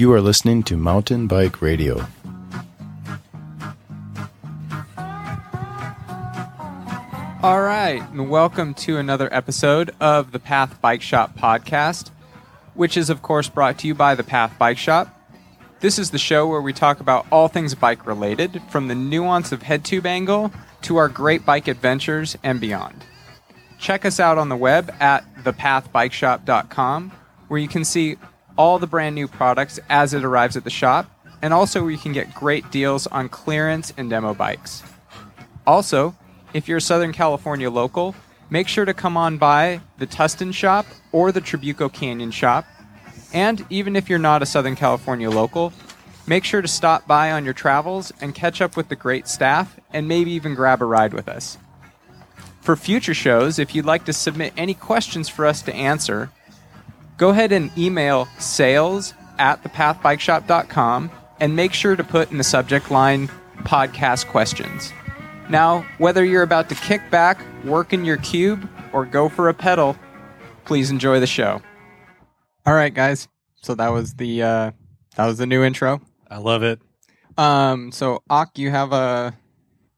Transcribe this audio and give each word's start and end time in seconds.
You 0.00 0.14
are 0.14 0.22
listening 0.22 0.62
to 0.62 0.78
Mountain 0.78 1.26
Bike 1.26 1.60
Radio. 1.60 2.06
All 7.42 7.60
right, 7.60 8.00
and 8.10 8.30
welcome 8.30 8.72
to 8.72 8.96
another 8.96 9.28
episode 9.30 9.94
of 10.00 10.32
the 10.32 10.38
Path 10.38 10.80
Bike 10.80 11.02
Shop 11.02 11.36
podcast, 11.36 12.08
which 12.72 12.96
is, 12.96 13.10
of 13.10 13.20
course, 13.20 13.50
brought 13.50 13.76
to 13.80 13.86
you 13.86 13.94
by 13.94 14.14
the 14.14 14.24
Path 14.24 14.54
Bike 14.58 14.78
Shop. 14.78 15.14
This 15.80 15.98
is 15.98 16.12
the 16.12 16.18
show 16.18 16.48
where 16.48 16.62
we 16.62 16.72
talk 16.72 17.00
about 17.00 17.26
all 17.30 17.48
things 17.48 17.74
bike 17.74 18.06
related, 18.06 18.62
from 18.70 18.88
the 18.88 18.94
nuance 18.94 19.52
of 19.52 19.60
head 19.60 19.84
tube 19.84 20.06
angle 20.06 20.50
to 20.80 20.96
our 20.96 21.10
great 21.10 21.44
bike 21.44 21.68
adventures 21.68 22.38
and 22.42 22.58
beyond. 22.58 23.04
Check 23.78 24.06
us 24.06 24.18
out 24.18 24.38
on 24.38 24.48
the 24.48 24.56
web 24.56 24.94
at 24.98 25.26
thepathbikeshop.com, 25.44 27.12
where 27.48 27.60
you 27.60 27.68
can 27.68 27.84
see 27.84 28.16
all 28.56 28.78
the 28.78 28.86
brand 28.86 29.14
new 29.14 29.28
products 29.28 29.78
as 29.88 30.14
it 30.14 30.24
arrives 30.24 30.56
at 30.56 30.64
the 30.64 30.70
shop, 30.70 31.10
and 31.42 31.54
also 31.54 31.86
you 31.86 31.98
can 31.98 32.12
get 32.12 32.34
great 32.34 32.70
deals 32.70 33.06
on 33.06 33.28
clearance 33.28 33.92
and 33.96 34.10
demo 34.10 34.34
bikes. 34.34 34.82
Also, 35.66 36.14
if 36.52 36.68
you're 36.68 36.78
a 36.78 36.82
Southern 36.82 37.12
California 37.12 37.70
local, 37.70 38.14
make 38.50 38.68
sure 38.68 38.84
to 38.84 38.94
come 38.94 39.16
on 39.16 39.38
by 39.38 39.80
the 39.98 40.06
Tustin 40.06 40.52
shop 40.52 40.86
or 41.12 41.32
the 41.32 41.40
Trabuco 41.40 41.92
Canyon 41.92 42.30
shop. 42.30 42.66
And 43.32 43.64
even 43.70 43.94
if 43.94 44.08
you're 44.08 44.18
not 44.18 44.42
a 44.42 44.46
Southern 44.46 44.76
California 44.76 45.30
local, 45.30 45.72
make 46.26 46.44
sure 46.44 46.60
to 46.60 46.68
stop 46.68 47.06
by 47.06 47.30
on 47.30 47.44
your 47.44 47.54
travels 47.54 48.12
and 48.20 48.34
catch 48.34 48.60
up 48.60 48.76
with 48.76 48.88
the 48.88 48.96
great 48.96 49.28
staff 49.28 49.78
and 49.92 50.08
maybe 50.08 50.32
even 50.32 50.54
grab 50.54 50.82
a 50.82 50.84
ride 50.84 51.14
with 51.14 51.28
us. 51.28 51.56
For 52.60 52.76
future 52.76 53.14
shows, 53.14 53.58
if 53.58 53.74
you'd 53.74 53.86
like 53.86 54.04
to 54.04 54.12
submit 54.12 54.52
any 54.56 54.74
questions 54.74 55.28
for 55.28 55.46
us 55.46 55.62
to 55.62 55.74
answer, 55.74 56.30
go 57.20 57.28
ahead 57.28 57.52
and 57.52 57.70
email 57.78 58.26
sales 58.38 59.12
at 59.38 59.62
thepathbikeshop.com 59.62 61.10
and 61.38 61.54
make 61.54 61.72
sure 61.74 61.94
to 61.94 62.02
put 62.02 62.30
in 62.30 62.38
the 62.38 62.44
subject 62.44 62.90
line 62.90 63.28
podcast 63.58 64.26
questions. 64.26 64.92
Now, 65.48 65.84
whether 65.98 66.24
you're 66.24 66.42
about 66.42 66.68
to 66.70 66.74
kick 66.74 67.02
back, 67.10 67.42
work 67.64 67.92
in 67.92 68.04
your 68.04 68.16
cube, 68.18 68.68
or 68.92 69.04
go 69.04 69.28
for 69.28 69.48
a 69.48 69.54
pedal, 69.54 69.96
please 70.64 70.90
enjoy 70.90 71.20
the 71.20 71.26
show. 71.26 71.60
All 72.66 72.74
right, 72.74 72.92
guys. 72.94 73.28
So 73.62 73.74
that 73.74 73.88
was 73.88 74.14
the 74.14 74.42
uh, 74.42 74.70
that 75.16 75.26
was 75.26 75.38
the 75.38 75.46
new 75.46 75.62
intro. 75.62 76.00
I 76.30 76.38
love 76.38 76.62
it. 76.62 76.80
Um, 77.36 77.92
so 77.92 78.22
Auk, 78.30 78.58
you 78.58 78.70
have 78.70 78.92
a 78.92 79.34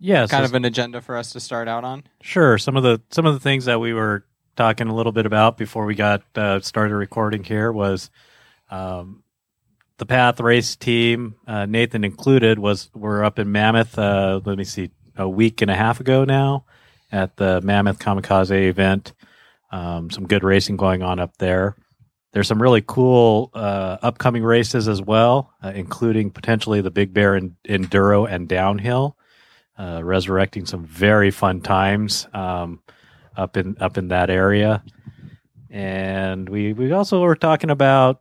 Yeah, 0.01 0.27
kind 0.27 0.43
so- 0.43 0.45
of 0.51 0.55
an 0.55 0.65
agenda 0.65 1.01
for 1.01 1.17
us 1.17 1.33
to 1.33 1.41
start 1.41 1.69
out 1.69 1.85
on. 1.85 2.03
sure. 2.23 2.59
Some 2.59 2.77
of 2.77 2.83
the 2.83 3.01
some 3.11 3.27
of 3.27 3.35
the 3.35 3.41
things 3.41 3.67
that 3.67 3.79
we 3.81 3.93
were 3.93 4.25
talking 4.57 4.89
a 4.89 4.95
little 4.95 5.13
bit 5.13 5.27
about 5.27 5.57
before 5.59 5.87
we 5.87 5.95
got 5.95 6.23
uh, 6.37 6.61
started 6.61 6.95
recording 6.95 7.45
here 7.45 7.73
was 7.73 8.11
um, 8.71 9.23
the 9.99 10.07
Path 10.07 10.41
Race 10.41 10.77
team, 10.77 11.37
uh, 11.47 11.67
Nathan 11.67 12.05
included, 12.05 12.59
was 12.59 12.91
we're 12.95 13.25
up 13.25 13.39
in 13.39 13.53
Mammoth. 13.53 13.99
Uh, 13.99 14.41
let 14.45 14.59
me 14.59 14.65
see, 14.65 14.91
a 15.17 15.29
week 15.29 15.63
and 15.63 15.71
a 15.71 15.75
half 15.75 16.01
ago 16.01 16.25
now 16.25 16.65
at 17.13 17.37
the 17.37 17.61
Mammoth 17.63 17.99
Kamikaze 17.99 18.69
event. 18.69 19.13
Um, 19.71 20.11
some 20.11 20.27
good 20.27 20.45
racing 20.45 20.77
going 20.77 21.03
on 21.03 21.19
up 21.21 21.37
there. 21.39 21.77
There's 22.33 22.49
some 22.49 22.63
really 22.63 22.83
cool 22.87 23.51
uh, 23.55 23.99
upcoming 24.03 24.43
races 24.43 24.89
as 24.89 25.03
well, 25.03 25.53
uh, 25.63 25.73
including 25.75 26.31
potentially 26.31 26.81
the 26.81 26.91
Big 26.91 27.13
Bear 27.13 27.37
in, 27.37 27.57
Enduro 27.69 28.31
and 28.31 28.49
Downhill. 28.49 29.17
uh, 29.79 30.01
resurrecting 30.05 30.67
some 30.67 30.85
very 30.85 31.31
fun 31.31 31.61
times 31.61 32.27
um, 32.35 32.81
up 33.37 33.57
in 33.57 33.77
up 33.81 33.99
in 33.99 34.09
that 34.09 34.31
area. 34.31 34.83
And 35.71 36.49
we 36.49 36.73
we 36.73 36.93
also 36.93 37.21
were 37.21 37.37
talking 37.37 37.71
about 37.71 38.21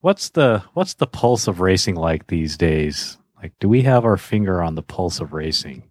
what's 0.00 0.30
the 0.30 0.62
what's 0.74 0.94
the 0.94 1.06
pulse 1.06 1.48
of 1.48 1.60
racing 1.60 1.96
like 1.96 2.28
these 2.28 2.56
days? 2.56 3.18
Like, 3.42 3.52
do 3.60 3.68
we 3.68 3.82
have 3.82 4.04
our 4.04 4.16
finger 4.16 4.62
on 4.62 4.74
the 4.74 4.82
pulse 4.82 5.20
of 5.20 5.32
racing? 5.32 5.88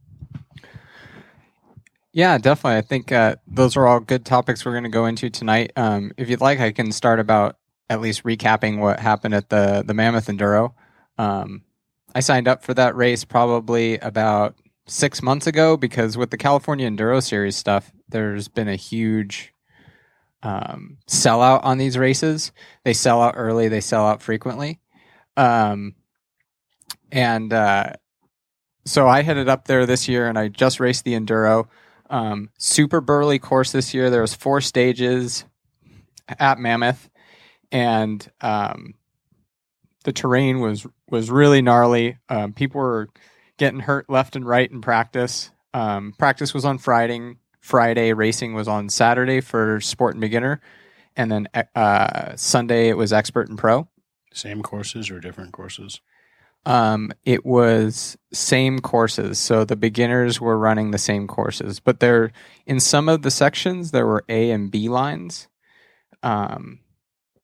Yeah, 2.11 2.37
definitely. 2.37 2.77
I 2.77 2.81
think 2.81 3.11
uh, 3.11 3.35
those 3.45 3.75
are 3.75 3.85
all 3.85 3.99
good 3.99 4.25
topics 4.25 4.63
we're 4.63 4.71
going 4.71 4.85
to 4.85 4.89
go 4.89 5.05
into 5.05 5.29
tonight. 5.29 5.73
Um, 5.75 6.13
if 6.15 6.29
you'd 6.29 6.39
like, 6.39 6.61
I 6.61 6.71
can 6.71 6.93
start 6.93 7.19
about 7.19 7.57
at 7.89 7.99
least 7.99 8.23
recapping 8.23 8.79
what 8.79 8.99
happened 8.99 9.33
at 9.33 9.49
the 9.49 9.83
the 9.85 9.93
Mammoth 9.93 10.27
Enduro. 10.27 10.73
Um, 11.17 11.63
I 12.13 12.21
signed 12.21 12.47
up 12.47 12.63
for 12.63 12.73
that 12.73 12.95
race 12.95 13.25
probably 13.25 13.97
about 13.97 14.55
six 14.87 15.21
months 15.21 15.47
ago 15.47 15.75
because 15.75 16.17
with 16.17 16.31
the 16.31 16.37
California 16.37 16.89
Enduro 16.89 17.21
Series 17.21 17.57
stuff, 17.57 17.91
there's 18.09 18.47
been 18.47 18.69
a 18.69 18.75
huge 18.75 19.53
um, 20.43 20.97
sellout 21.07 21.63
on 21.63 21.77
these 21.77 21.97
races. 21.97 22.51
They 22.83 22.93
sell 22.93 23.21
out 23.21 23.35
early, 23.37 23.67
they 23.67 23.81
sell 23.81 24.05
out 24.05 24.21
frequently. 24.21 24.79
Um, 25.37 25.95
and 27.11 27.51
uh, 27.51 27.93
so 28.85 29.07
I 29.07 29.23
headed 29.23 29.49
up 29.49 29.65
there 29.65 29.85
this 29.85 30.07
year 30.07 30.27
and 30.27 30.37
I 30.37 30.47
just 30.47 30.79
raced 30.79 31.03
the 31.03 31.13
Enduro. 31.13 31.67
Um, 32.09 32.49
super 32.57 33.01
burly 33.01 33.39
course 33.39 33.71
this 33.71 33.93
year. 33.93 34.09
There 34.09 34.21
was 34.21 34.35
four 34.35 34.61
stages 34.61 35.45
at 36.39 36.59
Mammoth, 36.59 37.09
and 37.71 38.29
um, 38.41 38.93
the 40.03 40.13
terrain 40.13 40.59
was 40.59 40.85
was 41.09 41.31
really 41.31 41.61
gnarly. 41.61 42.17
Um, 42.29 42.53
people 42.53 42.79
were 42.79 43.09
getting 43.57 43.79
hurt 43.79 44.09
left 44.09 44.35
and 44.35 44.45
right 44.45 44.69
in 44.69 44.81
practice. 44.81 45.49
Um, 45.73 46.13
practice 46.17 46.53
was 46.53 46.65
on 46.65 46.77
Friday. 46.77 47.35
Friday 47.65 48.13
racing 48.13 48.53
was 48.53 48.67
on 48.67 48.89
Saturday 48.89 49.41
for 49.41 49.81
sport 49.81 50.13
and 50.13 50.21
beginner, 50.21 50.61
and 51.15 51.31
then 51.31 51.47
uh, 51.73 52.35
Sunday 52.35 52.89
it 52.89 52.93
was 52.95 53.11
expert 53.11 53.49
and 53.49 53.57
pro. 53.57 53.87
Same 54.31 54.61
courses 54.61 55.09
or 55.09 55.19
different 55.19 55.51
courses? 55.51 55.99
Um, 56.67 57.11
it 57.23 57.43
was 57.43 58.17
same 58.31 58.81
courses, 58.81 59.39
so 59.39 59.65
the 59.65 59.75
beginners 59.75 60.39
were 60.39 60.59
running 60.59 60.91
the 60.91 60.99
same 60.99 61.25
courses, 61.25 61.79
but 61.79 62.01
there 62.01 62.31
in 62.67 62.79
some 62.79 63.09
of 63.09 63.23
the 63.23 63.31
sections 63.31 63.89
there 63.89 64.05
were 64.05 64.25
A 64.29 64.51
and 64.51 64.69
B 64.69 64.87
lines, 64.87 65.47
um, 66.21 66.81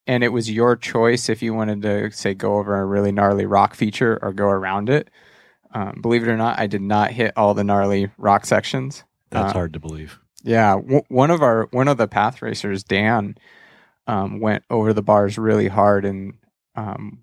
and 0.05 0.23
it 0.23 0.29
was 0.29 0.51
your 0.51 0.75
choice 0.75 1.29
if 1.29 1.41
you 1.41 1.55
wanted 1.55 1.81
to 1.81 2.11
say 2.11 2.35
go 2.35 2.59
over 2.59 2.79
a 2.79 2.85
really 2.85 3.11
gnarly 3.11 3.47
rock 3.47 3.73
feature 3.73 4.19
or 4.21 4.33
go 4.33 4.45
around 4.45 4.87
it. 4.87 5.09
Um, 5.73 5.97
believe 5.99 6.21
it 6.21 6.29
or 6.29 6.37
not, 6.37 6.59
I 6.59 6.67
did 6.67 6.83
not 6.83 7.09
hit 7.09 7.33
all 7.35 7.55
the 7.55 7.63
gnarly 7.63 8.11
rock 8.19 8.45
sections. 8.45 9.03
That's 9.31 9.51
Uh, 9.51 9.53
hard 9.53 9.73
to 9.73 9.79
believe. 9.79 10.19
Yeah, 10.43 10.75
w- 10.75 11.03
one 11.09 11.31
of 11.31 11.41
our 11.41 11.67
one 11.71 11.87
of 11.87 11.97
the 11.97 12.07
path 12.07 12.41
racers, 12.41 12.83
Dan, 12.83 13.35
um, 14.07 14.39
went 14.39 14.63
over 14.69 14.93
the 14.93 15.01
bars 15.03 15.37
really 15.37 15.67
hard 15.67 16.05
and 16.05 16.33
um, 16.75 17.19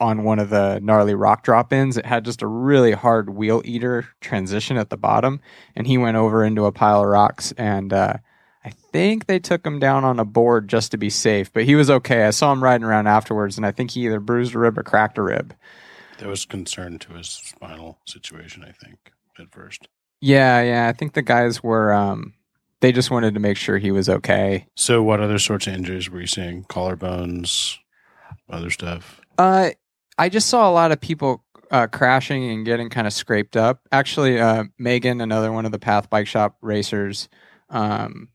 on 0.00 0.22
one 0.24 0.38
of 0.38 0.50
the 0.50 0.78
gnarly 0.82 1.14
rock 1.14 1.42
drop 1.42 1.72
ins. 1.72 1.96
It 1.96 2.06
had 2.06 2.24
just 2.24 2.42
a 2.42 2.46
really 2.46 2.92
hard 2.92 3.30
wheel 3.30 3.62
eater 3.64 4.06
transition 4.20 4.76
at 4.76 4.90
the 4.90 4.96
bottom, 4.96 5.40
and 5.74 5.86
he 5.86 5.98
went 5.98 6.16
over 6.16 6.44
into 6.44 6.66
a 6.66 6.72
pile 6.72 7.02
of 7.02 7.08
rocks. 7.08 7.52
And 7.52 7.92
uh, 7.92 8.14
I 8.64 8.70
think 8.70 9.26
they 9.26 9.38
took 9.40 9.66
him 9.66 9.78
down 9.78 10.04
on 10.04 10.18
a 10.18 10.24
board 10.24 10.68
just 10.68 10.90
to 10.92 10.96
be 10.98 11.10
safe, 11.10 11.52
but 11.52 11.64
he 11.64 11.74
was 11.74 11.90
okay. 11.90 12.24
I 12.24 12.30
saw 12.30 12.52
him 12.52 12.62
riding 12.64 12.84
around 12.84 13.08
afterwards, 13.08 13.56
and 13.56 13.66
I 13.66 13.72
think 13.72 13.90
he 13.90 14.06
either 14.06 14.20
bruised 14.20 14.54
a 14.54 14.58
rib 14.58 14.78
or 14.78 14.82
cracked 14.82 15.18
a 15.18 15.22
rib. 15.22 15.54
There 16.18 16.28
was 16.28 16.44
concern 16.44 16.98
to 17.00 17.12
his 17.14 17.28
spinal 17.28 17.98
situation, 18.06 18.64
I 18.64 18.72
think, 18.72 19.12
at 19.38 19.52
first. 19.52 19.88
Yeah, 20.20 20.62
yeah. 20.62 20.88
I 20.88 20.92
think 20.92 21.14
the 21.14 21.22
guys 21.22 21.62
were. 21.62 21.92
Um, 21.92 22.34
they 22.80 22.92
just 22.92 23.10
wanted 23.10 23.34
to 23.34 23.40
make 23.40 23.56
sure 23.56 23.78
he 23.78 23.90
was 23.90 24.08
okay. 24.08 24.66
So, 24.76 25.02
what 25.02 25.20
other 25.20 25.38
sorts 25.38 25.66
of 25.66 25.74
injuries 25.74 26.08
were 26.08 26.20
you 26.20 26.26
seeing? 26.26 26.64
Collarbones, 26.64 27.76
other 28.48 28.70
stuff? 28.70 29.20
Uh, 29.36 29.70
I 30.16 30.28
just 30.28 30.48
saw 30.48 30.68
a 30.68 30.72
lot 30.72 30.92
of 30.92 31.00
people 31.00 31.44
uh, 31.70 31.86
crashing 31.86 32.50
and 32.50 32.64
getting 32.64 32.88
kind 32.88 33.06
of 33.06 33.12
scraped 33.12 33.56
up. 33.56 33.80
Actually, 33.92 34.40
uh, 34.40 34.64
Megan, 34.78 35.20
another 35.20 35.52
one 35.52 35.66
of 35.66 35.72
the 35.72 35.78
Path 35.78 36.10
Bike 36.10 36.26
Shop 36.26 36.56
racers, 36.60 37.28
um, 37.70 38.28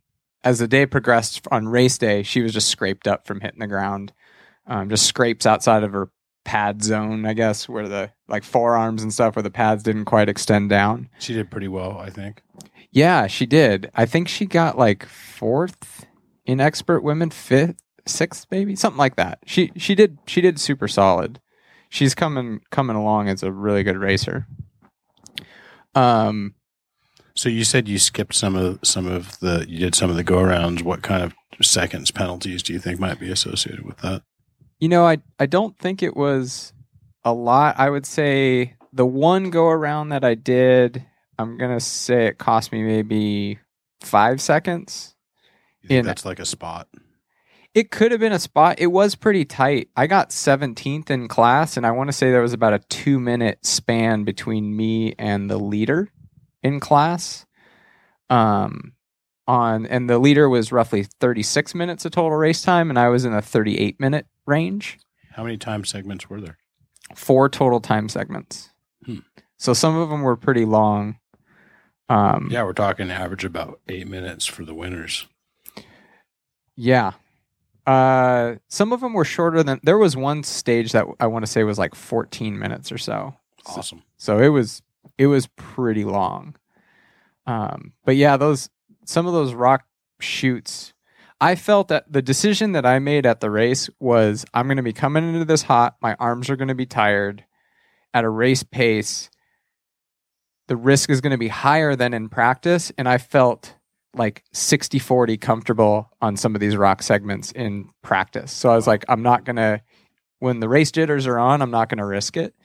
as 0.44 0.60
the 0.60 0.68
day 0.68 0.86
progressed 0.86 1.46
on 1.52 1.68
race 1.68 1.98
day, 1.98 2.24
she 2.24 2.42
was 2.42 2.54
just 2.54 2.70
scraped 2.70 3.08
up 3.08 3.26
from 3.26 3.42
hitting 3.42 3.60
the 3.60 3.68
ground. 3.68 4.14
Um, 4.68 4.90
just 4.90 5.06
scrapes 5.06 5.46
outside 5.46 5.84
of 5.84 5.92
her 5.92 6.10
pad 6.46 6.84
zone, 6.84 7.26
I 7.26 7.34
guess, 7.34 7.68
where 7.68 7.88
the 7.88 8.12
like 8.28 8.44
forearms 8.44 9.04
and 9.04 9.14
stuff 9.14 9.36
where 9.36 9.44
the 9.44 9.52
pads 9.52 9.84
didn't 9.84 10.06
quite 10.06 10.30
extend 10.30 10.70
down. 10.70 11.10
She 11.20 11.34
did 11.34 11.52
pretty 11.52 11.68
well, 11.68 11.98
I 11.98 12.10
think. 12.10 12.42
Yeah, 12.92 13.28
she 13.28 13.46
did. 13.46 13.90
I 13.96 14.06
think 14.06 14.28
she 14.28 14.46
got 14.46 14.78
like 14.78 15.06
fourth 15.08 16.06
in 16.46 16.60
expert 16.62 17.02
women, 17.02 17.30
fifth, 17.32 17.82
sixth, 18.06 18.46
maybe 18.52 18.76
something 18.76 18.98
like 18.98 19.16
that. 19.16 19.40
She 19.46 19.72
she 19.76 19.96
did 19.96 20.20
she 20.28 20.42
did 20.42 20.60
super 20.60 20.88
solid. 20.88 21.40
She's 21.90 22.16
coming 22.16 22.62
coming 22.72 22.96
along 22.96 23.30
as 23.30 23.44
a 23.44 23.52
really 23.52 23.84
good 23.84 23.98
racer. 23.98 24.48
Um, 25.96 26.56
So, 27.36 27.50
you 27.50 27.64
said 27.64 27.88
you 27.88 28.00
skipped 28.00 28.36
some 28.36 28.56
of 28.56 28.80
some 28.84 29.08
of 29.08 29.40
the 29.40 29.66
you 29.68 29.80
did 29.80 29.96
some 29.96 30.10
of 30.10 30.16
the 30.16 30.24
go 30.24 30.38
arounds. 30.38 30.82
What 30.84 31.02
kind 31.02 31.24
of 31.24 31.34
seconds 31.62 32.12
penalties 32.12 32.64
do 32.64 32.74
you 32.74 32.80
think 32.80 33.00
might 33.00 33.20
be 33.20 33.32
associated 33.32 33.86
with 33.86 33.98
that? 33.98 34.24
you 34.80 34.90
know, 34.90 35.06
I 35.06 35.18
I 35.40 35.46
don't 35.46 35.78
think 35.78 36.04
it 36.04 36.16
was 36.18 36.74
a 37.26 37.34
lot. 37.34 37.76
I 37.78 37.90
would 37.90 38.06
say 38.06 38.76
the 38.92 39.06
one 39.06 39.50
go 39.50 39.68
around 39.68 40.10
that 40.10 40.24
I 40.24 40.36
did, 40.36 41.06
I'm 41.38 41.58
gonna 41.58 41.80
say 41.80 42.28
it 42.28 42.38
cost 42.38 42.72
me 42.72 42.84
maybe 42.84 43.60
five 44.02 44.42
seconds. 44.42 45.16
You 45.82 45.90
think 45.90 46.00
In- 46.00 46.06
that's 46.06 46.26
like 46.26 46.40
a 46.40 46.46
spot. 46.46 46.88
It 47.74 47.90
could 47.90 48.12
have 48.12 48.20
been 48.20 48.34
a 48.34 48.40
spot. 48.40 48.76
It 48.78 48.88
was 48.88 49.16
pretty 49.16 49.46
tight. 49.46 49.90
I 49.96 50.06
got 50.06 50.30
17th 50.30 51.10
in 51.10 51.28
class, 51.28 51.76
and 51.76 51.88
I 51.88 51.92
want 51.92 52.08
to 52.08 52.14
say 52.14 52.30
there 52.30 52.42
was 52.42 52.54
about 52.54 52.74
a 52.74 52.80
two 52.88 53.20
minute 53.20 53.66
span 53.66 54.26
between 54.26 54.78
me 54.78 55.16
and 55.18 55.50
the 55.50 55.58
leader 55.58 56.10
in 56.62 56.80
class. 56.80 57.48
Um, 58.30 58.94
on 59.48 59.86
and 59.88 60.10
the 60.10 60.20
leader 60.20 60.48
was 60.48 60.72
roughly 60.72 61.04
36 61.04 61.76
minutes 61.76 62.06
of 62.06 62.12
total 62.12 62.38
race 62.38 62.62
time, 62.62 62.90
and 62.90 63.00
I 63.00 63.10
was 63.10 63.26
in 63.26 63.34
a 63.34 63.42
38 63.42 64.00
minute 64.00 64.28
range. 64.46 65.00
How 65.32 65.44
many 65.44 65.58
time 65.58 65.84
segments 65.84 66.30
were 66.30 66.40
there? 66.40 66.60
Four 67.16 67.50
total 67.50 67.80
time 67.80 68.10
segments. 68.10 68.70
Hmm. 69.06 69.20
So 69.58 69.74
some 69.74 69.96
of 69.98 70.10
them 70.10 70.22
were 70.22 70.36
pretty 70.36 70.66
long. 70.66 71.18
Um, 72.10 72.50
Yeah, 72.52 72.64
we're 72.64 72.74
talking 72.74 73.10
average 73.10 73.46
about 73.46 73.80
eight 73.88 74.08
minutes 74.08 74.46
for 74.46 74.66
the 74.66 74.74
winners. 74.74 75.28
Yeah. 76.76 77.12
Uh, 77.86 78.56
some 78.70 78.94
of 78.94 79.02
them 79.02 79.14
were 79.14 79.26
shorter 79.26 79.62
than. 79.64 79.80
There 79.84 79.98
was 79.98 80.16
one 80.16 80.44
stage 80.44 80.92
that 80.94 81.06
I 81.20 81.28
want 81.28 81.46
to 81.46 81.52
say 81.52 81.64
was 81.64 81.80
like 81.80 81.96
14 81.96 82.58
minutes 82.58 82.92
or 82.92 82.98
so. 82.98 83.36
Awesome. 83.66 84.04
So 84.18 84.40
it 84.40 84.50
was 84.50 84.82
it 85.18 85.28
was 85.28 85.48
pretty 85.56 86.06
long. 86.06 86.56
Um, 87.46 87.94
but 88.06 88.16
yeah, 88.16 88.38
those 88.38 88.70
some 89.06 89.28
of 89.28 89.34
those 89.34 89.54
rock 89.54 89.84
shoots. 90.20 90.93
I 91.44 91.56
felt 91.56 91.90
that 91.90 92.10
the 92.10 92.22
decision 92.22 92.72
that 92.72 92.86
I 92.86 93.00
made 93.00 93.26
at 93.26 93.42
the 93.42 93.52
race 93.52 93.90
was 94.00 94.46
I'm 94.54 94.68
going 94.68 94.78
to 94.78 94.84
be 94.84 94.94
coming 94.94 95.28
into 95.28 95.44
this 95.44 95.64
hot. 95.64 95.98
My 96.02 96.16
arms 96.18 96.50
are 96.50 96.56
going 96.56 96.70
to 96.70 96.74
be 96.74 96.86
tired 96.86 97.44
at 98.14 98.24
a 98.24 98.30
race 98.30 98.64
pace. 98.64 99.30
The 100.70 100.78
risk 100.78 101.10
is 101.10 101.20
going 101.20 101.32
to 101.32 101.38
be 101.38 101.50
higher 101.50 101.98
than 101.98 102.14
in 102.14 102.30
practice. 102.30 102.94
And 102.98 103.10
I 103.10 103.18
felt 103.18 103.76
like 104.16 104.46
60 104.54 105.00
40 105.00 105.36
comfortable 105.36 106.10
on 106.22 106.38
some 106.38 106.56
of 106.56 106.62
these 106.62 106.78
rock 106.78 107.04
segments 107.04 107.52
in 107.52 107.90
practice. 108.02 108.54
So 108.54 108.70
I 108.70 108.78
was 108.78 108.88
like, 108.88 109.04
I'm 109.10 109.22
not 109.22 109.44
going 109.44 109.58
to, 109.58 109.82
when 110.40 110.62
the 110.62 110.70
race 110.70 110.94
jitters 110.94 111.28
are 111.28 111.40
on, 111.40 111.62
I'm 111.62 111.72
not 111.72 111.90
going 111.90 111.98
to 111.98 112.06
risk 112.06 112.38
it. 112.38 112.56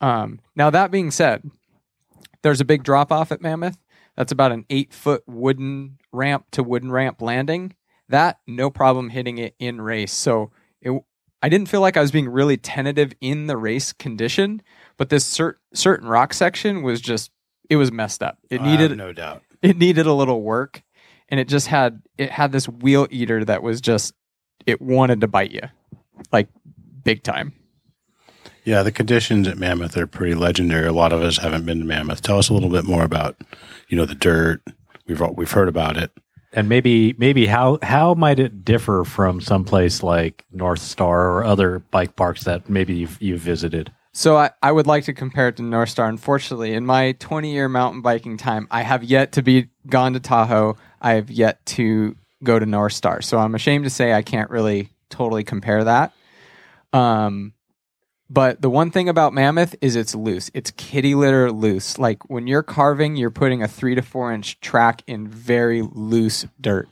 Um, 0.00 0.40
now, 0.56 0.70
that 0.70 0.90
being 0.90 1.12
said, 1.12 1.48
there's 2.42 2.60
a 2.60 2.64
big 2.64 2.82
drop 2.82 3.12
off 3.12 3.30
at 3.30 3.40
Mammoth. 3.40 3.78
That's 4.16 4.32
about 4.32 4.50
an 4.50 4.64
eight 4.70 4.92
foot 4.92 5.22
wooden 5.28 5.98
ramp 6.10 6.46
to 6.50 6.64
wooden 6.64 6.90
ramp 6.90 7.22
landing. 7.22 7.74
That, 8.08 8.38
no 8.46 8.70
problem 8.70 9.10
hitting 9.10 9.38
it 9.38 9.54
in 9.58 9.80
race. 9.80 10.12
So 10.12 10.50
it, 10.80 10.98
I 11.42 11.48
didn't 11.48 11.68
feel 11.68 11.80
like 11.80 11.96
I 11.96 12.00
was 12.00 12.10
being 12.10 12.28
really 12.28 12.56
tentative 12.56 13.12
in 13.20 13.46
the 13.46 13.56
race 13.56 13.92
condition, 13.92 14.62
but 14.96 15.08
this 15.10 15.24
cer- 15.24 15.58
certain 15.74 16.08
rock 16.08 16.32
section 16.34 16.82
was 16.82 17.00
just, 17.00 17.30
it 17.68 17.76
was 17.76 17.92
messed 17.92 18.22
up. 18.22 18.38
It 18.50 18.62
needed, 18.62 18.90
have 18.90 18.98
no 18.98 19.12
doubt. 19.12 19.42
it 19.62 19.76
needed 19.76 20.06
a 20.06 20.12
little 20.14 20.42
work 20.42 20.82
and 21.28 21.38
it 21.38 21.48
just 21.48 21.66
had 21.66 22.00
it 22.16 22.30
had 22.30 22.52
this 22.52 22.68
wheel 22.68 23.06
eater 23.10 23.44
that 23.44 23.62
was 23.62 23.80
just 23.80 24.14
it 24.66 24.80
wanted 24.80 25.20
to 25.20 25.28
bite 25.28 25.50
you 25.50 25.60
like 26.32 26.48
big 27.04 27.22
time 27.22 27.52
Yeah, 28.64 28.82
the 28.82 28.92
conditions 28.92 29.46
at 29.48 29.58
Mammoth 29.58 29.96
are 29.96 30.06
pretty 30.06 30.34
legendary. 30.34 30.86
A 30.86 30.92
lot 30.92 31.12
of 31.12 31.22
us 31.22 31.38
haven't 31.38 31.64
been 31.64 31.80
to 31.80 31.84
Mammoth. 31.84 32.22
Tell 32.22 32.38
us 32.38 32.48
a 32.50 32.54
little 32.54 32.68
bit 32.68 32.84
more 32.84 33.02
about, 33.02 33.36
you 33.88 33.96
know, 33.96 34.04
the 34.04 34.14
dirt. 34.14 34.62
We've 35.06 35.20
we've 35.36 35.50
heard 35.50 35.68
about 35.68 35.96
it. 35.96 36.10
And 36.58 36.68
maybe 36.68 37.14
maybe 37.18 37.46
how 37.46 37.78
how 37.84 38.14
might 38.14 38.40
it 38.40 38.64
differ 38.64 39.04
from 39.04 39.40
someplace 39.40 40.02
like 40.02 40.44
North 40.50 40.80
Star 40.80 41.30
or 41.30 41.44
other 41.44 41.78
bike 41.78 42.16
parks 42.16 42.42
that 42.44 42.68
maybe 42.68 42.96
you've, 42.96 43.22
you've 43.22 43.40
visited? 43.40 43.92
so 44.12 44.36
I, 44.36 44.50
I 44.60 44.72
would 44.72 44.88
like 44.88 45.04
to 45.04 45.12
compare 45.12 45.46
it 45.46 45.58
to 45.58 45.62
north 45.62 45.90
star. 45.90 46.08
Unfortunately 46.08 46.74
in 46.74 46.84
my 46.84 47.12
20 47.12 47.52
year 47.52 47.68
mountain 47.68 48.02
biking 48.02 48.36
time 48.36 48.66
i 48.72 48.82
have 48.82 49.04
yet 49.04 49.30
to 49.32 49.42
be 49.42 49.68
gone 49.86 50.14
to 50.14 50.20
tahoe. 50.20 50.76
I 51.00 51.12
have 51.12 51.30
yet 51.30 51.64
to 51.66 52.16
go 52.42 52.58
to 52.58 52.66
north 52.66 52.94
star. 52.94 53.22
So 53.22 53.38
i'm 53.38 53.54
ashamed 53.54 53.84
to 53.84 53.90
say 53.90 54.12
i 54.12 54.22
can't 54.22 54.50
really 54.50 54.90
totally 55.10 55.44
compare 55.44 55.84
that. 55.84 56.12
Um 56.92 57.52
but 58.30 58.60
the 58.62 58.70
one 58.70 58.90
thing 58.90 59.08
about 59.08 59.32
mammoth 59.32 59.74
is 59.80 59.96
it's 59.96 60.14
loose 60.14 60.50
it's 60.54 60.70
kitty 60.72 61.14
litter 61.14 61.50
loose 61.50 61.98
like 61.98 62.28
when 62.28 62.46
you're 62.46 62.62
carving 62.62 63.16
you're 63.16 63.30
putting 63.30 63.62
a 63.62 63.68
three 63.68 63.94
to 63.94 64.02
four 64.02 64.32
inch 64.32 64.60
track 64.60 65.02
in 65.06 65.26
very 65.28 65.82
loose 65.92 66.46
dirt 66.60 66.88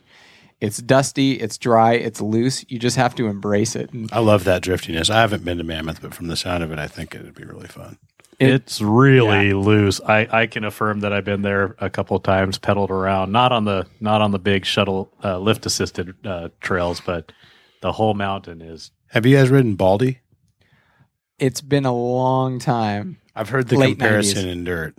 it's 0.59 0.77
dusty 0.79 1.33
it's 1.33 1.57
dry 1.57 1.93
it's 1.93 2.19
loose 2.21 2.65
you 2.69 2.79
just 2.79 2.97
have 2.97 3.13
to 3.15 3.27
embrace 3.27 3.75
it 3.75 3.91
and 3.93 4.09
I 4.11 4.19
love 4.19 4.43
that 4.45 4.61
driftiness. 4.63 5.09
I 5.09 5.21
haven't 5.21 5.45
been 5.45 5.59
to 5.59 5.63
Mammoth, 5.63 6.01
but 6.01 6.13
from 6.15 6.27
the 6.27 6.35
sound 6.35 6.63
of 6.63 6.71
it, 6.71 6.79
I 6.79 6.87
think 6.87 7.13
it'd 7.13 7.35
be 7.35 7.43
really 7.43 7.67
fun. 7.67 7.97
It- 8.39 8.49
it's 8.49 8.81
really 8.81 9.53
loose. 9.53 9.99
I, 10.01 10.27
I 10.31 10.47
can 10.47 10.63
affirm 10.63 11.01
that 11.01 11.11
I've 11.13 11.25
been 11.25 11.41
there 11.43 11.75
a 11.79 11.89
couple 11.91 12.19
times, 12.19 12.57
pedaled 12.57 12.89
around, 12.91 13.31
not 13.31 13.51
on 13.51 13.65
the 13.65 13.85
not 13.99 14.21
on 14.21 14.31
the 14.31 14.39
big 14.39 14.65
shuttle 14.65 15.11
uh, 15.23 15.37
lift 15.37 15.65
assisted 15.67 16.15
uh, 16.25 16.49
trails, 16.59 17.01
but 17.05 17.31
the 17.81 17.91
whole 17.91 18.13
mountain 18.15 18.61
is. 18.61 18.89
Have 19.09 19.25
you 19.27 19.35
guys 19.37 19.49
ridden 19.49 19.75
Baldy? 19.75 20.19
It's 21.39 21.61
been 21.61 21.85
a 21.85 21.93
long 21.93 22.59
time 22.59 23.17
I've 23.35 23.49
heard 23.49 23.67
the 23.67 23.77
Late 23.77 23.97
comparison 23.99 24.45
90s. 24.47 24.51
in 24.51 24.63
dirt. 24.63 24.95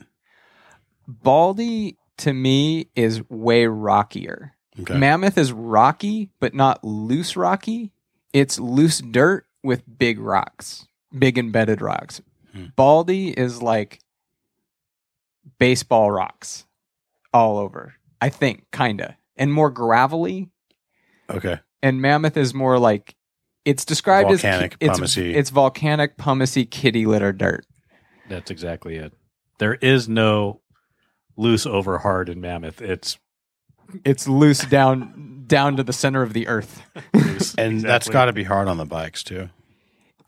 baldy 1.06 1.96
to 2.18 2.32
me 2.32 2.88
is 2.94 3.22
way 3.30 3.66
rockier 3.66 4.54
Okay. 4.80 4.96
Mammoth 4.96 5.36
is 5.36 5.50
rocky, 5.52 6.30
but 6.38 6.54
not 6.54 6.84
loose 6.84 7.36
rocky. 7.36 7.90
It's 8.32 8.60
loose 8.60 8.98
dirt 9.00 9.44
with 9.64 9.82
big 9.98 10.20
rocks, 10.20 10.86
big 11.18 11.36
embedded 11.36 11.82
rocks. 11.82 12.20
Hmm. 12.52 12.66
Baldy 12.76 13.30
is 13.30 13.60
like 13.60 13.98
baseball 15.58 16.12
rocks 16.12 16.64
all 17.34 17.58
over, 17.58 17.94
I 18.20 18.28
think, 18.28 18.70
kinda. 18.70 19.16
And 19.34 19.52
more 19.52 19.70
gravelly. 19.70 20.48
okay. 21.28 21.58
And 21.82 22.00
Mammoth 22.00 22.36
is 22.36 22.54
more 22.54 22.78
like 22.78 23.16
it's 23.68 23.84
described 23.84 24.28
Volcanic, 24.28 24.72
as 24.72 24.78
ki- 24.78 24.86
it's, 24.86 25.00
pumicey. 25.00 25.34
it's 25.34 25.50
volcanic, 25.50 26.16
pumicey, 26.16 26.68
kitty 26.70 27.06
litter 27.06 27.32
dirt. 27.32 27.66
That's 28.28 28.50
exactly 28.50 28.96
it. 28.96 29.12
There 29.58 29.74
is 29.74 30.08
no 30.08 30.60
loose 31.36 31.66
over 31.66 31.98
hard 31.98 32.28
in 32.28 32.40
Mammoth. 32.40 32.80
It's 32.80 33.18
It's 34.04 34.28
loose 34.28 34.60
down 34.66 35.44
down 35.46 35.76
to 35.76 35.82
the 35.82 35.92
center 35.94 36.22
of 36.22 36.32
the 36.34 36.46
earth. 36.48 36.82
loose. 37.14 37.54
And 37.58 37.80
that's 37.80 38.08
got 38.08 38.26
to 38.26 38.32
be 38.32 38.44
hard 38.44 38.68
on 38.68 38.76
the 38.76 38.84
bikes 38.84 39.22
too. 39.24 39.48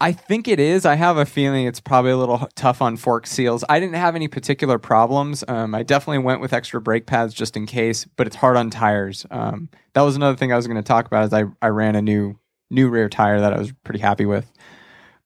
I 0.03 0.13
think 0.13 0.49
it 0.49 0.59
is. 0.59 0.87
I 0.87 0.95
have 0.95 1.19
a 1.19 1.27
feeling 1.27 1.67
it's 1.67 1.79
probably 1.79 2.11
a 2.13 2.17
little 2.17 2.49
tough 2.55 2.81
on 2.81 2.97
fork 2.97 3.27
seals. 3.27 3.63
I 3.69 3.79
didn't 3.79 3.97
have 3.97 4.17
any 4.17 4.29
particular 4.29 4.79
problems. 4.79 5.45
Um, 5.47 5.75
I 5.75 5.83
definitely 5.83 6.21
went 6.25 6.41
with 6.41 6.55
extra 6.55 6.81
brake 6.81 7.05
pads 7.05 7.35
just 7.35 7.55
in 7.55 7.67
case, 7.67 8.07
but 8.17 8.27
it's 8.27 8.37
hard 8.37 8.57
on 8.57 8.71
tires. 8.71 9.27
Um, 9.31 9.69
that 9.93 10.01
was 10.01 10.17
another 10.17 10.39
thing 10.39 10.55
I 10.55 10.57
was 10.57 10.67
going 10.67 10.79
to 10.79 10.83
talk 10.83 11.07
about. 11.07 11.25
Is 11.27 11.35
I 11.35 11.45
I 11.61 11.69
ran 11.69 11.97
a 11.97 12.03
new 12.03 12.39
new 12.71 12.89
rear 12.89 13.09
tire 13.09 13.41
that 13.41 13.53
I 13.53 13.59
was 13.59 13.73
pretty 13.85 14.01
happy 14.01 14.27
with. 14.27 14.51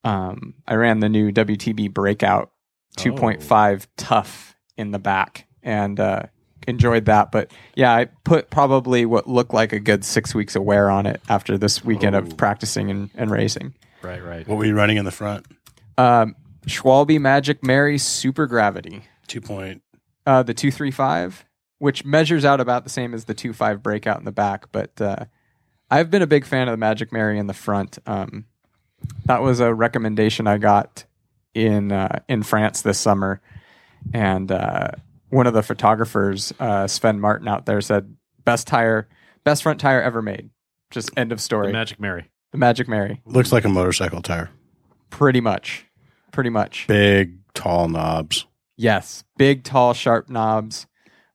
Um, 0.02 0.54
I 0.66 0.74
ran 0.74 1.00
the 1.00 1.08
new 1.08 1.30
WTB 1.30 1.92
Breakout 1.92 2.50
2.5 2.98 3.86
tough 3.96 4.54
in 4.76 4.90
the 4.90 4.98
back 4.98 5.46
and 5.62 5.98
uh, 5.98 6.22
enjoyed 6.68 7.06
that. 7.06 7.32
But 7.32 7.50
yeah, 7.74 7.92
I 7.94 8.06
put 8.24 8.50
probably 8.50 9.06
what 9.06 9.26
looked 9.28 9.54
like 9.54 9.72
a 9.72 9.80
good 9.80 10.04
six 10.04 10.34
weeks 10.34 10.56
of 10.56 10.62
wear 10.62 10.90
on 10.90 11.06
it 11.06 11.20
after 11.28 11.56
this 11.58 11.84
weekend 11.84 12.14
Oh. 12.16 12.20
of 12.20 12.36
practicing 12.36 12.90
and, 12.90 13.10
and 13.14 13.30
racing. 13.30 13.74
right, 14.02 14.22
right. 14.22 14.46
What 14.46 14.58
were 14.58 14.64
you 14.66 14.74
running 14.76 14.96
in 14.96 15.04
the 15.04 15.10
front? 15.10 15.46
Um, 15.96 16.36
Schwalbe 16.66 17.20
Magic 17.20 17.64
Mary 17.64 17.98
Super 17.98 18.46
Gravity, 18.46 19.04
Two 19.26 19.40
point. 19.40 19.82
uh, 20.26 20.42
the 20.42 20.54
235, 20.54 21.44
which 21.78 22.04
measures 22.04 22.44
out 22.44 22.60
about 22.60 22.84
the 22.84 22.90
same 22.90 23.14
as 23.14 23.24
the 23.26 23.34
25 23.34 23.82
breakout 23.82 24.18
in 24.18 24.24
the 24.24 24.32
back. 24.32 24.66
But 24.72 25.00
uh, 25.00 25.24
I've 25.94 26.10
been 26.10 26.22
a 26.22 26.26
big 26.26 26.44
fan 26.44 26.66
of 26.66 26.72
the 26.72 26.76
Magic 26.76 27.12
Mary 27.12 27.38
in 27.38 27.46
the 27.46 27.54
front. 27.54 27.98
Um, 28.04 28.46
that 29.26 29.42
was 29.42 29.60
a 29.60 29.72
recommendation 29.72 30.48
I 30.48 30.58
got 30.58 31.04
in 31.54 31.92
uh, 31.92 32.18
in 32.28 32.42
France 32.42 32.82
this 32.82 32.98
summer, 32.98 33.40
and 34.12 34.50
uh, 34.50 34.88
one 35.28 35.46
of 35.46 35.54
the 35.54 35.62
photographers, 35.62 36.52
uh, 36.58 36.88
Sven 36.88 37.20
Martin, 37.20 37.46
out 37.46 37.64
there 37.66 37.80
said 37.80 38.16
best 38.44 38.66
tire, 38.66 39.08
best 39.44 39.62
front 39.62 39.78
tire 39.78 40.02
ever 40.02 40.20
made. 40.20 40.50
Just 40.90 41.10
end 41.16 41.30
of 41.30 41.40
story. 41.40 41.68
The 41.68 41.72
Magic 41.74 42.00
Mary. 42.00 42.28
the 42.50 42.58
Magic 42.58 42.88
Mary, 42.88 43.20
Looks 43.24 43.52
like 43.52 43.64
a 43.64 43.68
motorcycle 43.68 44.20
tire. 44.20 44.50
pretty 45.10 45.40
much, 45.40 45.86
pretty 46.32 46.50
much. 46.50 46.86
Big, 46.88 47.38
tall 47.54 47.86
knobs. 47.86 48.46
Yes, 48.76 49.22
big, 49.38 49.62
tall, 49.62 49.94
sharp 49.94 50.28
knobs. 50.28 50.88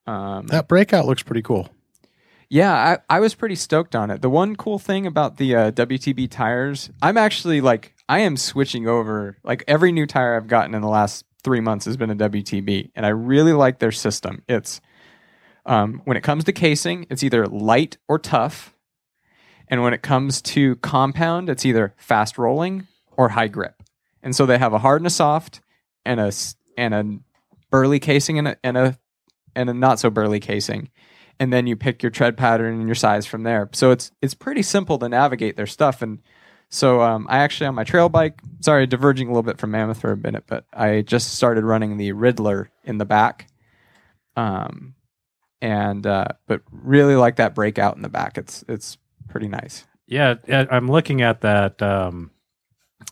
Um, 0.05 0.47
That 0.47 0.67
breakout 0.67 1.05
looks 1.05 1.23
pretty 1.23 1.43
cool. 1.43 1.69
Yeah, 2.49 2.97
I, 3.09 3.17
I 3.17 3.19
was 3.19 3.35
pretty 3.35 3.55
stoked 3.55 3.95
on 3.95 4.09
it. 4.09 4.21
The 4.21 4.29
one 4.29 4.55
cool 4.55 4.79
thing 4.79 5.05
about 5.05 5.37
the 5.37 5.55
uh, 5.55 5.71
WTB 5.71 6.29
tires, 6.31 6.89
I'm 7.01 7.17
actually 7.17 7.61
like, 7.61 7.93
I 8.09 8.19
am 8.19 8.37
switching 8.37 8.87
over. 8.87 9.37
Like 9.43 9.63
every 9.67 9.91
new 9.91 10.07
tire 10.07 10.35
I've 10.35 10.47
gotten 10.47 10.73
in 10.73 10.81
the 10.81 10.87
last 10.87 11.25
three 11.43 11.59
months 11.59 11.85
has 11.85 11.95
been 11.95 12.09
a 12.09 12.15
WTB, 12.15 12.91
and 12.95 13.05
I 13.05 13.09
really 13.09 13.53
like 13.53 13.77
their 13.77 13.91
system. 13.91 14.43
It's 14.49 14.81
um, 15.65 16.01
when 16.05 16.17
it 16.17 16.21
comes 16.21 16.43
to 16.45 16.51
casing, 16.51 17.05
it's 17.11 17.21
either 17.23 17.45
light 17.45 17.97
or 18.07 18.17
tough, 18.17 18.73
and 19.67 19.83
when 19.83 19.93
it 19.93 20.01
comes 20.01 20.41
to 20.41 20.75
compound, 20.77 21.49
it's 21.49 21.65
either 21.65 21.93
fast 21.97 22.39
rolling 22.39 22.87
or 23.15 23.29
high 23.29 23.47
grip. 23.47 23.83
And 24.23 24.35
so 24.35 24.47
they 24.47 24.57
have 24.57 24.73
a 24.73 24.79
hard 24.79 25.01
and 25.01 25.07
a 25.07 25.11
soft, 25.11 25.61
and 26.03 26.19
a 26.19 26.31
and 26.75 26.93
a 26.95 27.19
burly 27.69 27.99
casing 27.99 28.39
and 28.39 28.47
a 28.47 28.57
and 28.63 28.75
a 28.75 28.99
and 29.55 29.69
a 29.69 29.73
not 29.73 29.99
so 29.99 30.09
burly 30.09 30.39
casing. 30.39 30.89
And 31.39 31.53
then 31.53 31.67
you 31.67 31.75
pick 31.75 32.03
your 32.03 32.09
tread 32.09 32.37
pattern 32.37 32.79
and 32.79 32.87
your 32.87 32.95
size 32.95 33.25
from 33.25 33.43
there. 33.43 33.69
So 33.73 33.91
it's 33.91 34.11
it's 34.21 34.33
pretty 34.33 34.61
simple 34.61 34.99
to 34.99 35.09
navigate 35.09 35.55
their 35.55 35.67
stuff. 35.67 36.01
And 36.01 36.19
so 36.69 37.01
um, 37.01 37.27
I 37.29 37.39
actually 37.39 37.67
on 37.67 37.75
my 37.75 37.83
trail 37.83 38.09
bike, 38.09 38.41
sorry, 38.61 38.85
diverging 38.85 39.27
a 39.27 39.31
little 39.31 39.43
bit 39.43 39.57
from 39.57 39.71
Mammoth 39.71 40.01
for 40.01 40.11
a 40.11 40.17
minute, 40.17 40.43
but 40.47 40.65
I 40.73 41.01
just 41.01 41.33
started 41.33 41.63
running 41.63 41.97
the 41.97 42.11
Riddler 42.11 42.69
in 42.83 42.97
the 42.97 43.05
back. 43.05 43.47
Um, 44.35 44.95
and 45.61 46.05
uh, 46.05 46.25
but 46.47 46.61
really 46.71 47.15
like 47.15 47.37
that 47.37 47.55
breakout 47.55 47.95
in 47.95 48.01
the 48.01 48.09
back. 48.09 48.37
It's 48.37 48.63
it's 48.67 48.97
pretty 49.27 49.47
nice. 49.47 49.85
Yeah, 50.07 50.35
I'm 50.49 50.89
looking 50.89 51.21
at 51.21 51.41
that. 51.41 51.81
Um, 51.81 52.31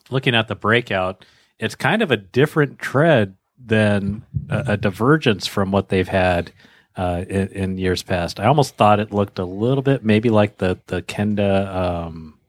looking 0.10 0.36
at 0.36 0.48
the 0.48 0.56
breakout, 0.56 1.26
it's 1.60 1.76
kind 1.76 2.02
of 2.02 2.12
a 2.12 2.18
different 2.18 2.80
tread 2.80 3.36
than 3.64 4.26
a, 4.50 4.64
a 4.68 4.78
divergence 4.78 5.46
from 5.48 5.72
what 5.72 5.90
they've 5.90 6.08
had 6.08 6.52
uh, 6.98 7.24
in, 7.30 7.48
in 7.50 7.78
years 7.78 8.04
past. 8.04 8.40
I 8.40 8.48
almost 8.48 8.76
thought 8.76 9.00
it 9.00 9.14
looked 9.14 9.40
a 9.40 9.46
little 9.46 9.84
bit 9.84 10.04
maybe 10.04 10.30
like 10.30 10.58
the 10.58 10.80
the 10.88 11.02
Kenda. 11.02 11.74
Um, 11.74 12.40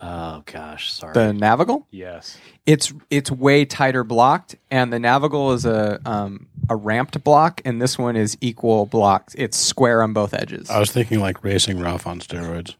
oh 0.00 0.42
gosh, 0.44 0.92
sorry. 0.92 1.14
The 1.14 1.32
Nevegal, 1.32 1.84
yes. 1.90 2.36
it's 2.66 2.92
it's 3.08 3.30
way 3.30 3.64
tighter 3.64 4.04
blocked, 4.04 4.56
and 4.70 4.92
the 4.92 4.98
Nevegal 4.98 5.54
is 5.54 5.64
a 5.64 6.00
um, 6.04 6.48
a 6.68 6.76
ramped 6.76 7.22
block, 7.22 7.62
and 7.64 7.80
this 7.80 7.96
one 7.96 8.16
is 8.16 8.36
equal 8.40 8.86
blocked. 8.86 9.36
It's 9.38 9.56
square 9.56 10.02
on 10.02 10.12
both 10.12 10.34
edges. 10.34 10.68
I 10.68 10.80
was 10.80 10.90
thinking 10.90 11.20
like 11.20 11.44
racing 11.44 11.78
Ralph 11.78 12.06
on 12.06 12.20
steroids. 12.20 12.74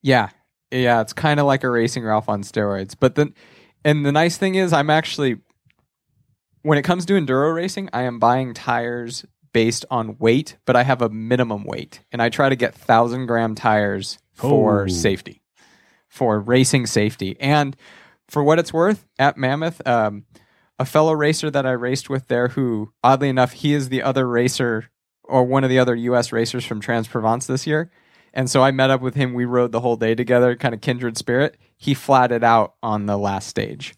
Yeah, 0.00 0.30
yeah, 0.70 1.00
it's 1.00 1.12
kind 1.12 1.40
of 1.40 1.46
like 1.46 1.64
a 1.64 1.70
racing 1.70 2.04
Ralph 2.04 2.28
on 2.28 2.42
steroids. 2.42 2.94
But 2.98 3.16
then, 3.16 3.34
and 3.84 4.06
the 4.06 4.12
nice 4.12 4.36
thing 4.36 4.54
is, 4.54 4.72
I'm 4.72 4.90
actually, 4.90 5.38
when 6.62 6.78
it 6.78 6.82
comes 6.82 7.04
to 7.06 7.14
enduro 7.14 7.52
racing, 7.52 7.88
I 7.92 8.02
am 8.02 8.20
buying 8.20 8.54
tires 8.54 9.26
based 9.52 9.84
on 9.90 10.16
weight, 10.18 10.56
but 10.64 10.76
I 10.76 10.82
have 10.82 11.02
a 11.02 11.08
minimum 11.08 11.64
weight, 11.64 12.00
and 12.12 12.20
I 12.22 12.28
try 12.28 12.48
to 12.48 12.56
get 12.56 12.74
thousand 12.74 13.26
gram 13.26 13.54
tires 13.54 14.18
for 14.34 14.84
Oh. 14.84 14.86
safety, 14.88 15.42
for 16.08 16.38
racing 16.40 16.86
safety, 16.86 17.36
and 17.40 17.76
for 18.28 18.42
what 18.44 18.58
it's 18.58 18.72
worth, 18.72 19.06
at 19.18 19.36
Mammoth, 19.36 19.86
um, 19.86 20.24
a 20.78 20.84
fellow 20.84 21.12
racer 21.12 21.50
that 21.50 21.66
I 21.66 21.72
raced 21.72 22.08
with 22.10 22.28
there, 22.28 22.48
who 22.48 22.92
oddly 23.02 23.28
enough, 23.28 23.52
he 23.52 23.72
is 23.74 23.88
the 23.88 24.02
other 24.02 24.28
racer 24.28 24.90
or 25.24 25.44
one 25.44 25.64
of 25.64 25.70
the 25.70 25.78
other 25.78 25.94
U.S. 25.94 26.30
racers 26.32 26.64
from 26.64 26.80
Trans 26.80 27.08
Provence 27.08 27.46
this 27.46 27.66
year. 27.66 27.90
And 28.32 28.48
so 28.48 28.62
I 28.62 28.70
met 28.70 28.90
up 28.90 29.00
with 29.00 29.14
him. 29.14 29.34
We 29.34 29.44
rode 29.46 29.72
the 29.72 29.80
whole 29.80 29.96
day 29.96 30.14
together, 30.14 30.54
kind 30.56 30.74
of 30.74 30.80
kindred 30.80 31.16
spirit. 31.16 31.56
He 31.76 31.94
flatted 31.94 32.44
out 32.44 32.74
on 32.82 33.06
the 33.06 33.16
last 33.16 33.48
stage, 33.48 33.94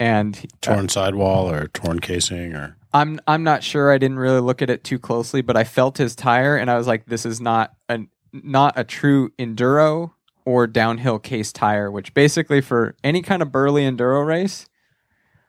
and 0.00 0.36
uh, 0.36 0.56
Torn 0.62 0.88
sidewall 0.88 1.50
or 1.50 1.66
torn 1.68 1.98
casing 1.98 2.54
or 2.54 2.75
I'm 2.92 3.20
I'm 3.26 3.42
not 3.42 3.62
sure. 3.62 3.92
I 3.92 3.98
didn't 3.98 4.18
really 4.18 4.40
look 4.40 4.62
at 4.62 4.70
it 4.70 4.84
too 4.84 4.98
closely, 4.98 5.42
but 5.42 5.56
I 5.56 5.64
felt 5.64 5.98
his 5.98 6.14
tire, 6.14 6.56
and 6.56 6.70
I 6.70 6.76
was 6.76 6.86
like, 6.86 7.06
"This 7.06 7.26
is 7.26 7.40
not 7.40 7.74
a 7.88 8.00
not 8.32 8.74
a 8.76 8.84
true 8.84 9.30
enduro 9.38 10.12
or 10.44 10.66
downhill 10.66 11.18
case 11.18 11.52
tire." 11.52 11.90
Which 11.90 12.14
basically, 12.14 12.60
for 12.60 12.96
any 13.04 13.22
kind 13.22 13.42
of 13.42 13.52
burly 13.52 13.82
enduro 13.82 14.26
race, 14.26 14.66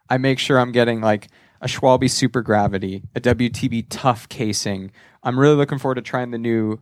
I 0.10 0.18
make 0.18 0.40
sure 0.40 0.60
I'm 0.60 0.72
getting 0.72 1.02
like 1.02 1.30
a 1.62 1.68
Schwalbe 1.68 2.10
Super 2.10 2.42
Gravity, 2.42 3.04
a 3.16 3.22
WTB 3.22 3.88
Tough 3.90 4.30
casing. 4.30 4.92
I'm 5.24 5.40
really 5.40 5.56
looking 5.56 5.80
forward 5.80 5.96
to 5.96 6.02
trying 6.02 6.32
the 6.32 6.38
new 6.38 6.80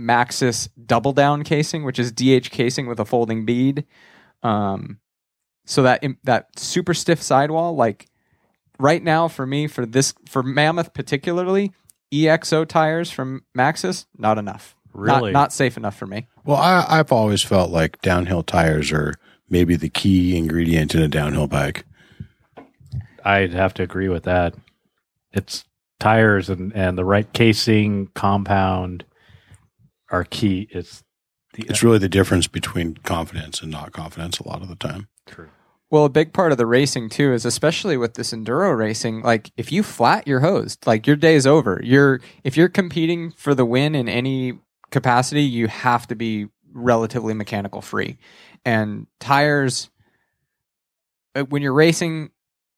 Maxxis 0.00 0.68
Double 0.86 1.12
Down 1.12 1.44
casing, 1.44 1.84
which 1.84 1.98
is 1.98 2.12
DH 2.12 2.50
casing 2.50 2.86
with 2.86 3.00
a 3.00 3.04
folding 3.04 3.44
bead. 3.44 3.84
Um, 4.42 4.98
so 5.66 5.82
that 5.82 6.04
that 6.24 6.58
super 6.58 6.94
stiff 6.94 7.22
sidewall, 7.22 7.74
like 7.74 8.06
right 8.78 9.02
now 9.02 9.28
for 9.28 9.46
me 9.46 9.66
for 9.66 9.86
this 9.86 10.14
for 10.28 10.42
Mammoth 10.42 10.92
particularly, 10.94 11.72
EXO 12.12 12.66
tires 12.66 13.10
from 13.10 13.44
Maxxis 13.56 14.06
not 14.18 14.38
enough. 14.38 14.74
Not- 14.94 15.16
Really? 15.22 15.32
not, 15.32 15.52
safe 15.52 15.76
enough 15.76 15.96
for 15.96 16.06
me. 16.06 16.28
Well, 16.44 16.56
I, 16.58 16.84
I've 16.88 17.10
always 17.10 17.42
felt 17.42 17.70
like 17.72 18.00
downhill 18.02 18.44
tires 18.44 18.92
are 18.92 19.14
maybe 19.48 19.74
the 19.74 19.88
key 19.88 20.36
ingredient 20.36 20.94
in 20.94 21.02
a 21.02 21.08
downhill 21.08 21.48
bike. 21.48 21.84
I'd 23.24 23.52
have 23.52 23.74
to 23.74 23.82
agree 23.82 24.08
with 24.08 24.22
that. 24.24 24.54
It's 25.32 25.64
tires 25.98 26.48
and, 26.48 26.72
and 26.76 26.96
the 26.96 27.04
right 27.04 27.32
casing 27.32 28.08
compound 28.14 29.04
are 30.10 30.22
key. 30.24 30.68
It's 30.70 31.02
the 31.54 31.64
It's 31.68 31.82
really 31.82 31.98
the 31.98 32.08
difference 32.08 32.46
between 32.46 32.94
confidence 32.98 33.62
and 33.62 33.70
not 33.72 33.92
confidence 33.92 34.38
a 34.38 34.46
lot 34.48 34.62
of 34.62 34.68
the 34.68 34.76
time. 34.76 35.08
true. 35.26 35.48
Well, 35.90 36.04
a 36.04 36.10
big 36.10 36.32
part 36.32 36.50
of 36.50 36.58
the 36.58 36.66
racing 36.66 37.08
too 37.08 37.32
is 37.32 37.44
especially 37.44 37.96
with 37.96 38.14
this 38.14 38.32
enduro 38.32 38.76
racing, 38.76 39.22
like 39.22 39.52
if 39.56 39.70
you 39.70 39.82
flat 39.82 40.26
your 40.26 40.40
hosed, 40.40 40.86
like 40.86 41.06
your 41.06 41.16
day's 41.16 41.46
over. 41.46 41.80
You're 41.84 42.20
if 42.42 42.56
you're 42.56 42.68
competing 42.68 43.30
for 43.32 43.54
the 43.54 43.64
win 43.64 43.94
in 43.94 44.08
any 44.08 44.58
capacity, 44.90 45.42
you 45.42 45.68
have 45.68 46.06
to 46.08 46.14
be 46.16 46.48
relatively 46.72 47.34
mechanical 47.34 47.80
free. 47.80 48.18
And 48.64 49.06
tires 49.20 49.90
uh, 51.34 51.44
when 51.44 51.62
you're 51.62 51.72
racing 51.72 52.30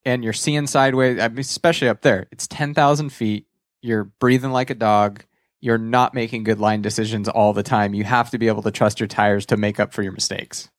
and 0.04 0.22
you're 0.22 0.32
seeing 0.32 0.66
sideways, 0.66 1.18
especially 1.18 1.88
up 1.88 2.02
there, 2.02 2.26
it's 2.30 2.46
10,000 2.46 3.10
feet. 3.10 3.46
You're 3.82 4.04
breathing 4.04 4.50
like 4.50 4.70
a 4.70 4.75
dog. 4.75 5.25
You're 5.60 5.78
not 5.78 6.14
making 6.14 6.44
good 6.44 6.60
line 6.60 6.82
decisions 6.82 7.28
all 7.28 7.52
the 7.52 7.62
time. 7.62 7.94
You 7.94 8.04
have 8.04 8.30
to 8.30 8.38
be 8.38 8.48
able 8.48 8.62
to 8.62 8.70
trust 8.70 9.00
your 9.00 9.06
tires 9.06 9.46
to 9.46 9.56
make 9.56 9.80
up 9.80 9.92
for 9.92 10.02
your 10.02 10.12
mistakes. 10.12 10.70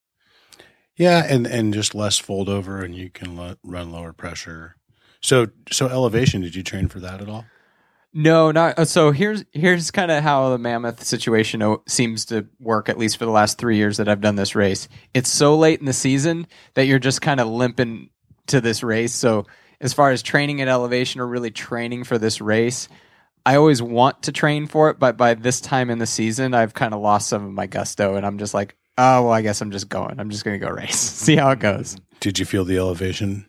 Yeah, 0.98 1.24
and 1.28 1.46
and 1.46 1.74
just 1.74 1.94
less 1.96 2.18
fold 2.18 2.50
over, 2.50 2.84
and 2.84 2.96
you 2.96 3.10
can 3.10 3.56
run 3.64 3.92
lower 3.92 4.14
pressure. 4.14 4.76
So 5.22 5.48
so 5.72 5.88
elevation. 5.88 6.42
Did 6.42 6.56
you 6.56 6.64
train 6.64 6.88
for 6.88 7.00
that 7.00 7.22
at 7.22 7.30
all? 7.30 7.46
No, 8.14 8.52
not 8.52 8.80
uh, 8.80 8.86
so. 8.86 9.12
Here's 9.12 9.46
here's 9.52 9.92
kind 9.92 10.10
of 10.10 10.24
how 10.24 10.50
the 10.50 10.58
mammoth 10.58 11.04
situation 11.04 11.62
o- 11.62 11.84
seems 11.88 12.26
to 12.26 12.48
work. 12.60 12.90
At 12.90 12.98
least 12.98 13.18
for 13.18 13.26
the 13.26 13.32
last 13.32 13.60
three 13.60 13.78
years 13.78 13.98
that 13.98 14.10
I've 14.10 14.22
done 14.22 14.36
this 14.36 14.56
race, 14.56 14.88
it's 15.14 15.30
so 15.30 15.56
late 15.56 15.80
in 15.80 15.86
the 15.86 15.94
season 15.94 16.48
that 16.74 16.86
you're 16.88 17.00
just 17.00 17.22
kind 17.22 17.40
of 17.40 17.48
limping 17.48 18.10
to 18.48 18.60
this 18.60 18.82
race. 18.82 19.14
So 19.14 19.46
as 19.80 19.94
far 19.94 20.10
as 20.10 20.24
training 20.24 20.62
at 20.62 20.68
elevation 20.68 21.22
or 21.22 21.28
really 21.28 21.52
training 21.52 22.06
for 22.06 22.18
this 22.18 22.42
race, 22.42 22.90
I 23.46 23.56
always 23.58 23.82
want 23.82 24.24
to 24.24 24.32
train 24.32 24.68
for 24.68 24.90
it, 24.90 25.00
but 25.00 25.16
by 25.16 25.36
this 25.36 25.62
time 25.62 25.90
in 25.90 26.00
the 26.00 26.08
season, 26.08 26.54
I've 26.54 26.74
kind 26.74 26.94
of 26.94 27.02
lost 27.02 27.30
some 27.30 27.46
of 27.46 27.52
my 27.52 27.68
gusto, 27.68 28.16
and 28.16 28.26
I'm 28.26 28.40
just 28.40 28.54
like, 28.54 28.76
oh 28.98 29.24
well, 29.24 29.32
I 29.32 29.42
guess 29.42 29.62
I'm 29.62 29.72
just 29.72 29.90
going. 29.90 30.20
I'm 30.20 30.30
just 30.30 30.44
gonna 30.44 30.60
go 30.60 30.70
race, 30.70 30.98
see 31.00 31.36
how 31.36 31.50
it 31.52 31.60
goes. 31.60 31.98
Did 32.20 32.40
you 32.40 32.46
feel 32.46 32.66
the 32.66 32.78
elevation? 32.78 33.46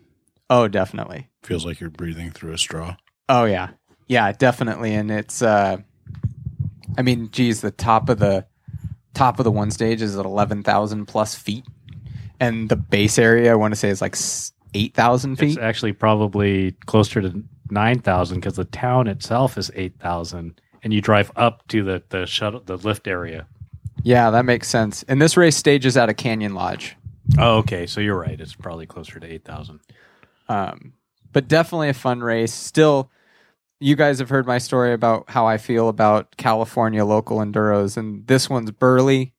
Oh, 0.51 0.69
definitely. 0.69 1.29
Feels 1.43 1.65
like 1.67 1.81
you're 1.81 1.91
breathing 1.91 2.31
through 2.31 2.53
a 2.53 2.59
straw. 2.59 2.97
Oh 3.29 3.45
yeah, 3.45 3.71
yeah, 4.07 4.33
definitely. 4.33 4.95
And 4.95 5.11
it's, 5.11 5.43
uh, 5.43 5.79
I 6.97 7.03
mean, 7.03 7.31
geez, 7.31 7.61
the 7.61 7.71
top 7.71 8.09
of 8.09 8.19
the 8.19 8.47
top 9.15 9.39
of 9.39 9.45
the 9.45 9.51
one 9.51 9.71
stage 9.71 10.03
is 10.03 10.17
at 10.17 10.25
eleven 10.25 10.63
thousand 10.63 11.07
plus 11.07 11.35
feet, 11.35 11.65
and 12.41 12.69
the 12.69 12.77
base 12.77 13.19
area 13.19 13.53
I 13.53 13.57
want 13.57 13.73
to 13.73 13.77
say 13.77 13.89
is 13.89 14.01
like 14.01 14.17
eight 14.75 14.95
thousand 14.95 15.37
feet. 15.37 15.51
It's 15.51 15.59
actually 15.59 15.93
probably 15.93 16.73
closer 16.87 17.21
to 17.21 17.45
9,000 17.71 18.37
because 18.39 18.57
the 18.57 18.65
town 18.65 19.07
itself 19.09 19.59
is 19.59 19.71
8,000 19.75 20.61
and 20.83 20.93
you 20.93 21.01
drive 21.01 21.31
up 21.37 21.67
to 21.69 21.83
the, 21.83 22.03
the 22.09 22.27
shuttle, 22.27 22.61
the 22.65 22.77
lift 22.77 23.07
area. 23.07 23.47
Yeah, 24.03 24.31
that 24.31 24.45
makes 24.45 24.69
sense. 24.69 25.03
And 25.09 25.21
this 25.21 25.37
race 25.37 25.57
stages 25.57 25.97
at 25.97 26.09
a 26.09 26.15
canyon 26.15 26.55
lodge, 26.55 26.97
Oh, 27.39 27.59
okay. 27.59 27.87
So 27.87 28.01
you're 28.01 28.19
right. 28.19 28.41
It's 28.41 28.55
probably 28.55 28.87
closer 28.87 29.21
to 29.21 29.27
8,000. 29.27 29.81
um, 30.49 30.95
but 31.31 31.47
definitely 31.47 31.91
a 31.91 31.95
fun 31.95 32.21
race. 32.21 32.55
Still, 32.55 33.11
you 33.81 33.97
guys 33.97 34.19
have 34.19 34.31
heard 34.31 34.47
my 34.47 34.57
story 34.57 34.95
about 34.95 35.29
how 35.29 35.47
I 35.47 35.59
feel 35.59 35.91
about 35.91 36.37
California 36.39 37.05
local 37.05 37.39
enduros, 37.39 37.99
and 37.99 38.27
this 38.27 38.49
one's 38.49 38.71
burly. 38.71 39.35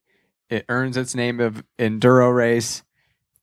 It 0.52 0.66
earns 0.70 0.98
its 0.98 1.16
name 1.16 1.40
of 1.40 1.64
enduro 1.80 2.34
race. 2.34 2.84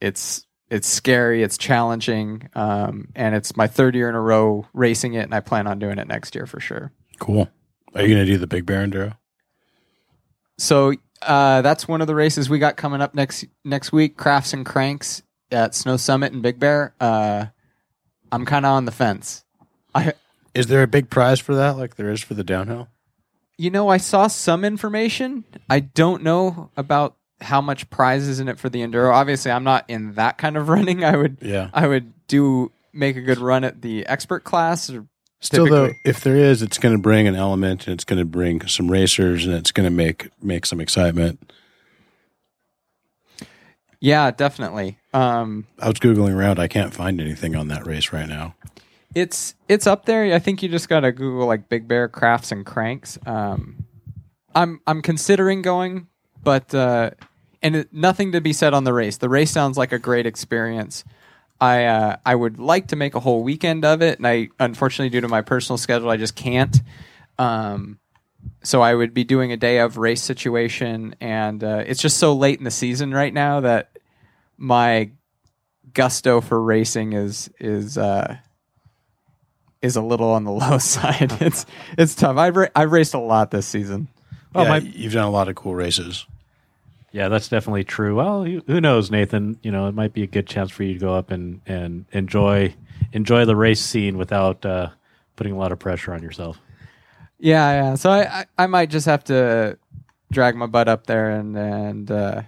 It's 0.01 0.47
it's 0.71 0.87
scary, 0.89 1.43
it's 1.43 1.59
challenging, 1.59 2.49
um, 2.55 3.09
and 3.17 3.35
it's 3.35 3.57
my 3.57 3.67
third 3.67 3.95
year 3.97 4.09
in 4.09 4.15
a 4.15 4.21
row 4.21 4.67
racing 4.73 5.15
it, 5.15 5.23
and 5.23 5.35
I 5.35 5.41
plan 5.41 5.67
on 5.67 5.79
doing 5.81 5.99
it 5.99 6.07
next 6.09 6.35
year 6.37 6.47
for 6.47 6.61
sure. 6.61 6.93
Cool. 7.19 7.49
Are 7.95 8.03
you 8.03 8.15
going 8.15 8.25
to 8.25 8.33
do 8.33 8.39
the 8.39 8.47
Big 8.47 8.65
Bear 8.67 8.87
Enduro? 8.87 9.17
So 10.59 10.93
uh, 11.23 11.63
that's 11.63 11.87
one 11.89 12.01
of 12.01 12.07
the 12.07 12.15
races 12.15 12.49
we 12.51 12.59
got 12.59 12.77
coming 12.77 13.01
up 13.01 13.15
next 13.15 13.45
next 13.65 13.93
week. 13.93 14.17
Crafts 14.17 14.53
and 14.53 14.65
Cranks 14.65 15.23
at 15.51 15.75
Snow 15.75 15.97
Summit 15.97 16.33
in 16.33 16.41
Big 16.43 16.59
Bear. 16.59 16.95
Uh, 17.01 17.47
I'm 18.33 18.45
kind 18.45 18.67
of 18.67 18.73
on 18.73 18.85
the 18.85 18.93
fence. 18.93 19.45
I 19.95 20.15
Is 20.55 20.67
there 20.67 20.83
a 20.83 20.87
big 20.89 21.11
prize 21.11 21.41
for 21.41 21.55
that, 21.55 21.77
like 21.77 21.97
there 21.97 22.11
is 22.11 22.23
for 22.23 22.35
the 22.35 22.45
downhill? 22.45 22.89
You 23.59 23.71
know, 23.71 23.89
I 23.89 23.97
saw 23.97 24.27
some 24.27 24.65
information. 24.65 25.45
I 25.71 25.81
don't 25.81 26.23
know 26.23 26.71
about 26.77 27.17
how 27.41 27.61
much 27.61 27.89
prize 27.91 28.27
is 28.29 28.41
in 28.41 28.49
it 28.49 28.59
for 28.59 28.69
the 28.69 28.81
enduro. 28.81 29.13
Obviously, 29.13 29.51
I'm 29.51 29.65
not 29.65 29.85
in 29.89 30.15
that 30.15 30.37
kind 30.39 30.57
of 30.57 30.69
running. 30.71 31.05
I 31.05 31.17
would 31.17 31.39
Yeah. 31.41 31.71
I 31.73 31.87
would 31.87 32.13
do 32.27 32.73
make 32.93 33.17
a 33.17 33.23
good 33.23 33.39
run 33.39 33.65
at 33.65 33.83
the 33.83 34.07
expert 34.07 34.45
class. 34.45 34.91
Or 34.91 35.07
Still, 35.41 35.67
though, 35.67 35.91
if 36.05 36.23
there 36.23 36.37
is, 36.37 36.63
it's 36.63 36.79
going 36.79 36.95
to 36.95 37.01
bring 37.01 37.29
an 37.29 37.37
element, 37.37 37.87
and 37.87 37.95
it's 37.95 38.05
going 38.05 38.19
to 38.19 38.25
bring 38.25 38.67
some 38.67 38.91
racers, 38.91 39.47
and 39.47 39.55
it's 39.55 39.71
going 39.71 39.85
to 39.85 39.95
make 39.95 40.31
make 40.43 40.67
some 40.67 40.81
excitement. 40.81 41.53
yeah, 44.01 44.31
definitely. 44.31 44.99
Um, 45.13 45.67
I 45.79 45.89
was 45.89 45.99
googling 45.99 46.35
around. 46.35 46.59
I 46.59 46.69
can't 46.69 46.93
find 46.93 47.21
anything 47.21 47.55
on 47.55 47.69
that 47.69 47.87
race 47.87 48.13
right 48.13 48.29
now. 48.29 48.55
It's 49.15 49.55
it's 49.69 49.87
up 49.87 50.05
there. 50.07 50.35
I 50.35 50.39
think 50.39 50.63
you 50.63 50.69
just 50.69 50.89
gotta 50.89 51.13
Google 51.13 51.47
like 51.47 51.69
Big 51.69 51.89
Bear 51.89 52.09
crafts 52.09 52.53
and 52.53 52.67
cranks. 52.67 53.19
Um, 53.25 53.87
I'm 54.55 54.81
I'm 54.87 55.01
considering 55.01 55.63
going, 55.63 56.09
but 56.43 56.75
uh, 56.75 57.11
and 57.63 57.77
it, 57.77 57.93
nothing 57.93 58.33
to 58.33 58.41
be 58.41 58.53
said 58.53 58.75
on 58.75 58.85
the 58.85 58.93
race. 58.93 59.19
The 59.19 59.29
race 59.29 59.51
sounds 59.51 59.79
like 59.79 59.93
a 59.93 59.99
great 59.99 60.27
experience. 60.27 61.05
I 61.61 61.85
uh, 61.85 62.17
I 62.27 62.35
would 62.35 62.59
like 62.59 62.89
to 62.89 62.97
make 62.97 63.15
a 63.15 63.21
whole 63.21 63.43
weekend 63.43 63.85
of 63.85 64.03
it, 64.03 64.19
and 64.19 64.27
I 64.27 64.49
unfortunately 64.59 65.11
due 65.11 65.23
to 65.23 65.29
my 65.29 65.43
personal 65.43 65.79
schedule 65.79 66.11
I 66.11 66.17
just 66.17 66.35
can't. 66.37 66.77
Um, 67.39 67.99
so 68.63 68.83
I 68.83 68.95
would 68.95 69.15
be 69.15 69.25
doing 69.25 69.53
a 69.53 69.57
day 69.57 69.79
of 69.79 69.97
race 69.97 70.23
situation, 70.23 71.15
and 71.21 71.63
uh, 71.65 71.83
it's 71.87 72.01
just 72.01 72.19
so 72.19 72.35
late 72.35 72.59
in 72.59 72.65
the 72.65 72.71
season 72.71 73.13
right 73.13 73.33
now 73.33 73.61
that 73.61 73.91
my 74.59 75.11
gusto 75.95 76.41
for 76.41 76.63
racing 76.63 77.13
is 77.15 77.49
is 77.59 77.97
uh, 77.97 78.37
is 79.83 79.97
a 79.97 80.03
little 80.03 80.31
on 80.31 80.45
the 80.45 80.53
low 80.65 80.79
side. 80.79 81.33
It's 81.41 81.65
it's 81.97 82.15
tough. 82.15 82.37
I've 82.37 82.57
ra- 82.57 82.69
I've 82.75 82.93
raced 82.93 83.15
a 83.15 83.19
lot 83.19 83.51
this 83.51 83.67
season. 83.67 84.09
Well, 84.55 84.65
yeah, 84.65 84.71
my- 84.71 84.79
you've 84.79 85.13
done 85.13 85.25
a 85.27 85.31
lot 85.31 85.49
of 85.49 85.55
cool 85.55 85.75
races. 85.75 86.27
Yeah, 87.13 87.29
that's 87.29 87.49
definitely 87.49 87.85
true. 87.85 88.17
Well, 88.17 88.45
who 88.45 88.81
knows, 88.81 89.11
Nathan? 89.11 89.59
You 89.63 89.71
know, 89.71 89.87
it 89.89 89.95
might 89.95 90.13
be 90.13 90.23
a 90.23 90.27
good 90.27 90.47
chance 90.47 90.71
for 90.71 90.83
you 90.83 90.95
to 90.95 90.99
go 90.99 91.15
up 91.15 91.31
and, 91.31 91.61
and 91.67 92.05
enjoy 92.13 92.75
enjoy 93.13 93.45
the 93.45 93.57
race 93.57 93.81
scene 93.81 94.19
without 94.19 94.65
uh, 94.67 94.91
putting 95.37 95.53
a 95.53 95.57
lot 95.57 95.73
of 95.73 95.79
pressure 95.79 96.13
on 96.13 96.23
yourself. 96.23 96.61
Yeah, 97.39 97.73
yeah. 97.73 97.95
So 97.95 98.11
I, 98.11 98.21
I, 98.23 98.47
I 98.59 98.67
might 98.67 98.91
just 98.91 99.07
have 99.07 99.25
to 99.25 99.79
drag 100.33 100.57
my 100.57 100.67
butt 100.67 100.89
up 100.89 101.07
there 101.07 101.31
and 101.31 101.57
and 101.57 102.11
uh, 102.11 102.43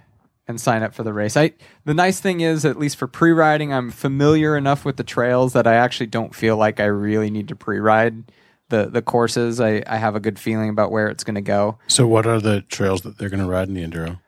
and 0.47 0.59
sign 0.59 0.83
up 0.83 0.93
for 0.93 1.03
the 1.03 1.13
race. 1.13 1.37
I 1.37 1.53
the 1.85 1.93
nice 1.93 2.19
thing 2.19 2.41
is, 2.41 2.65
at 2.65 2.77
least 2.77 2.97
for 2.97 3.07
pre-riding, 3.07 3.73
I'm 3.73 3.91
familiar 3.91 4.57
enough 4.57 4.83
with 4.83 4.97
the 4.97 5.03
trails 5.03 5.53
that 5.53 5.67
I 5.67 5.75
actually 5.75 6.07
don't 6.07 6.33
feel 6.35 6.57
like 6.57 6.79
I 6.79 6.85
really 6.85 7.29
need 7.29 7.47
to 7.49 7.55
pre-ride 7.55 8.31
the 8.69 8.87
the 8.87 9.01
courses. 9.01 9.61
I, 9.61 9.83
I 9.87 9.97
have 9.97 10.15
a 10.15 10.19
good 10.19 10.39
feeling 10.39 10.69
about 10.69 10.91
where 10.91 11.07
it's 11.07 11.23
going 11.23 11.35
to 11.35 11.41
go. 11.41 11.77
So, 11.87 12.07
what 12.07 12.25
are 12.25 12.39
the 12.39 12.61
trails 12.61 13.01
that 13.01 13.17
they're 13.17 13.29
going 13.29 13.43
to 13.43 13.49
ride 13.49 13.67
in 13.67 13.75
the 13.75 13.85
enduro? 13.85 14.19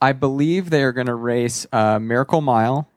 I 0.00 0.12
believe 0.12 0.70
they 0.70 0.82
are 0.82 0.92
going 0.92 1.06
to 1.06 1.14
race 1.14 1.66
uh, 1.72 1.98
Miracle 1.98 2.40
Mile, 2.40 2.88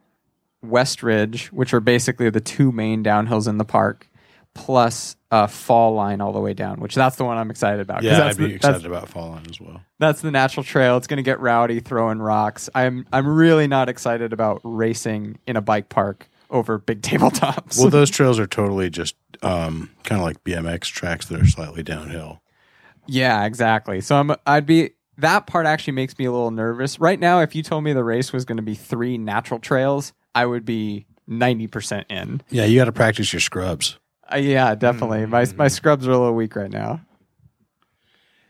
West 0.62 1.02
Ridge, 1.04 1.48
which 1.48 1.74
are 1.74 1.80
basically 1.80 2.30
the 2.30 2.42
two 2.42 2.72
main 2.72 3.04
downhills 3.04 3.48
in 3.48 3.58
the 3.58 3.66
park, 3.66 4.08
plus 4.54 5.16
uh, 5.32 5.48
Fall 5.48 5.94
Line 5.94 6.20
all 6.22 6.34
the 6.34 6.40
way 6.42 6.54
down. 6.54 6.80
Which 6.82 6.96
that's 6.96 7.16
the 7.16 7.24
one 7.24 7.38
I'm 7.38 7.50
excited 7.52 7.80
about. 7.80 7.98
'cause 7.98 8.06
Yeah, 8.06 8.20
that's 8.20 8.36
I'd 8.38 8.42
be 8.42 8.48
the, 8.50 8.56
excited 8.56 8.86
about 8.86 9.08
Fall 9.10 9.30
Line 9.30 9.46
as 9.50 9.62
well. 9.62 9.82
that's 10.00 10.22
the 10.22 10.32
natural 10.32 10.64
trail. 10.64 10.98
It's 10.98 11.08
going 11.08 11.18
to 11.18 11.24
get 11.24 11.40
rowdy, 11.40 11.80
throwing 11.80 12.20
rocks. 12.20 12.70
I'm 12.76 13.06
I'm 13.14 13.28
really 13.28 13.68
not 13.68 13.88
excited 13.90 14.34
about 14.34 14.60
racing 14.64 15.38
in 15.48 15.56
a 15.56 15.62
bike 15.62 15.88
park 15.90 16.28
over 16.50 16.78
big 16.80 17.02
tabletops. 17.04 17.80
Well, 17.80 17.90
those 17.90 18.10
trails 18.10 18.40
are 18.40 18.48
totally 18.48 18.90
just 18.90 19.16
um, 19.44 19.92
kind 20.04 20.20
of 20.20 20.26
like 20.26 20.44
BMX 20.44 20.82
tracks 20.92 21.28
that 21.28 21.40
are 21.40 21.48
slightly 21.48 21.84
downhill. 21.84 22.42
Yeah, 23.08 23.46
exactly. 23.46 24.02
So 24.02 24.18
I'm 24.20 24.32
I'd 24.46 24.66
be 24.66 24.92
that 25.20 25.48
part 25.48 25.66
actually 25.66 25.94
makes 25.94 26.18
me 26.18 26.26
a 26.26 26.32
little 26.32 26.52
nervous. 26.52 27.00
Right 27.00 27.20
now, 27.20 27.42
if 27.42 27.56
you 27.56 27.64
told 27.64 27.84
me 27.84 27.94
the 27.94 28.04
race 28.04 28.34
was 28.34 28.46
going 28.46 28.58
to 28.58 28.64
be 28.64 28.76
three 28.76 29.18
natural 29.18 29.60
trails, 29.60 30.14
I 30.34 30.46
would 30.46 30.66
be 30.66 31.06
90% 31.30 32.06
in. 32.10 32.42
Yeah, 32.50 32.66
you 32.66 32.78
got 32.80 32.86
to 32.86 32.92
practice 32.92 33.32
your 33.32 33.40
scrubs. 33.40 33.98
Uh, 34.32 34.38
yeah, 34.38 34.76
definitely. 34.76 35.26
My 35.26 35.46
my 35.56 35.68
scrubs 35.68 36.08
are 36.08 36.12
a 36.12 36.18
little 36.18 36.36
weak 36.36 36.56
right 36.56 36.72
now. 36.72 37.02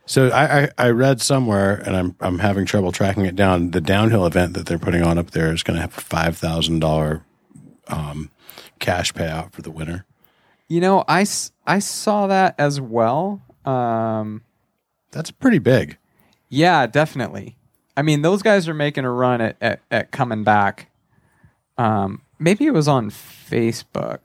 So 0.06 0.30
I, 0.30 0.64
I, 0.64 0.70
I 0.78 0.90
read 0.90 1.22
somewhere, 1.22 1.76
and 1.76 1.96
I'm 1.96 2.16
I'm 2.20 2.40
having 2.40 2.66
trouble 2.66 2.92
tracking 2.92 3.26
it 3.26 3.36
down. 3.36 3.72
The 3.72 3.80
downhill 3.80 4.26
event 4.26 4.56
that 4.56 4.66
they're 4.66 4.80
putting 4.80 5.04
on 5.04 5.18
up 5.18 5.32
there 5.32 5.54
is 5.54 5.64
going 5.64 5.76
to 5.76 5.82
have 5.82 5.98
a 5.98 6.02
five 6.02 6.36
thousand 6.38 6.80
dollar 6.80 7.24
um, 7.88 8.30
cash 8.80 9.14
payout 9.14 9.54
for 9.54 9.62
the 9.62 9.72
winner. 9.72 10.06
You 10.68 10.82
know, 10.82 11.04
I, 11.08 11.26
I 11.66 11.80
saw 11.80 12.28
that 12.28 12.56
as 12.60 12.80
well. 12.80 13.42
Um, 13.66 14.44
That's 15.12 15.32
pretty 15.32 15.58
big. 15.60 15.98
Yeah, 16.50 16.88
definitely. 16.88 17.56
I 17.96 18.02
mean, 18.02 18.22
those 18.22 18.42
guys 18.42 18.68
are 18.68 18.74
making 18.74 19.06
a 19.06 19.12
run 19.12 19.42
at, 19.42 19.58
at, 19.62 19.82
at 19.92 20.12
coming 20.12 20.44
back. 20.44 20.90
Um, 21.78 22.22
maybe 22.40 22.66
it 22.66 22.74
was 22.74 22.88
on 22.88 23.10
Facebook. 23.10 24.20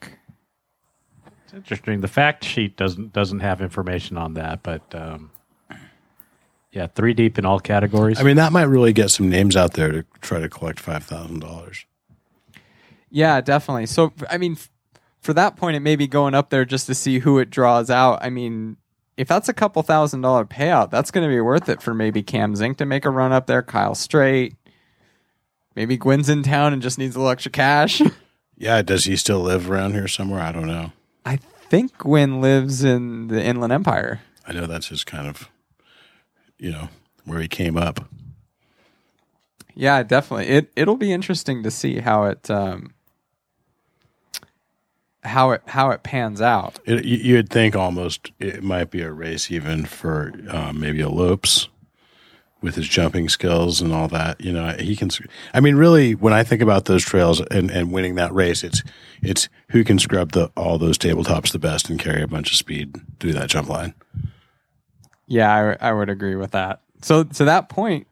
It's 1.45 1.53
interesting. 1.55 2.01
The 2.01 2.09
fact 2.09 2.45
sheet 2.45 2.77
doesn't 2.77 3.13
doesn't 3.13 3.41
have 3.41 3.61
information 3.61 4.17
on 4.17 4.35
that, 4.35 4.63
but 4.63 4.83
um, 4.95 5.31
yeah, 6.73 6.89
three 6.89 7.15
deep 7.15 7.39
in 7.39 7.45
all 7.45 7.61
categories. 7.61 8.19
I 8.19 8.23
mean, 8.25 8.37
that 8.37 8.53
might 8.53 8.65
really 8.65 8.93
get 8.93 9.11
some 9.11 9.29
names 9.29 9.57
out 9.57 9.75
there 9.75 9.93
to 9.93 10.05
try 10.21 10.41
to 10.41 10.49
collect 10.49 10.81
five 10.81 11.05
thousand 11.05 11.41
dollars. 11.41 11.85
Yeah, 13.11 13.41
definitely. 13.41 13.87
So, 13.87 14.13
I 14.29 14.39
mean, 14.39 14.53
f- 14.53 14.71
for 15.21 15.33
that 15.35 15.55
point, 15.57 15.77
it 15.77 15.81
may 15.81 15.95
be 15.95 16.09
going 16.09 16.35
up 16.35 16.51
there 16.51 16.65
just 16.65 16.87
to 16.89 16.95
see 16.97 17.21
who 17.21 17.39
it 17.39 17.49
draws 17.49 17.89
out. 17.89 18.19
I 18.23 18.31
mean, 18.31 18.77
if 19.17 19.29
that's 19.29 19.49
a 19.49 19.53
couple 19.53 19.83
thousand 19.83 20.21
dollar 20.23 20.45
payout, 20.45 20.91
that's 20.91 21.11
going 21.11 21.29
to 21.29 21.35
be 21.35 21.41
worth 21.41 21.69
it 21.69 21.83
for 21.83 21.95
maybe 21.95 22.23
Cam 22.23 22.57
Zink 22.57 22.79
to 22.79 22.87
make 22.87 23.05
a 23.05 23.11
run 23.11 23.33
up 23.33 23.47
there, 23.47 23.63
Kyle 23.63 23.95
Strait. 23.95 24.57
Maybe 25.77 25.97
Gwin's 25.97 26.29
in 26.29 26.43
town 26.43 26.73
and 26.73 26.81
just 26.83 26.99
needs 26.99 27.17
a 27.17 27.19
little 27.19 27.33
extra 27.33 27.51
cash. 27.53 28.01
Yeah, 28.57 28.83
does 28.83 29.05
he 29.05 29.17
still 29.17 29.41
live 29.41 29.69
around 29.69 29.95
here 29.95 30.07
somewhere? 30.07 30.41
I 30.41 30.53
don't 30.53 30.69
know. 30.69 30.93
I 31.27 31.37
think 31.37 31.99
Gwin 31.99 32.41
lives 32.41 32.85
in 32.85 33.27
the 33.27 33.43
Inland 33.45 33.73
Empire. 33.73 34.21
I 34.47 34.53
know 34.53 34.67
that's 34.67 34.89
his 34.89 35.03
kind 35.03 35.27
of, 35.27 35.51
you 36.57 36.71
know, 36.71 36.89
where 37.25 37.41
he 37.41 37.49
came 37.49 37.77
up. 37.77 38.09
Yeah, 39.75 40.05
definitely. 40.05 40.47
It 40.47 40.73
it'll 40.77 40.97
be 40.97 41.13
interesting 41.13 41.65
to 41.65 41.71
see 41.71 41.99
how 41.99 42.25
it 42.27 42.49
um 42.49 42.95
how 45.25 45.51
it 45.53 45.63
how 45.67 45.91
it 45.91 46.03
pans 46.03 46.41
out. 46.41 46.79
It, 46.85 47.05
you- 47.05 47.19
you'd 47.37 47.51
think 47.51 47.75
almost 47.77 48.31
it 48.39 48.63
might 48.63 48.91
be 48.91 49.03
a 49.03 49.11
race 49.13 49.51
even 49.51 49.85
for 49.87 50.33
uh, 50.51 50.73
maybe 50.73 51.01
a 51.01 51.09
Lopes 51.09 51.69
with 52.63 52.77
his 52.77 52.89
jumping 52.89 53.29
skills 53.29 53.81
and 53.83 53.93
all 53.93 54.09
that. 54.09 54.41
You 54.41 54.53
know, 54.53 54.75
he 54.79 54.97
can. 54.97 55.11
I 55.53 55.61
mean, 55.61 55.77
really, 55.77 56.15
when 56.15 56.33
I 56.33 56.43
think 56.43 56.63
about 56.63 56.87
those 56.87 57.05
trails 57.05 57.41
and, 57.51 57.71
and 57.71 57.93
winning 57.93 58.15
that 58.15 58.33
race, 58.33 58.65
it's 58.65 58.83
it's 59.23 59.49
who 59.71 59.85
can 59.85 59.99
scrub 59.99 60.33
the 60.33 60.51
all 60.57 60.79
those 60.79 60.97
tabletops 60.99 61.53
the 61.53 61.59
best 61.59 61.91
and 61.91 61.99
carry 61.99 62.23
a 62.23 62.29
bunch 62.29 62.51
of 62.51 62.57
speed 62.57 62.97
through 63.21 63.35
that 63.35 63.51
jump 63.51 63.69
line. 63.69 63.95
Yeah, 65.27 65.77
I, 65.81 65.89
I 65.89 65.93
would 65.93 66.11
agree 66.11 66.37
with 66.37 66.51
that. 66.53 66.81
So 67.03 67.25
to 67.25 67.45
that 67.47 67.69
point, 67.69 68.07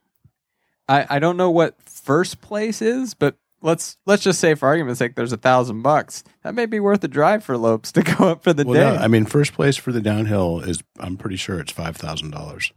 I, 0.88 1.06
I 1.08 1.18
don't 1.18 1.36
know 1.36 1.50
what 1.50 1.76
first 1.84 2.40
place 2.40 2.80
is, 2.82 3.14
but 3.14 3.36
let's 3.62 3.96
let's 4.06 4.22
just 4.22 4.38
say 4.40 4.54
for 4.54 4.66
argument's 4.66 4.98
sake, 4.98 5.14
there's 5.14 5.32
a 5.32 5.36
thousand 5.36 5.82
bucks. 5.82 6.22
That 6.42 6.54
may 6.54 6.66
be 6.66 6.80
worth 6.80 7.02
a 7.04 7.08
drive 7.08 7.42
for 7.44 7.56
Lopes 7.56 7.92
to 7.92 8.02
go 8.18 8.28
up 8.28 8.42
for 8.42 8.52
the 8.52 8.64
Well, 8.64 8.74
day. 8.74 8.96
no, 8.98 9.02
I 9.02 9.08
mean, 9.08 9.24
first 9.24 9.54
place 9.54 9.76
for 9.76 9.92
the 9.92 10.00
downhill 10.00 10.60
is 10.60 10.82
I'm 10.98 11.16
pretty 11.16 11.36
sure 11.36 11.58
it's 11.60 11.72
five 11.72 11.96
thousand 11.96 12.30
dollars. 12.30 12.72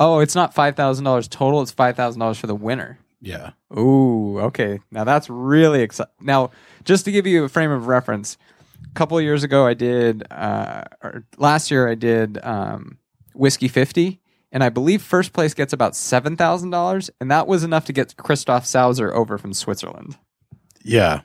oh, 0.00 0.20
it's 0.20 0.34
not 0.34 0.54
five 0.54 0.76
thousand 0.76 1.04
dollars 1.04 1.28
total. 1.28 1.60
It's 1.62 1.72
five 1.72 1.96
thousand 1.96 2.20
dollars 2.20 2.38
for 2.38 2.46
the 2.46 2.54
winner. 2.54 2.98
Yeah, 3.20 3.50
Ooh, 3.76 4.38
okay. 4.38 4.78
Now 4.92 5.02
that's 5.04 5.28
really 5.28 5.82
exciting. 5.82 6.12
Now, 6.20 6.52
just 6.84 7.04
to 7.06 7.10
give 7.10 7.26
you 7.26 7.42
a 7.44 7.48
frame 7.48 7.72
of 7.72 7.88
reference, 7.88 8.36
a 8.88 8.94
couple 8.94 9.18
of 9.18 9.24
years 9.24 9.42
ago, 9.42 9.66
I 9.66 9.74
did, 9.74 10.22
uh, 10.30 10.84
or 11.02 11.24
last 11.36 11.68
year, 11.72 11.88
I 11.88 11.96
did 11.96 12.38
um, 12.44 12.98
Whiskey 13.34 13.66
50, 13.66 14.20
and 14.52 14.62
I 14.62 14.68
believe 14.68 15.02
first 15.02 15.32
place 15.32 15.52
gets 15.52 15.72
about 15.72 15.94
$7,000, 15.94 17.10
and 17.20 17.28
that 17.30 17.48
was 17.48 17.64
enough 17.64 17.84
to 17.86 17.92
get 17.92 18.16
Christoph 18.16 18.64
Sauser 18.64 19.12
over 19.12 19.36
from 19.36 19.52
Switzerland. 19.52 20.16
Yeah, 20.88 21.20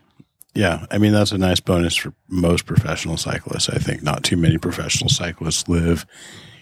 yeah. 0.54 0.86
I 0.92 0.98
mean, 0.98 1.14
that's 1.14 1.32
a 1.32 1.38
nice 1.38 1.60
bonus 1.62 1.96
for 1.96 2.14
most 2.28 2.66
professional 2.66 3.18
cyclists. 3.18 3.70
I 3.70 3.78
think 3.78 4.04
not 4.04 4.24
too 4.24 4.38
many 4.38 4.58
professional 4.58 5.10
cyclists 5.10 5.68
live 5.70 6.06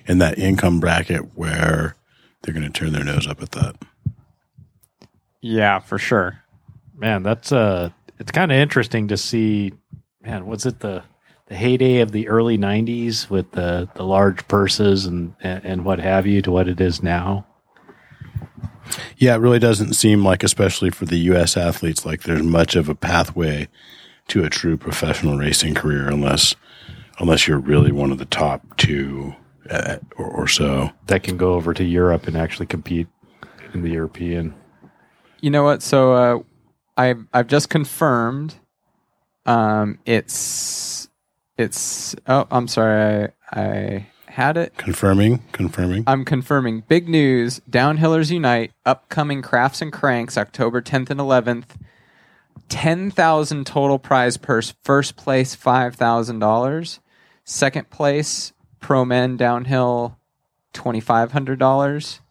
in 0.06 0.20
that 0.20 0.38
income 0.38 0.80
bracket 0.80 1.36
where 1.36 1.96
they're 2.42 2.54
going 2.54 2.72
to 2.72 2.80
turn 2.80 2.94
their 2.94 3.04
nose 3.04 3.28
up 3.28 3.42
at 3.42 3.52
that. 3.52 3.76
Yeah, 5.42 5.80
for 5.80 5.98
sure. 5.98 6.44
man, 6.96 7.24
that's 7.24 7.52
uh, 7.52 7.90
it's 8.20 8.32
kind 8.32 8.52
of 8.52 8.58
interesting 8.58 9.08
to 9.08 9.18
see. 9.18 9.74
Man, 10.24 10.46
was 10.46 10.68
it 10.68 10.80
the 10.80 11.04
the 11.48 11.56
heyday 11.56 12.02
of 12.02 12.12
the 12.12 12.28
early 12.28 12.60
'90s 12.60 13.30
with 13.30 13.52
the 13.52 13.90
the 13.96 14.04
large 14.04 14.48
purses 14.48 15.08
and 15.08 15.34
and, 15.42 15.66
and 15.66 15.86
what 15.86 16.00
have 16.00 16.28
you 16.28 16.44
to 16.44 16.52
what 16.52 16.68
it 16.68 16.80
is 16.80 17.02
now? 17.02 17.48
Yeah, 19.18 19.36
it 19.36 19.40
really 19.40 19.60
doesn't 19.60 19.94
seem 19.94 20.24
like, 20.24 20.44
especially 20.44 20.90
for 20.90 21.06
the 21.06 21.18
U.S. 21.18 21.56
athletes, 21.58 22.06
like 22.06 22.24
there's 22.24 22.44
much 22.44 22.76
of 22.76 22.90
a 22.90 22.96
pathway 22.96 23.68
to 24.30 24.44
a 24.44 24.50
true 24.50 24.78
professional 24.78 25.38
racing 25.38 25.76
career, 25.76 26.08
unless 26.08 26.56
unless 27.20 27.48
you're 27.48 27.60
really 27.60 27.92
one 27.92 28.12
of 28.12 28.18
the 28.18 28.26
top 28.26 28.78
two 28.78 29.36
uh, 29.70 29.98
or, 30.18 30.26
or 30.26 30.48
so. 30.48 30.90
that 31.08 31.24
can 31.24 31.38
go 31.38 31.54
over 31.54 31.74
to 31.74 31.84
Europe 31.84 32.28
and 32.28 32.36
actually 32.36 32.66
compete 32.66 33.08
in 33.74 33.84
the 33.84 33.90
European. 33.90 34.54
You 35.40 35.50
know 35.50 35.64
what? 35.64 35.82
So 35.82 36.14
uh, 36.14 36.40
I've 36.98 37.26
I've 37.34 37.48
just 37.48 37.70
confirmed. 37.70 38.56
Um, 39.46 40.00
it's 40.06 41.10
it's. 41.58 42.16
Oh, 42.28 42.48
I'm 42.52 42.68
sorry. 42.68 43.30
I 43.52 43.62
I 43.62 44.08
had 44.32 44.58
it. 44.58 44.76
Confirming, 44.78 45.44
confirming. 45.52 46.04
I'm 46.08 46.26
confirming. 46.26 46.84
Big 46.88 47.08
news. 47.10 47.62
Downhillers 47.70 48.32
Unite. 48.32 48.72
Upcoming 48.86 49.42
Crafts 49.42 49.82
and 49.82 49.92
Cranks. 49.94 50.38
October 50.38 50.82
10th 50.82 51.10
and 51.10 51.20
11th. 51.20 51.66
ten 52.70 53.12
thousand 53.12 53.66
total 53.68 54.00
prize 54.00 54.38
purse. 54.38 54.74
First 54.84 55.16
place 55.18 55.56
five 55.56 55.96
thousand 55.96 56.40
dollars. 56.40 57.00
Second 57.44 57.90
place 57.90 58.54
pro 58.80 59.04
men 59.06 59.36
downhill 59.38 60.18
twenty 60.74 61.00
five 61.02 61.32
hundred 61.34 61.60
dollars. 61.60 62.22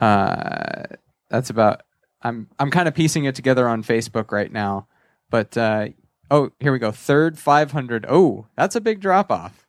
Uh, 0.00 0.84
that's 1.28 1.50
about. 1.50 1.82
I'm 2.22 2.48
I'm 2.58 2.70
kind 2.70 2.86
of 2.88 2.94
piecing 2.94 3.24
it 3.24 3.34
together 3.34 3.66
on 3.68 3.82
Facebook 3.82 4.30
right 4.30 4.52
now, 4.52 4.86
but 5.30 5.56
uh, 5.56 5.88
oh, 6.30 6.50
here 6.60 6.72
we 6.72 6.78
go. 6.78 6.92
Third 6.92 7.38
five 7.38 7.72
hundred. 7.72 8.04
Oh, 8.08 8.46
that's 8.56 8.76
a 8.76 8.80
big 8.80 9.00
drop 9.00 9.30
off. 9.32 9.66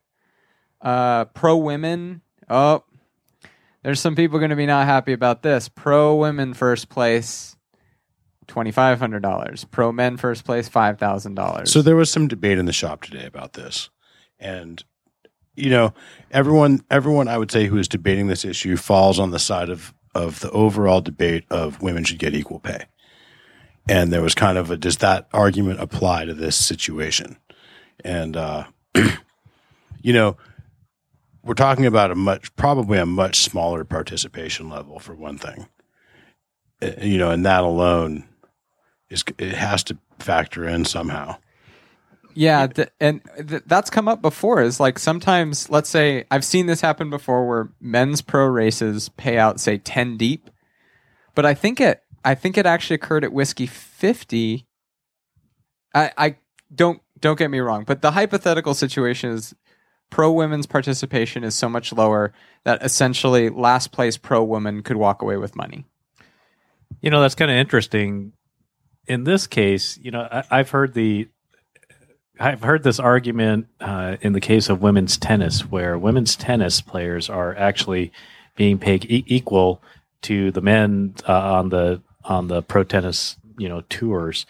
Uh, 0.82 1.26
pro 1.26 1.56
women. 1.56 2.22
Oh, 2.50 2.84
there's 3.82 4.00
some 4.00 4.16
people 4.16 4.38
going 4.38 4.50
to 4.50 4.56
be 4.56 4.66
not 4.66 4.86
happy 4.86 5.12
about 5.12 5.42
this. 5.42 5.68
Pro 5.68 6.16
women 6.16 6.54
first 6.54 6.88
place, 6.88 7.56
twenty 8.46 8.72
five 8.72 8.98
hundred 8.98 9.22
dollars. 9.22 9.64
Pro 9.64 9.92
men 9.92 10.16
first 10.16 10.44
place, 10.44 10.68
five 10.68 10.98
thousand 10.98 11.34
dollars. 11.34 11.72
So 11.72 11.82
there 11.82 11.96
was 11.96 12.10
some 12.10 12.28
debate 12.28 12.58
in 12.58 12.66
the 12.66 12.72
shop 12.72 13.02
today 13.02 13.26
about 13.26 13.52
this, 13.52 13.90
and 14.38 14.82
you 15.54 15.70
know, 15.70 15.94
everyone, 16.30 16.84
everyone, 16.90 17.28
I 17.28 17.38
would 17.38 17.50
say 17.50 17.66
who 17.66 17.78
is 17.78 17.88
debating 17.88 18.26
this 18.26 18.44
issue 18.44 18.76
falls 18.76 19.18
on 19.18 19.30
the 19.30 19.38
side 19.38 19.68
of 19.68 19.94
of 20.14 20.40
the 20.40 20.50
overall 20.50 21.00
debate 21.00 21.44
of 21.50 21.80
women 21.80 22.04
should 22.04 22.18
get 22.18 22.34
equal 22.34 22.58
pay. 22.58 22.84
And 23.88 24.12
there 24.12 24.22
was 24.22 24.34
kind 24.34 24.58
of 24.58 24.70
a 24.70 24.76
does 24.76 24.98
that 24.98 25.28
argument 25.32 25.80
apply 25.80 26.26
to 26.26 26.34
this 26.34 26.56
situation? 26.56 27.36
And 28.04 28.36
uh, 28.36 28.64
you 30.02 30.12
know, 30.12 30.36
we're 31.44 31.54
talking 31.54 31.86
about 31.86 32.10
a 32.10 32.14
much 32.14 32.54
probably 32.56 32.98
a 32.98 33.06
much 33.06 33.40
smaller 33.40 33.84
participation 33.84 34.68
level 34.68 34.98
for 34.98 35.14
one 35.14 35.38
thing. 35.38 35.68
Uh, 36.82 36.92
You 37.00 37.18
know, 37.18 37.30
and 37.30 37.44
that 37.44 37.64
alone 37.64 38.28
is 39.10 39.24
it 39.38 39.54
has 39.54 39.84
to 39.84 39.98
factor 40.18 40.66
in 40.68 40.84
somehow. 40.84 41.36
Yeah, 42.34 42.66
th- 42.66 42.88
and 42.98 43.20
th- 43.46 43.62
that's 43.66 43.90
come 43.90 44.08
up 44.08 44.22
before. 44.22 44.62
Is 44.62 44.80
like 44.80 44.98
sometimes, 44.98 45.68
let's 45.68 45.90
say, 45.90 46.24
I've 46.30 46.44
seen 46.44 46.66
this 46.66 46.80
happen 46.80 47.10
before, 47.10 47.46
where 47.46 47.68
men's 47.80 48.22
pro 48.22 48.46
races 48.46 49.10
pay 49.10 49.36
out, 49.36 49.60
say, 49.60 49.76
ten 49.78 50.16
deep, 50.16 50.48
but 51.34 51.44
I 51.44 51.52
think 51.52 51.80
it, 51.80 52.02
I 52.24 52.34
think 52.34 52.56
it 52.56 52.64
actually 52.64 52.94
occurred 52.94 53.24
at 53.24 53.32
whiskey 53.32 53.66
fifty. 53.66 54.66
I, 55.94 56.10
I 56.16 56.36
don't 56.74 57.02
don't 57.20 57.38
get 57.38 57.50
me 57.50 57.60
wrong, 57.60 57.84
but 57.84 58.00
the 58.00 58.12
hypothetical 58.12 58.72
situation 58.72 59.30
is 59.30 59.54
pro 60.12 60.30
women's 60.30 60.66
participation 60.66 61.42
is 61.42 61.54
so 61.54 61.70
much 61.70 61.90
lower 61.90 62.34
that 62.64 62.84
essentially 62.84 63.48
last 63.48 63.92
place 63.92 64.18
pro 64.18 64.44
woman 64.44 64.82
could 64.82 64.96
walk 64.96 65.22
away 65.22 65.38
with 65.38 65.56
money. 65.56 65.86
You 67.00 67.10
know, 67.10 67.22
that's 67.22 67.34
kind 67.34 67.50
of 67.50 67.56
interesting. 67.56 68.34
In 69.08 69.24
this 69.24 69.46
case, 69.46 69.98
you 70.00 70.10
know, 70.10 70.28
I, 70.30 70.44
I've 70.50 70.70
heard 70.70 70.92
the 70.92 71.28
I've 72.38 72.62
heard 72.62 72.82
this 72.82 73.00
argument 73.00 73.68
uh, 73.80 74.16
in 74.20 74.34
the 74.34 74.40
case 74.40 74.68
of 74.68 74.82
women's 74.82 75.16
tennis, 75.16 75.62
where 75.62 75.98
women's 75.98 76.36
tennis 76.36 76.82
players 76.82 77.30
are 77.30 77.56
actually 77.56 78.12
being 78.54 78.78
paid 78.78 79.06
e- 79.06 79.24
equal 79.26 79.82
to 80.22 80.50
the 80.50 80.60
men 80.60 81.14
uh, 81.26 81.54
on 81.54 81.70
the 81.70 82.02
on 82.24 82.48
the 82.48 82.62
pro 82.62 82.84
tennis, 82.84 83.36
you 83.58 83.68
know, 83.68 83.80
tours, 83.88 84.44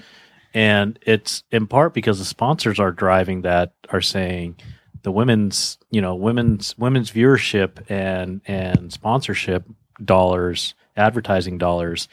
and 0.53 0.99
it's 1.03 1.45
in 1.53 1.69
part 1.69 1.95
because 1.95 2.19
the 2.19 2.25
sponsors 2.25 2.81
are 2.81 2.91
driving 2.91 3.43
that 3.43 3.75
are 3.91 4.01
saying 4.01 4.57
the 5.03 5.13
women's, 5.13 5.79
you 5.91 6.01
know, 6.01 6.15
women's 6.15 6.77
women's 6.79 7.11
viewership 7.11 7.91
and 7.91 8.41
and 8.47 8.93
sponsorship 8.93 9.65
dollars, 10.05 10.75
advertising 10.97 11.59
dollars 11.59 12.09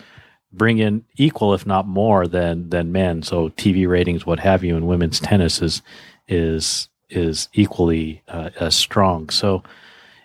bring 0.52 0.80
in 0.80 1.06
equal, 1.16 1.54
if 1.54 1.66
not 1.66 1.88
more, 1.88 2.28
than 2.28 2.70
than 2.70 2.92
men. 2.92 3.24
So 3.24 3.50
TV 3.50 3.88
ratings, 3.88 4.26
what 4.26 4.40
have 4.40 4.64
you, 4.64 4.76
in 4.76 4.88
women's 4.88 5.20
tennis 5.20 5.62
is 5.62 5.82
is 6.28 6.90
is 7.10 7.50
equally 7.54 8.22
uh, 8.28 8.50
as 8.60 8.76
strong. 8.76 9.30
So 9.30 9.64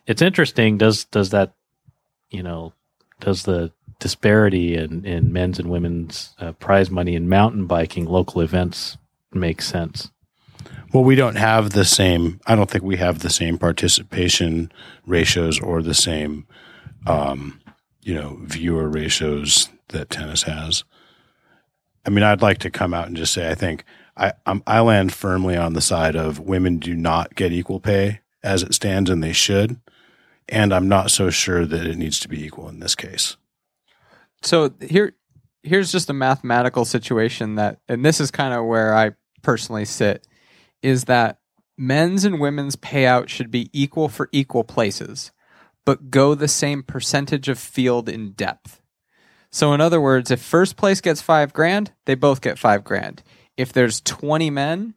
it's 0.07 0.23
interesting. 0.23 0.79
Does 0.79 1.05
does 1.05 1.31
that 1.31 1.53
you 2.31 2.43
know 2.43 2.73
does 3.21 3.45
the 3.45 3.73
disparity 3.99 4.77
in 4.77 5.05
in 5.05 5.33
men's 5.33 5.59
and 5.59 5.71
women's 5.71 6.35
uh, 6.39 6.53
prize 6.53 6.91
money 6.91 7.15
in 7.15 7.29
mountain 7.29 7.67
biking 7.67 8.07
local 8.07 8.41
events 8.41 8.97
make 9.33 9.63
sense? 9.63 10.11
Well, 10.95 11.03
we 11.03 11.17
don't 11.17 11.35
have 11.35 11.71
the 11.71 11.85
same. 11.85 12.41
I 12.47 12.55
don't 12.55 12.71
think 12.71 12.85
we 12.85 12.99
have 12.99 13.19
the 13.19 13.29
same 13.29 13.59
participation 13.59 14.71
ratios 15.05 15.59
or 15.59 15.83
the 15.83 15.93
same, 15.93 16.47
um, 17.05 17.61
you 18.03 18.15
know, 18.15 18.39
viewer 18.43 18.89
ratios 18.89 19.71
that 19.89 20.09
tennis 20.09 20.45
has. 20.45 20.85
I 22.07 22.11
mean, 22.11 22.23
I'd 22.23 22.43
like 22.43 22.59
to 22.59 22.71
come 22.71 22.95
out 22.95 23.09
and 23.09 23.17
just 23.17 23.33
say 23.33 23.51
I 23.51 23.57
think 23.57 23.85
I 24.17 24.35
I'm, 24.47 24.63
I 24.69 24.79
land 24.83 25.13
firmly 25.13 25.57
on 25.57 25.73
the 25.73 25.81
side 25.81 26.15
of 26.15 26.39
women 26.39 26.79
do 26.79 26.95
not 26.95 27.35
get 27.35 27.51
equal 27.51 27.81
pay 27.81 28.21
as 28.45 28.63
it 28.63 28.73
stands, 28.73 29.11
and 29.11 29.21
they 29.21 29.33
should. 29.33 29.81
And 30.49 30.73
I'm 30.73 30.89
not 30.89 31.11
so 31.11 31.29
sure 31.29 31.67
that 31.67 31.89
it 31.89 31.99
needs 31.99 32.21
to 32.21 32.29
be 32.29 32.45
equal 32.45 32.69
in 32.69 32.79
this 32.79 32.95
case. 32.95 33.37
so 34.43 34.73
here 34.81 35.17
here's 35.65 35.91
just 35.91 36.09
a 36.09 36.13
mathematical 36.13 36.85
situation 36.85 37.57
that 37.57 37.81
and 37.89 38.05
this 38.05 38.21
is 38.21 38.31
kind 38.31 38.55
of 38.55 38.65
where 38.65 38.95
I 38.95 39.13
personally 39.43 39.87
sit 39.87 40.25
is 40.85 41.05
that 41.05 41.39
men's 41.77 42.25
and 42.25 42.39
women's 42.39 42.77
payout 42.77 43.29
should 43.29 43.51
be 43.51 43.71
equal 43.73 44.09
for 44.09 44.29
equal 44.31 44.63
places 44.63 45.33
but 45.85 46.11
go 46.11 46.35
the 46.35 46.49
same 46.49 46.83
percentage 46.83 47.49
of 47.49 47.59
field 47.59 48.09
in 48.09 48.33
depth. 48.33 48.81
So 49.51 49.73
in 49.73 49.81
other 49.81 50.01
words, 50.01 50.31
if 50.31 50.41
first 50.41 50.77
place 50.77 51.01
gets 51.01 51.23
5 51.23 51.53
grand, 51.53 51.93
they 52.07 52.15
both 52.15 52.41
get 52.41 52.59
5 52.59 52.83
grand. 52.83 53.23
If 53.57 53.73
there's 53.73 54.01
20 54.01 54.51
men 54.51 54.95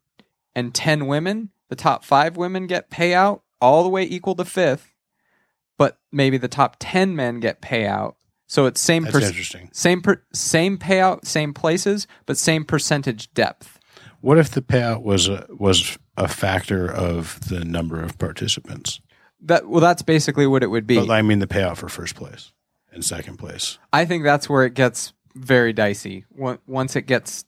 and 0.56 0.74
10 0.74 1.08
women, 1.08 1.52
the 1.70 1.76
top 1.76 2.04
5 2.04 2.38
women 2.38 2.66
get 2.66 2.90
payout 2.90 3.42
all 3.62 3.84
the 3.84 3.90
way 3.90 4.04
equal 4.04 4.36
to 4.36 4.44
5th, 4.44 4.94
but 5.78 6.00
maybe 6.12 6.38
the 6.38 6.48
top 6.48 6.78
10 6.80 7.16
men 7.16 7.40
get 7.40 7.62
payout. 7.62 8.16
So 8.48 8.66
it's 8.66 8.80
same 8.80 9.06
interesting. 9.06 9.70
same 9.74 10.02
per- 10.02 10.24
same 10.34 10.78
payout, 10.78 11.26
same 11.26 11.54
places, 11.54 12.08
but 12.26 12.38
same 12.38 12.64
percentage 12.64 13.32
depth. 13.34 13.77
What 14.22 14.38
if 14.38 14.52
the 14.52 14.62
payout 14.62 15.04
was 15.04 15.28
a, 15.28 15.46
was 15.50 15.98
a 16.18 16.28
factor 16.28 16.92
of 16.92 17.40
the 17.48 17.64
number 17.64 18.02
of 18.02 18.18
participants? 18.18 19.00
That 19.42 19.68
well, 19.68 19.82
that's 19.82 20.02
basically 20.02 20.48
what 20.48 20.64
it 20.64 20.68
would 20.68 20.88
be. 20.88 20.96
But 20.98 21.12
I 21.12 21.22
mean 21.22 21.40
the 21.40 21.48
payout 21.48 21.78
for 21.78 21.90
first 21.90 22.16
place 22.16 22.52
and 22.92 23.06
second 23.06 23.38
place. 23.38 23.78
I 23.94 24.06
think 24.06 24.24
that's 24.24 24.50
where 24.50 24.66
it 24.66 24.74
gets 24.74 25.14
very 25.36 25.74
dicey. 25.74 26.26
Once 26.32 26.96
it 26.96 27.04
gets, 27.04 27.46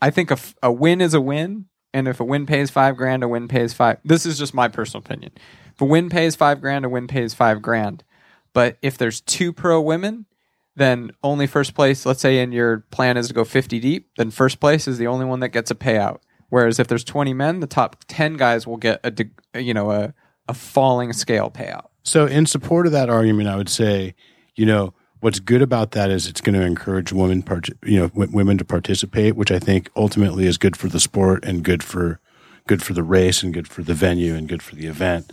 I 0.00 0.10
think 0.10 0.30
a, 0.30 0.34
f- 0.34 0.54
a 0.62 0.70
win 0.70 1.00
is 1.00 1.14
a 1.14 1.20
win, 1.20 1.66
and 1.92 2.06
if 2.06 2.20
a 2.20 2.24
win 2.24 2.46
pays 2.46 2.70
five 2.70 2.96
grand, 2.96 3.24
a 3.24 3.28
win 3.28 3.48
pays 3.48 3.74
five. 3.74 3.98
This 4.04 4.24
is 4.24 4.38
just 4.38 4.54
my 4.54 4.68
personal 4.68 5.02
opinion. 5.04 5.32
If 5.74 5.80
a 5.80 5.84
win 5.84 6.08
pays 6.08 6.36
five 6.36 6.60
grand, 6.60 6.84
a 6.84 6.88
win 6.88 7.08
pays 7.08 7.34
five 7.34 7.60
grand. 7.60 8.04
But 8.52 8.78
if 8.82 8.96
there's 8.96 9.20
two 9.20 9.52
pro 9.52 9.80
women, 9.80 10.26
then 10.76 11.12
only 11.22 11.46
first 11.46 11.74
place. 11.74 12.06
Let's 12.06 12.20
say 12.20 12.40
in 12.40 12.52
your 12.52 12.80
plan 12.90 13.16
is 13.16 13.28
to 13.28 13.34
go 13.34 13.44
50 13.44 13.80
deep, 13.80 14.08
then 14.16 14.30
first 14.30 14.60
place 14.60 14.88
is 14.88 14.98
the 14.98 15.06
only 15.06 15.24
one 15.24 15.40
that 15.40 15.50
gets 15.50 15.70
a 15.70 15.74
payout. 15.74 16.20
Whereas 16.48 16.78
if 16.78 16.88
there's 16.88 17.04
20 17.04 17.32
men, 17.32 17.60
the 17.60 17.66
top 17.66 18.04
10 18.08 18.36
guys 18.36 18.66
will 18.66 18.76
get 18.76 19.00
a 19.04 19.60
you 19.60 19.74
know 19.74 19.90
a 19.90 20.14
a 20.48 20.54
falling 20.54 21.12
scale 21.12 21.50
payout. 21.50 21.86
So, 22.02 22.26
in 22.26 22.46
support 22.46 22.86
of 22.86 22.92
that 22.92 23.08
argument, 23.08 23.48
I 23.48 23.56
would 23.56 23.68
say, 23.68 24.14
you 24.56 24.66
know, 24.66 24.92
what's 25.20 25.40
good 25.40 25.62
about 25.62 25.92
that 25.92 26.10
is 26.10 26.26
it's 26.26 26.40
going 26.40 26.58
to 26.58 26.66
encourage 26.66 27.12
women, 27.12 27.42
part- 27.42 27.70
you 27.84 28.00
know, 28.00 28.10
women 28.14 28.58
to 28.58 28.64
participate, 28.64 29.36
which 29.36 29.52
I 29.52 29.58
think 29.58 29.88
ultimately 29.96 30.46
is 30.46 30.58
good 30.58 30.76
for 30.76 30.88
the 30.88 31.00
sport 31.00 31.44
and 31.44 31.62
good 31.62 31.82
for 31.82 32.18
good 32.66 32.82
for 32.82 32.92
the 32.92 33.02
race 33.02 33.42
and 33.42 33.54
good 33.54 33.68
for 33.68 33.82
the 33.82 33.94
venue 33.94 34.34
and 34.34 34.48
good 34.48 34.62
for 34.62 34.74
the 34.74 34.86
event. 34.86 35.32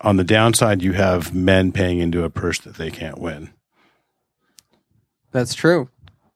On 0.00 0.16
the 0.16 0.24
downside, 0.24 0.82
you 0.82 0.92
have 0.92 1.34
men 1.34 1.72
paying 1.72 1.98
into 1.98 2.24
a 2.24 2.30
purse 2.30 2.58
that 2.60 2.76
they 2.76 2.90
can't 2.90 3.18
win. 3.18 3.50
That's 5.34 5.52
true. 5.52 5.90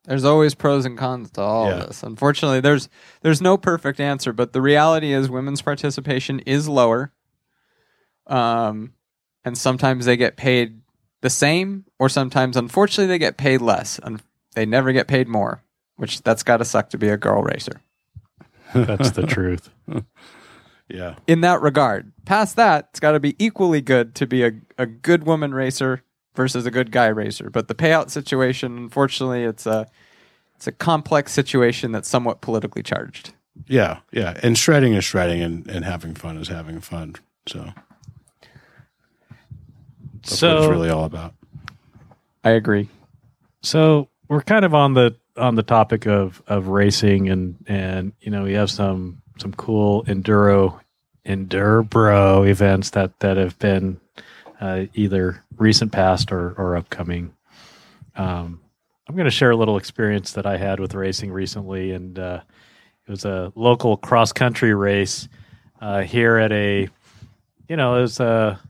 There's 0.04 0.24
always 0.24 0.54
pros 0.54 0.84
and 0.84 0.98
cons 0.98 1.30
to 1.32 1.40
all 1.40 1.66
Yeah. 1.68 1.76
of 1.76 1.86
this. 1.86 2.02
Unfortunately, 2.02 2.60
there's 2.60 2.88
there's 3.22 3.40
no 3.40 3.56
perfect 3.56 4.00
answer, 4.00 4.32
but 4.32 4.52
the 4.52 4.60
reality 4.60 5.12
is 5.12 5.30
women's 5.30 5.62
participation 5.62 6.40
is 6.40 6.68
lower. 6.68 7.12
Um, 8.26 8.92
and 9.44 9.56
sometimes 9.56 10.04
they 10.04 10.16
get 10.16 10.36
paid 10.36 10.80
the 11.20 11.30
same, 11.30 11.84
or 11.98 12.08
sometimes, 12.08 12.56
unfortunately, 12.56 13.06
they 13.06 13.18
get 13.18 13.36
paid 13.36 13.60
less, 13.62 13.98
and 14.02 14.20
they 14.54 14.66
never 14.66 14.92
get 14.92 15.08
paid 15.08 15.28
more. 15.28 15.62
Which 15.96 16.22
that's 16.22 16.42
got 16.42 16.58
to 16.58 16.64
suck 16.64 16.90
to 16.90 16.98
be 16.98 17.08
a 17.08 17.16
girl 17.16 17.42
racer. 17.42 17.80
That's 18.74 19.12
the 19.12 19.26
truth. 19.26 19.70
Yeah. 20.90 21.16
In 21.26 21.42
that 21.42 21.60
regard, 21.60 22.12
past 22.24 22.56
that, 22.56 22.88
it's 22.90 22.98
got 23.00 23.12
to 23.12 23.20
be 23.20 23.36
equally 23.38 23.82
good 23.82 24.14
to 24.14 24.26
be 24.26 24.42
a, 24.42 24.52
a 24.78 24.86
good 24.86 25.24
woman 25.24 25.52
racer 25.52 26.02
versus 26.38 26.64
a 26.66 26.70
good 26.70 26.92
guy 26.92 27.08
racer. 27.08 27.50
But 27.50 27.66
the 27.66 27.74
payout 27.74 28.10
situation, 28.10 28.78
unfortunately, 28.78 29.42
it's 29.42 29.66
a 29.66 29.88
it's 30.54 30.68
a 30.68 30.72
complex 30.72 31.32
situation 31.32 31.90
that's 31.90 32.08
somewhat 32.08 32.40
politically 32.40 32.82
charged. 32.82 33.34
Yeah. 33.66 33.98
Yeah. 34.12 34.38
And 34.40 34.56
shredding 34.56 34.94
is 34.94 35.04
shredding 35.04 35.42
and, 35.42 35.68
and 35.68 35.84
having 35.84 36.14
fun 36.14 36.36
is 36.36 36.46
having 36.46 36.80
fun. 36.80 37.16
So 37.48 37.72
that's 40.22 40.40
what 40.40 40.58
it's 40.58 40.66
really 40.68 40.90
all 40.90 41.04
about. 41.04 41.34
I 42.44 42.50
agree. 42.50 42.88
So 43.62 44.08
we're 44.28 44.42
kind 44.42 44.64
of 44.64 44.74
on 44.74 44.94
the 44.94 45.16
on 45.36 45.56
the 45.56 45.64
topic 45.64 46.06
of 46.06 46.40
of 46.46 46.68
racing 46.68 47.28
and 47.30 47.56
and 47.66 48.12
you 48.20 48.30
know 48.30 48.44
we 48.44 48.52
have 48.52 48.70
some 48.70 49.22
some 49.38 49.52
cool 49.54 50.04
enduro 50.04 50.78
enduro 51.26 52.48
events 52.48 52.90
that 52.90 53.18
that 53.18 53.36
have 53.36 53.58
been 53.58 54.00
uh, 54.60 54.84
either 54.94 55.44
recent 55.56 55.92
past 55.92 56.32
or 56.32 56.52
or 56.52 56.76
upcoming. 56.76 57.32
Um, 58.16 58.60
I'm 59.08 59.14
going 59.14 59.24
to 59.24 59.30
share 59.30 59.50
a 59.50 59.56
little 59.56 59.78
experience 59.78 60.32
that 60.32 60.44
I 60.44 60.58
had 60.58 60.80
with 60.80 60.94
racing 60.94 61.32
recently, 61.32 61.92
and 61.92 62.18
uh, 62.18 62.40
it 63.06 63.10
was 63.10 63.24
a 63.24 63.52
local 63.54 63.96
cross 63.96 64.32
country 64.32 64.74
race 64.74 65.28
uh, 65.80 66.02
here 66.02 66.36
at 66.36 66.52
a, 66.52 66.88
you 67.68 67.76
know, 67.76 67.96
it 67.96 68.02
was 68.02 68.20
a, 68.20 68.60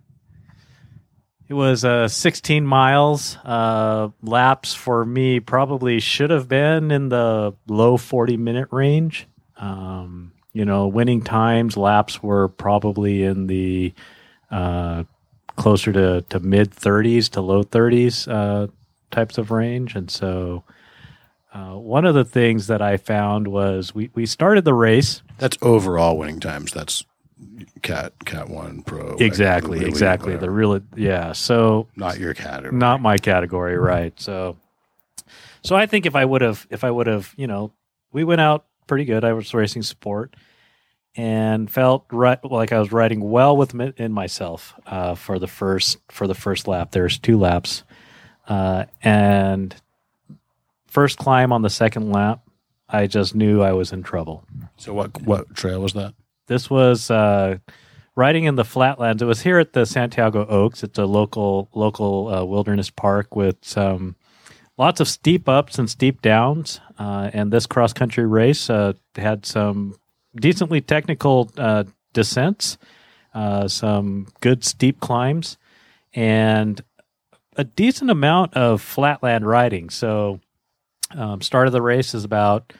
it 1.48 1.54
was 1.54 1.84
uh, 1.84 2.06
16 2.06 2.64
miles. 2.64 3.36
Uh, 3.44 4.10
laps 4.22 4.74
for 4.74 5.04
me 5.04 5.40
probably 5.40 5.98
should 5.98 6.30
have 6.30 6.46
been 6.46 6.92
in 6.92 7.08
the 7.08 7.54
low 7.66 7.96
40 7.96 8.36
minute 8.36 8.68
range. 8.70 9.26
Um, 9.56 10.32
you 10.52 10.64
know, 10.64 10.86
winning 10.86 11.22
times 11.22 11.76
laps 11.76 12.22
were 12.22 12.46
probably 12.48 13.24
in 13.24 13.48
the 13.48 13.92
uh, 14.52 15.02
closer 15.58 15.92
to, 15.92 16.22
to 16.22 16.40
mid 16.40 16.70
30s 16.70 17.28
to 17.30 17.40
low 17.40 17.64
30s 17.64 18.26
uh, 18.30 18.68
types 19.10 19.36
of 19.36 19.50
range. 19.50 19.94
And 19.94 20.10
so 20.10 20.64
uh, 21.52 21.74
one 21.74 22.06
of 22.06 22.14
the 22.14 22.24
things 22.24 22.68
that 22.68 22.80
I 22.80 22.96
found 22.96 23.48
was 23.48 23.94
we, 23.94 24.10
we 24.14 24.24
started 24.24 24.64
the 24.64 24.74
race. 24.74 25.22
That's 25.38 25.58
overall 25.60 26.16
winning 26.16 26.40
times. 26.40 26.72
That's 26.72 27.04
cat 27.82 28.12
cat 28.24 28.48
one 28.48 28.82
pro. 28.82 29.10
like, 29.10 29.20
Exactly, 29.20 29.80
the 29.80 29.86
exactly. 29.86 30.36
The 30.36 30.50
real 30.50 30.80
yeah. 30.96 31.32
So 31.32 31.88
not 31.96 32.18
your 32.18 32.34
category 32.34 32.76
not 32.76 33.02
my 33.02 33.18
category, 33.18 33.76
right? 33.76 34.18
So, 34.20 34.56
so 35.62 35.76
I 35.76 35.86
think 35.86 36.06
if 36.06 36.16
I 36.16 36.24
would 36.24 36.40
have, 36.40 36.66
if 36.70 36.84
I 36.84 36.90
would 36.90 37.06
have, 37.06 37.34
you 37.36 37.46
know, 37.46 37.72
we 38.12 38.24
went 38.24 38.40
out 38.40 38.64
pretty 38.86 39.04
good. 39.04 39.24
I 39.24 39.32
was 39.32 39.52
racing 39.52 39.82
support 39.82 40.34
and 41.18 41.68
felt 41.68 42.06
right 42.12 42.42
like 42.44 42.72
I 42.72 42.78
was 42.78 42.92
riding 42.92 43.20
well 43.20 43.56
with 43.56 43.74
mi- 43.74 43.92
in 43.96 44.12
myself 44.12 44.72
uh, 44.86 45.16
for 45.16 45.40
the 45.40 45.48
first 45.48 45.98
for 46.08 46.28
the 46.28 46.34
first 46.34 46.68
lap. 46.68 46.92
There's 46.92 47.18
two 47.18 47.36
laps, 47.36 47.82
uh, 48.46 48.84
and 49.02 49.74
first 50.86 51.18
climb 51.18 51.52
on 51.52 51.62
the 51.62 51.70
second 51.70 52.12
lap, 52.12 52.42
I 52.88 53.08
just 53.08 53.34
knew 53.34 53.60
I 53.62 53.72
was 53.72 53.92
in 53.92 54.04
trouble. 54.04 54.44
So 54.76 54.94
what 54.94 55.20
what 55.22 55.52
trail 55.54 55.82
was 55.82 55.92
that? 55.94 56.14
This 56.46 56.70
was 56.70 57.10
uh, 57.10 57.58
riding 58.14 58.44
in 58.44 58.54
the 58.54 58.64
flatlands. 58.64 59.20
It 59.20 59.26
was 59.26 59.42
here 59.42 59.58
at 59.58 59.72
the 59.72 59.86
Santiago 59.86 60.46
Oaks. 60.46 60.84
It's 60.84 61.00
a 61.00 61.04
local 61.04 61.68
local 61.74 62.28
uh, 62.28 62.44
wilderness 62.44 62.90
park 62.90 63.34
with 63.34 63.56
some 63.62 64.14
lots 64.78 65.00
of 65.00 65.08
steep 65.08 65.48
ups 65.48 65.80
and 65.80 65.90
steep 65.90 66.22
downs. 66.22 66.80
Uh, 66.96 67.28
and 67.32 67.52
this 67.52 67.66
cross 67.66 67.92
country 67.92 68.24
race 68.24 68.70
uh, 68.70 68.92
had 69.16 69.44
some 69.44 69.96
decently 70.40 70.80
technical 70.80 71.50
uh, 71.56 71.84
descents, 72.12 72.78
uh, 73.34 73.68
some 73.68 74.26
good 74.40 74.64
steep 74.64 75.00
climbs, 75.00 75.58
and 76.14 76.80
a 77.56 77.64
decent 77.64 78.10
amount 78.10 78.54
of 78.54 78.80
flatland 78.80 79.46
riding. 79.46 79.90
So, 79.90 80.40
um, 81.10 81.40
start 81.40 81.66
of 81.66 81.72
the 81.72 81.82
race 81.82 82.14
is 82.14 82.24
about 82.24 82.72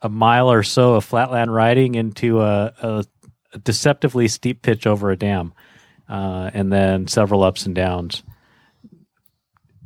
a 0.00 0.08
mile 0.08 0.50
or 0.50 0.62
so 0.62 0.94
of 0.94 1.04
flatland 1.04 1.52
riding 1.52 1.94
into 1.94 2.40
a, 2.40 2.72
a, 2.80 3.04
a 3.52 3.58
deceptively 3.58 4.28
steep 4.28 4.62
pitch 4.62 4.86
over 4.86 5.10
a 5.10 5.16
dam, 5.16 5.52
uh, 6.08 6.50
and 6.54 6.72
then 6.72 7.06
several 7.08 7.42
ups 7.42 7.66
and 7.66 7.74
downs. 7.74 8.22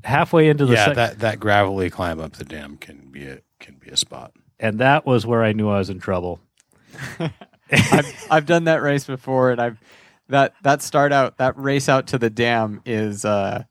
Halfway 0.05 0.49
into 0.49 0.67
the 0.67 0.75
yeah, 0.75 0.85
sec- 0.87 0.97
that 0.97 1.19
that 1.21 1.41
gravelly 1.41 1.88
climb 1.88 2.21
up 2.21 2.33
the 2.33 2.45
dam 2.45 2.77
can 2.77 3.09
be 3.11 3.27
a 3.27 3.41
can 3.61 3.77
be 3.77 3.88
a 3.91 3.97
spot. 3.97 4.33
and 4.59 4.79
that 4.81 5.07
was 5.07 5.25
where 5.25 5.45
I 5.45 5.53
knew 5.53 5.69
I 5.69 5.79
was 5.79 5.91
in 5.91 6.01
trouble. 6.01 6.41
I've, 7.70 8.26
I've 8.31 8.46
done 8.46 8.64
that 8.64 8.83
race 8.83 9.05
before, 9.05 9.50
and 9.50 9.61
I've 9.61 9.78
that 10.28 10.55
that 10.62 10.83
start 10.83 11.12
out 11.12 11.38
that 11.38 11.57
race 11.59 11.88
out 11.88 12.07
to 12.09 12.18
the 12.18 12.31
dam 12.31 12.83
is 12.85 13.24
uh, 13.24 13.64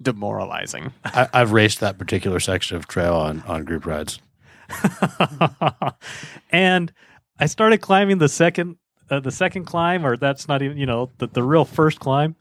demoralizing. 0.00 0.92
I, 1.04 1.28
I've 1.32 1.52
raced 1.52 1.80
that 1.80 1.98
particular 1.98 2.40
section 2.40 2.76
of 2.76 2.86
trail 2.88 3.14
on 3.14 3.42
on 3.46 3.64
group 3.64 3.86
rides. 3.86 4.20
and 6.50 6.92
I 7.38 7.46
started 7.46 7.78
climbing 7.80 8.18
the 8.18 8.28
second 8.28 8.76
uh, 9.10 9.20
the 9.20 9.30
second 9.30 9.64
climb, 9.64 10.04
or 10.04 10.16
that's 10.16 10.48
not 10.48 10.62
even 10.62 10.76
you 10.76 10.86
know 10.86 11.10
the, 11.18 11.26
the 11.28 11.42
real 11.42 11.64
first 11.64 12.00
climb, 12.00 12.36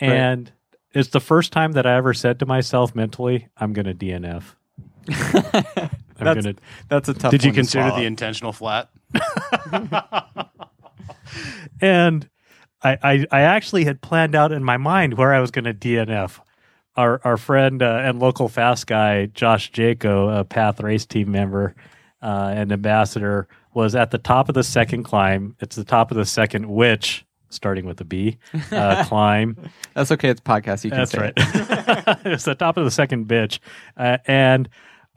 and 0.00 0.50
it's 0.92 1.10
the 1.10 1.20
first 1.20 1.52
time 1.52 1.72
that 1.72 1.86
I 1.86 1.96
ever 1.96 2.14
said 2.14 2.38
to 2.40 2.46
myself 2.46 2.94
mentally, 2.94 3.48
"I'm 3.56 3.72
going 3.72 3.86
to 3.86 3.94
DNF." 3.94 4.54
I'm 6.18 6.24
that's, 6.24 6.46
gonna. 6.46 6.56
that's 6.88 7.08
a 7.08 7.14
tough. 7.14 7.24
One. 7.24 7.30
Did 7.32 7.44
you 7.44 7.48
one 7.48 7.54
to 7.54 7.58
consider 7.60 7.88
swallow. 7.88 8.00
the 8.00 8.06
intentional 8.06 8.52
flat? 8.52 8.90
and 11.80 12.28
I, 12.82 12.98
I 13.02 13.26
I 13.30 13.40
actually 13.42 13.84
had 13.84 14.00
planned 14.00 14.34
out 14.34 14.52
in 14.52 14.64
my 14.64 14.76
mind 14.76 15.14
where 15.14 15.32
I 15.32 15.40
was 15.40 15.50
going 15.50 15.64
to 15.64 15.74
DNF. 15.74 16.40
Our 16.96 17.20
our 17.24 17.36
friend 17.36 17.82
uh, 17.82 18.00
and 18.02 18.18
local 18.18 18.48
fast 18.48 18.86
guy 18.86 19.26
Josh 19.26 19.70
Jaco, 19.72 20.40
a 20.40 20.44
Path 20.44 20.80
Race 20.80 21.06
team 21.06 21.30
member 21.30 21.74
uh, 22.22 22.52
and 22.54 22.72
ambassador, 22.72 23.46
was 23.72 23.94
at 23.94 24.10
the 24.10 24.18
top 24.18 24.48
of 24.48 24.54
the 24.54 24.64
second 24.64 25.04
climb. 25.04 25.54
It's 25.60 25.76
the 25.76 25.84
top 25.84 26.10
of 26.10 26.16
the 26.16 26.26
second, 26.26 26.68
which 26.68 27.24
starting 27.50 27.86
with 27.86 28.00
a 28.00 28.04
B 28.04 28.38
uh, 28.72 29.04
climb. 29.08 29.56
That's 29.94 30.10
okay. 30.12 30.28
It's 30.28 30.40
a 30.40 30.44
podcast. 30.44 30.84
You 30.84 30.90
can 30.90 31.00
That's 31.00 31.12
say 31.12 31.18
right. 31.18 31.32
it. 31.36 32.18
it's 32.24 32.44
the 32.44 32.54
top 32.54 32.76
of 32.76 32.84
the 32.84 32.90
second 32.90 33.26
bitch. 33.26 33.58
Uh, 33.96 34.18
and 34.26 34.68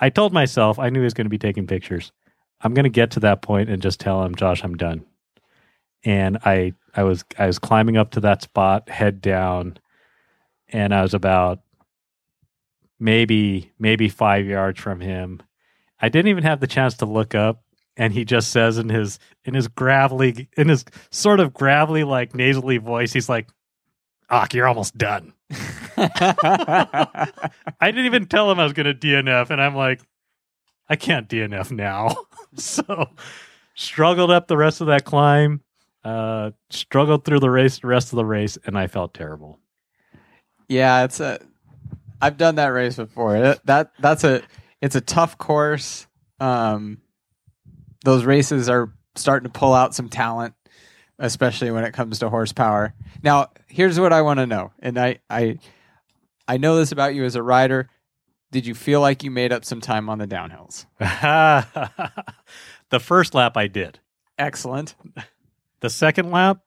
I 0.01 0.09
told 0.09 0.33
myself, 0.33 0.79
I 0.79 0.89
knew 0.89 0.99
he 0.99 1.05
was 1.05 1.13
going 1.13 1.25
to 1.25 1.29
be 1.29 1.37
taking 1.37 1.67
pictures. 1.67 2.11
I'm 2.59 2.73
going 2.73 2.83
to 2.83 2.89
get 2.89 3.11
to 3.11 3.19
that 3.21 3.41
point 3.43 3.69
and 3.69 3.81
just 3.81 3.99
tell 3.99 4.23
him, 4.23 4.35
Josh, 4.35 4.63
I'm 4.63 4.75
done. 4.75 5.05
And 6.03 6.39
I, 6.43 6.73
I 6.95 7.03
was, 7.03 7.23
I 7.37 7.45
was 7.45 7.59
climbing 7.59 7.97
up 7.97 8.11
to 8.11 8.19
that 8.21 8.41
spot, 8.41 8.89
head 8.89 9.21
down, 9.21 9.77
and 10.67 10.93
I 10.93 11.03
was 11.03 11.13
about 11.13 11.61
maybe, 12.99 13.71
maybe 13.77 14.09
five 14.09 14.47
yards 14.47 14.79
from 14.79 14.99
him. 14.99 15.41
I 15.99 16.09
didn't 16.09 16.29
even 16.29 16.43
have 16.43 16.59
the 16.59 16.67
chance 16.67 16.95
to 16.97 17.05
look 17.05 17.35
up. 17.35 17.63
And 17.97 18.13
he 18.13 18.25
just 18.25 18.51
says 18.51 18.77
in 18.77 18.87
his 18.87 19.19
in 19.43 19.53
his 19.53 19.67
gravelly 19.67 20.47
in 20.55 20.69
his 20.69 20.85
sort 21.11 21.41
of 21.41 21.53
gravelly 21.53 22.05
like 22.05 22.33
nasally 22.33 22.77
voice, 22.77 23.11
he's 23.11 23.27
like, 23.27 23.49
"Auk, 24.29 24.53
you're 24.53 24.65
almost 24.65 24.97
done." 24.97 25.33
I 25.97 27.27
didn't 27.81 28.05
even 28.05 28.25
tell 28.27 28.51
him 28.51 28.59
I 28.59 28.63
was 28.63 28.73
going 28.73 28.85
to 28.85 28.93
DNF, 28.93 29.49
and 29.49 29.61
I'm 29.61 29.75
like, 29.75 30.01
I 30.89 30.95
can't 30.95 31.27
DNF 31.29 31.71
now. 31.71 32.15
so 32.55 33.09
struggled 33.75 34.31
up 34.31 34.47
the 34.47 34.57
rest 34.57 34.81
of 34.81 34.87
that 34.87 35.05
climb, 35.05 35.61
uh, 36.03 36.51
struggled 36.69 37.25
through 37.25 37.39
the 37.39 37.49
race, 37.49 37.79
the 37.79 37.87
rest 37.87 38.11
of 38.11 38.17
the 38.17 38.25
race, 38.25 38.57
and 38.65 38.77
I 38.77 38.87
felt 38.87 39.13
terrible. 39.13 39.59
yeah, 40.67 41.03
it's 41.03 41.19
a. 41.19 41.39
I've 42.21 42.37
done 42.37 42.55
that 42.55 42.67
race 42.67 42.97
before. 42.97 43.39
That, 43.39 43.65
that 43.65 43.91
that's 43.99 44.23
a. 44.23 44.41
It's 44.81 44.95
a 44.95 45.01
tough 45.01 45.37
course. 45.37 46.07
Um, 46.39 47.01
those 48.03 48.25
races 48.25 48.67
are 48.67 48.91
starting 49.15 49.51
to 49.51 49.57
pull 49.57 49.73
out 49.73 49.93
some 49.93 50.09
talent, 50.09 50.53
especially 51.21 51.71
when 51.71 51.85
it 51.85 51.93
comes 51.93 52.19
to 52.19 52.29
horsepower. 52.29 52.93
Now, 53.23 53.51
here's 53.67 53.99
what 53.99 54.11
I 54.11 54.23
want 54.23 54.39
to 54.39 54.47
know, 54.47 54.71
and 54.79 54.97
I 54.97 55.19
I 55.29 55.59
I 56.47 56.57
know 56.57 56.75
this 56.75 56.91
about 56.91 57.15
you 57.15 57.23
as 57.23 57.35
a 57.35 57.43
rider. 57.43 57.89
Did 58.51 58.65
you 58.65 58.75
feel 58.75 58.99
like 58.99 59.23
you 59.23 59.31
made 59.31 59.53
up 59.53 59.63
some 59.63 59.79
time 59.79 60.09
on 60.09 60.17
the 60.17 60.27
downhills? 60.27 60.85
the 62.89 62.99
first 62.99 63.33
lap 63.33 63.55
I 63.55 63.67
did. 63.67 63.99
Excellent. 64.37 64.95
The 65.79 65.89
second 65.89 66.31
lap, 66.31 66.59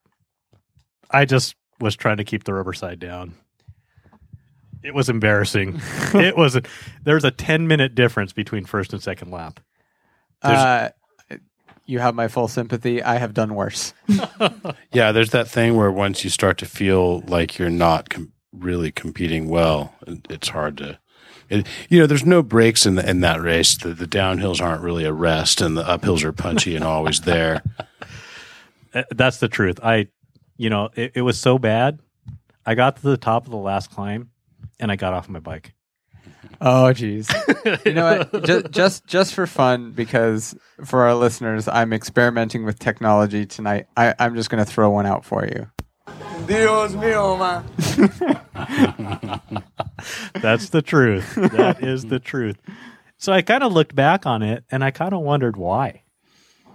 I 1.11 1.25
just 1.25 1.55
was 1.79 1.95
trying 1.95 2.17
to 2.17 2.23
keep 2.23 2.45
the 2.45 2.53
rubber 2.53 2.73
side 2.73 2.99
down. 2.99 3.35
It 4.81 4.95
was 4.95 5.09
embarrassing. 5.09 5.79
it 6.13 6.35
was. 6.35 6.59
There's 7.03 7.23
a 7.23 7.31
10 7.31 7.67
minute 7.67 7.93
difference 7.93 8.33
between 8.33 8.65
first 8.65 8.93
and 8.93 9.03
second 9.03 9.31
lap. 9.31 9.59
Uh, 10.41 10.89
you 11.85 11.99
have 11.99 12.15
my 12.15 12.27
full 12.27 12.47
sympathy. 12.47 13.01
I 13.01 13.15
have 13.15 13.33
done 13.33 13.55
worse. 13.55 13.93
Yeah, 14.91 15.11
there's 15.11 15.31
that 15.31 15.47
thing 15.49 15.75
where 15.75 15.91
once 15.91 16.23
you 16.23 16.29
start 16.29 16.57
to 16.59 16.65
feel 16.65 17.19
like 17.21 17.57
you're 17.57 17.69
not 17.69 18.09
com- 18.09 18.31
really 18.53 18.91
competing 18.91 19.49
well, 19.49 19.93
it's 20.29 20.47
hard 20.49 20.77
to. 20.77 20.97
It, 21.49 21.67
you 21.89 21.99
know, 21.99 22.07
there's 22.07 22.25
no 22.25 22.41
breaks 22.41 22.85
in 22.85 22.95
the, 22.95 23.07
in 23.07 23.19
that 23.19 23.41
race. 23.41 23.77
The, 23.77 23.93
the 23.93 24.07
downhills 24.07 24.61
aren't 24.61 24.81
really 24.81 25.03
a 25.03 25.11
rest, 25.11 25.59
and 25.59 25.75
the 25.77 25.83
uphills 25.83 26.23
are 26.23 26.31
punchy 26.31 26.75
and 26.75 26.83
always 26.85 27.21
there. 27.21 27.61
Uh, 28.93 29.03
That's 29.13 29.39
the 29.39 29.49
truth. 29.49 29.77
I, 29.83 30.07
you 30.55 30.69
know, 30.69 30.87
it, 30.95 31.11
it 31.15 31.21
was 31.21 31.37
so 31.37 31.59
bad. 31.59 31.99
I 32.65 32.75
got 32.75 32.95
to 32.95 33.01
the 33.01 33.17
top 33.17 33.43
of 33.43 33.51
the 33.51 33.57
last 33.57 33.91
climb, 33.91 34.29
and 34.79 34.89
I 34.89 34.95
got 34.95 35.11
off 35.11 35.27
my 35.27 35.39
bike. 35.39 35.73
Oh, 36.61 36.91
jeez. 36.93 37.29
you 37.85 37.93
know 37.93 38.17
what? 38.31 38.43
Just, 38.45 38.71
just 38.71 39.07
just 39.07 39.33
for 39.33 39.45
fun, 39.47 39.91
because 39.91 40.55
for 40.85 41.03
our 41.03 41.15
listeners, 41.15 41.67
I'm 41.67 41.93
experimenting 41.93 42.65
with 42.65 42.79
technology 42.79 43.45
tonight. 43.45 43.87
I, 43.97 44.13
I'm 44.19 44.35
just 44.35 44.49
going 44.49 44.63
to 44.63 44.69
throw 44.69 44.89
one 44.89 45.05
out 45.05 45.25
for 45.25 45.45
you. 45.45 45.67
Dios 46.47 46.93
mío, 46.93 47.37
man. 47.39 47.63
That's 50.41 50.69
the 50.69 50.81
truth. 50.81 51.35
That 51.35 51.83
is 51.83 52.05
the 52.05 52.19
truth. 52.19 52.57
So 53.17 53.33
I 53.33 53.41
kind 53.41 53.63
of 53.63 53.73
looked 53.73 53.95
back 53.95 54.25
on 54.25 54.43
it 54.43 54.63
and 54.69 54.83
I 54.83 54.91
kind 54.91 55.13
of 55.13 55.21
wondered 55.21 55.57
why. 55.57 56.03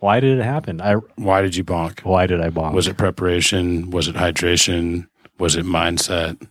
Why 0.01 0.19
did 0.21 0.39
it 0.39 0.43
happen? 0.45 0.81
I 0.81 0.95
Why 1.17 1.43
did 1.43 1.55
you 1.57 1.63
bonk? 1.65 2.01
why 2.05 2.27
did 2.27 2.41
I 2.41 2.49
bonk? 2.51 2.73
Was 2.73 2.89
it 2.89 2.97
preparation? 2.97 3.91
Was 3.91 4.09
it 4.09 4.17
hydration? 4.17 5.07
Was 5.39 5.57
it 5.57 5.65
mindset? 5.67 6.45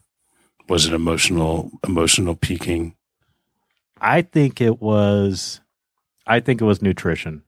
Was 0.69 0.85
it 0.85 0.93
emotional 0.93 1.71
emotional 1.85 2.35
peaking? 2.35 2.93
I 4.01 4.21
think 4.21 4.61
it 4.61 4.81
was. 4.81 5.61
I 6.27 6.39
think 6.39 6.61
it 6.61 6.65
was 6.65 6.81
nutrition. 6.81 7.43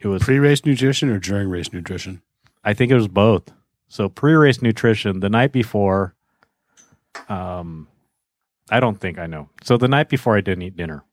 It 0.00 0.08
was. 0.08 0.22
Pre-race 0.22 0.64
nutrition 0.64 1.08
or 1.10 1.18
during 1.18 1.48
race 1.48 1.72
nutrition? 1.72 2.22
I 2.62 2.74
think 2.74 2.90
it 2.92 2.94
was 2.94 3.08
both. 3.08 3.52
So 3.88 4.08
pre-race 4.08 4.62
nutrition 4.62 5.20
the 5.20 5.28
night 5.30 5.52
before. 5.52 6.14
Um, 7.28 7.88
I 8.70 8.80
don't 8.80 9.00
think 9.00 9.18
I 9.18 9.26
know. 9.26 9.48
So 9.62 9.76
the 9.76 9.88
night 9.88 10.08
before, 10.08 10.36
I 10.36 10.40
didn't 10.40 10.62
eat 10.62 10.76
dinner, 10.76 11.04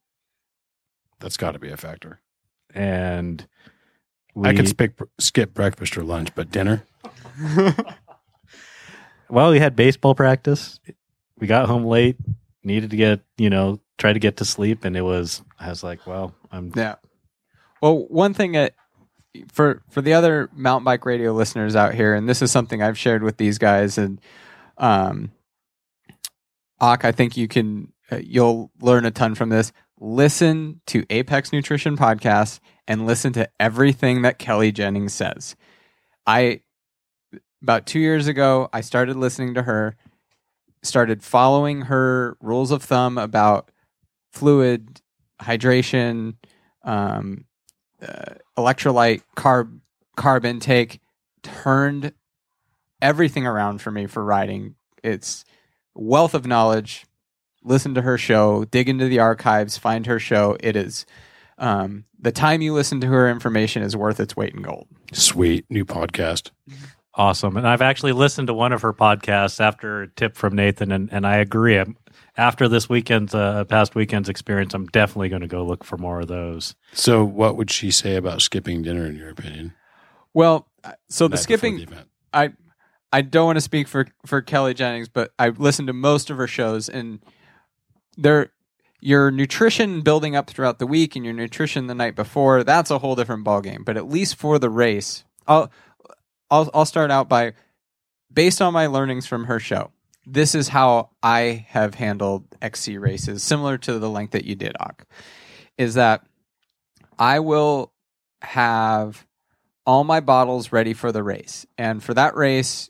That's 1.19 1.37
got 1.37 1.51
to 1.51 1.59
be 1.59 1.69
a 1.69 1.77
factor. 1.77 2.19
and 2.73 3.45
I 4.35 4.51
we- 4.51 4.55
could 4.55 4.67
skip 4.69 5.01
skip 5.19 5.53
breakfast 5.53 5.97
or 5.97 6.03
lunch, 6.03 6.33
but 6.35 6.51
dinner. 6.51 6.83
Well, 9.29 9.51
we 9.51 9.59
had 9.59 9.77
baseball 9.77 10.13
practice. 10.13 10.77
We 11.39 11.47
got 11.47 11.67
home 11.67 11.85
late. 11.85 12.17
Needed 12.63 12.91
to 12.91 12.97
get 12.97 13.21
you 13.37 13.49
know 13.49 13.79
try 13.97 14.13
to 14.13 14.19
get 14.19 14.37
to 14.37 14.45
sleep, 14.45 14.85
and 14.85 14.95
it 14.95 15.01
was. 15.01 15.41
I 15.59 15.69
was 15.69 15.83
like, 15.83 16.05
well, 16.05 16.33
I'm 16.51 16.71
Yeah. 16.75 16.95
Well, 17.81 18.05
one 18.07 18.33
thing 18.33 18.51
that 18.51 18.75
for 19.51 19.81
for 19.89 20.01
the 20.01 20.13
other 20.13 20.49
mountain 20.53 20.85
bike 20.85 21.05
radio 21.05 21.33
listeners 21.33 21.75
out 21.75 21.93
here, 21.93 22.13
and 22.13 22.27
this 22.27 22.41
is 22.41 22.51
something 22.51 22.81
I've 22.81 22.97
shared 22.97 23.23
with 23.23 23.37
these 23.37 23.57
guys, 23.57 23.97
and 23.97 24.19
um, 24.77 25.31
Auk, 26.79 27.05
I 27.05 27.11
think 27.11 27.37
you 27.37 27.47
can 27.47 27.93
uh, 28.11 28.17
you'll 28.17 28.71
learn 28.81 29.05
a 29.05 29.11
ton 29.11 29.35
from 29.35 29.49
this. 29.49 29.71
Listen 29.99 30.81
to 30.87 31.05
Apex 31.09 31.53
Nutrition 31.53 31.95
podcast 31.95 32.59
and 32.87 33.05
listen 33.05 33.33
to 33.33 33.49
everything 33.59 34.23
that 34.23 34.39
Kelli 34.39 34.73
Jennings 34.73 35.13
says. 35.13 35.55
I 36.25 36.61
about 37.61 37.85
two 37.85 37.99
years 37.99 38.27
ago, 38.27 38.69
I 38.73 38.81
started 38.81 39.15
listening 39.15 39.53
to 39.53 39.63
her, 39.63 39.95
started 40.83 41.23
following 41.23 41.81
her 41.81 42.37
rules 42.41 42.71
of 42.71 42.83
thumb 42.83 43.17
about 43.17 43.69
fluid 44.31 45.01
hydration, 45.41 46.35
um, 46.83 47.45
uh, 48.01 48.35
electrolyte, 48.57 49.21
carb, 49.35 49.79
carb 50.17 50.45
intake, 50.45 50.99
turned 51.43 52.13
everything 53.01 53.45
around 53.45 53.81
for 53.81 53.91
me 53.91 54.07
for 54.07 54.23
riding. 54.23 54.75
It's 55.03 55.43
wealth 55.93 56.33
of 56.33 56.45
knowledge. 56.45 57.05
Listen 57.63 57.93
to 57.95 58.01
her 58.01 58.17
show, 58.17 58.65
dig 58.65 58.89
into 58.89 59.07
the 59.07 59.19
archives, 59.19 59.77
find 59.77 60.05
her 60.07 60.19
show. 60.19 60.57
It 60.61 60.75
is 60.75 61.05
um, 61.57 62.05
the 62.19 62.31
time 62.31 62.61
you 62.61 62.73
listen 62.73 63.01
to 63.01 63.07
her 63.07 63.29
information 63.29 63.83
is 63.83 63.95
worth 63.95 64.19
its 64.19 64.35
weight 64.35 64.53
in 64.55 64.63
gold. 64.63 64.87
Sweet 65.13 65.65
new 65.69 65.85
podcast. 65.85 66.49
Awesome. 67.13 67.57
And 67.57 67.67
I've 67.67 67.81
actually 67.81 68.13
listened 68.13 68.47
to 68.47 68.53
one 68.53 68.71
of 68.71 68.81
her 68.83 68.93
podcasts 68.93 69.59
after 69.59 70.03
a 70.03 70.07
tip 70.07 70.37
from 70.37 70.55
Nathan, 70.55 70.91
and, 70.91 71.11
and 71.11 71.27
I 71.27 71.37
agree. 71.37 71.77
I'm, 71.77 71.97
after 72.37 72.69
this 72.69 72.87
weekend's 72.87 73.35
uh, 73.35 73.65
past 73.65 73.95
weekend's 73.95 74.29
experience, 74.29 74.73
I'm 74.73 74.87
definitely 74.87 75.27
going 75.27 75.41
to 75.41 75.47
go 75.47 75.63
look 75.63 75.83
for 75.83 75.97
more 75.97 76.21
of 76.21 76.27
those. 76.27 76.75
So, 76.93 77.25
what 77.25 77.57
would 77.57 77.69
she 77.69 77.91
say 77.91 78.15
about 78.15 78.41
skipping 78.41 78.81
dinner, 78.81 79.05
in 79.05 79.17
your 79.17 79.29
opinion? 79.29 79.73
Well, 80.33 80.69
uh, 80.83 80.93
so 81.09 81.27
the 81.27 81.35
Night 81.35 81.47
before 81.47 81.57
skipping, 81.57 81.77
the 81.77 81.83
event? 81.83 82.07
I 82.33 82.53
I 83.11 83.21
don't 83.21 83.45
want 83.45 83.57
to 83.57 83.61
speak 83.61 83.89
for 83.89 84.07
for 84.25 84.41
Kelli 84.41 84.73
Jennings, 84.73 85.09
but 85.09 85.33
I've 85.37 85.59
listened 85.59 85.87
to 85.87 85.93
most 85.93 86.29
of 86.29 86.37
her 86.37 86.47
shows, 86.47 86.87
and 86.87 87.19
there 88.17 88.51
your 89.01 89.31
nutrition 89.31 90.01
building 90.01 90.35
up 90.35 90.49
throughout 90.49 90.79
the 90.79 90.87
week 90.87 91.15
and 91.15 91.25
your 91.25 91.33
nutrition 91.33 91.87
the 91.87 91.95
night 91.95 92.15
before 92.15 92.63
that's 92.63 92.91
a 92.91 92.99
whole 92.99 93.15
different 93.15 93.43
ballgame. 93.43 93.83
But 93.83 93.97
at 93.97 94.07
least 94.07 94.35
for 94.35 94.59
the 94.59 94.69
race, 94.69 95.25
I'll 95.47 95.71
I'll 96.51 96.69
I'll 96.73 96.85
start 96.85 97.09
out 97.09 97.29
by 97.29 97.53
based 98.31 98.61
on 98.61 98.73
my 98.73 98.87
learnings 98.87 99.25
from 99.25 99.45
her 99.45 99.59
show. 99.59 99.91
This 100.25 100.53
is 100.53 100.67
how 100.67 101.09
I 101.23 101.65
have 101.69 101.95
handled 101.95 102.45
XC 102.61 102.99
races, 102.99 103.41
similar 103.41 103.77
to 103.79 103.97
the 103.97 104.09
length 104.09 104.31
that 104.31 104.45
you 104.45 104.55
did, 104.55 104.75
Auk. 104.79 105.05
Is 105.77 105.95
that 105.95 106.23
I 107.17 107.39
will 107.39 107.91
have 108.41 109.25
all 109.85 110.03
my 110.03 110.19
bottles 110.19 110.71
ready 110.71 110.93
for 110.93 111.11
the 111.11 111.23
race. 111.23 111.65
And 111.77 112.03
for 112.03 112.13
that 112.13 112.35
race, 112.35 112.89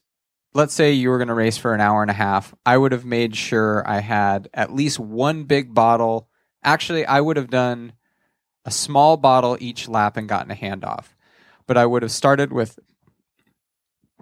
let's 0.53 0.73
say 0.73 0.91
you 0.91 1.09
were 1.09 1.17
going 1.17 1.29
to 1.29 1.33
race 1.33 1.57
for 1.57 1.73
an 1.73 1.81
hour 1.81 2.01
and 2.01 2.11
a 2.11 2.15
half, 2.15 2.53
I 2.65 2.77
would 2.77 2.91
have 2.91 3.05
made 3.05 3.35
sure 3.35 3.87
I 3.87 3.99
had 3.99 4.49
at 4.53 4.73
least 4.73 4.99
one 4.99 5.43
big 5.45 5.73
bottle. 5.73 6.27
Actually, 6.63 7.05
I 7.05 7.21
would 7.21 7.37
have 7.37 7.49
done 7.49 7.93
a 8.65 8.71
small 8.71 9.17
bottle 9.17 9.57
each 9.59 9.87
lap 9.87 10.17
and 10.17 10.27
gotten 10.27 10.51
a 10.51 10.55
handoff. 10.55 11.05
But 11.65 11.77
I 11.77 11.85
would 11.85 12.01
have 12.01 12.11
started 12.11 12.51
with 12.51 12.77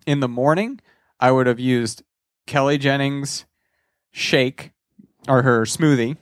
in 0.10 0.22
the 0.22 0.28
morning, 0.28 0.82
I 1.19 1.32
would 1.32 1.45
have 1.45 1.60
used 1.60 2.02
Kelli 2.48 2.80
Jennings 2.80 3.45
shake 4.12 4.72
or 5.28 5.43
her 5.43 5.65
smoothie. 5.65 6.17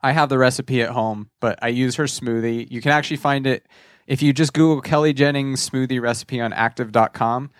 I 0.00 0.12
have 0.12 0.28
the 0.28 0.38
recipe 0.38 0.82
at 0.82 0.90
home, 0.90 1.30
but 1.40 1.58
I 1.60 1.66
use 1.66 1.96
her 1.96 2.04
smoothie. 2.04 2.70
You 2.70 2.80
can 2.80 2.92
actually 2.92 3.16
find 3.16 3.44
it 3.44 3.66
if 4.06 4.22
you 4.22 4.32
just 4.32 4.52
Google 4.52 4.80
Kelli 4.80 5.12
Jennings 5.12 5.68
smoothie 5.68 6.00
recipe 6.00 6.40
on 6.40 6.52
active.com. 6.52 7.50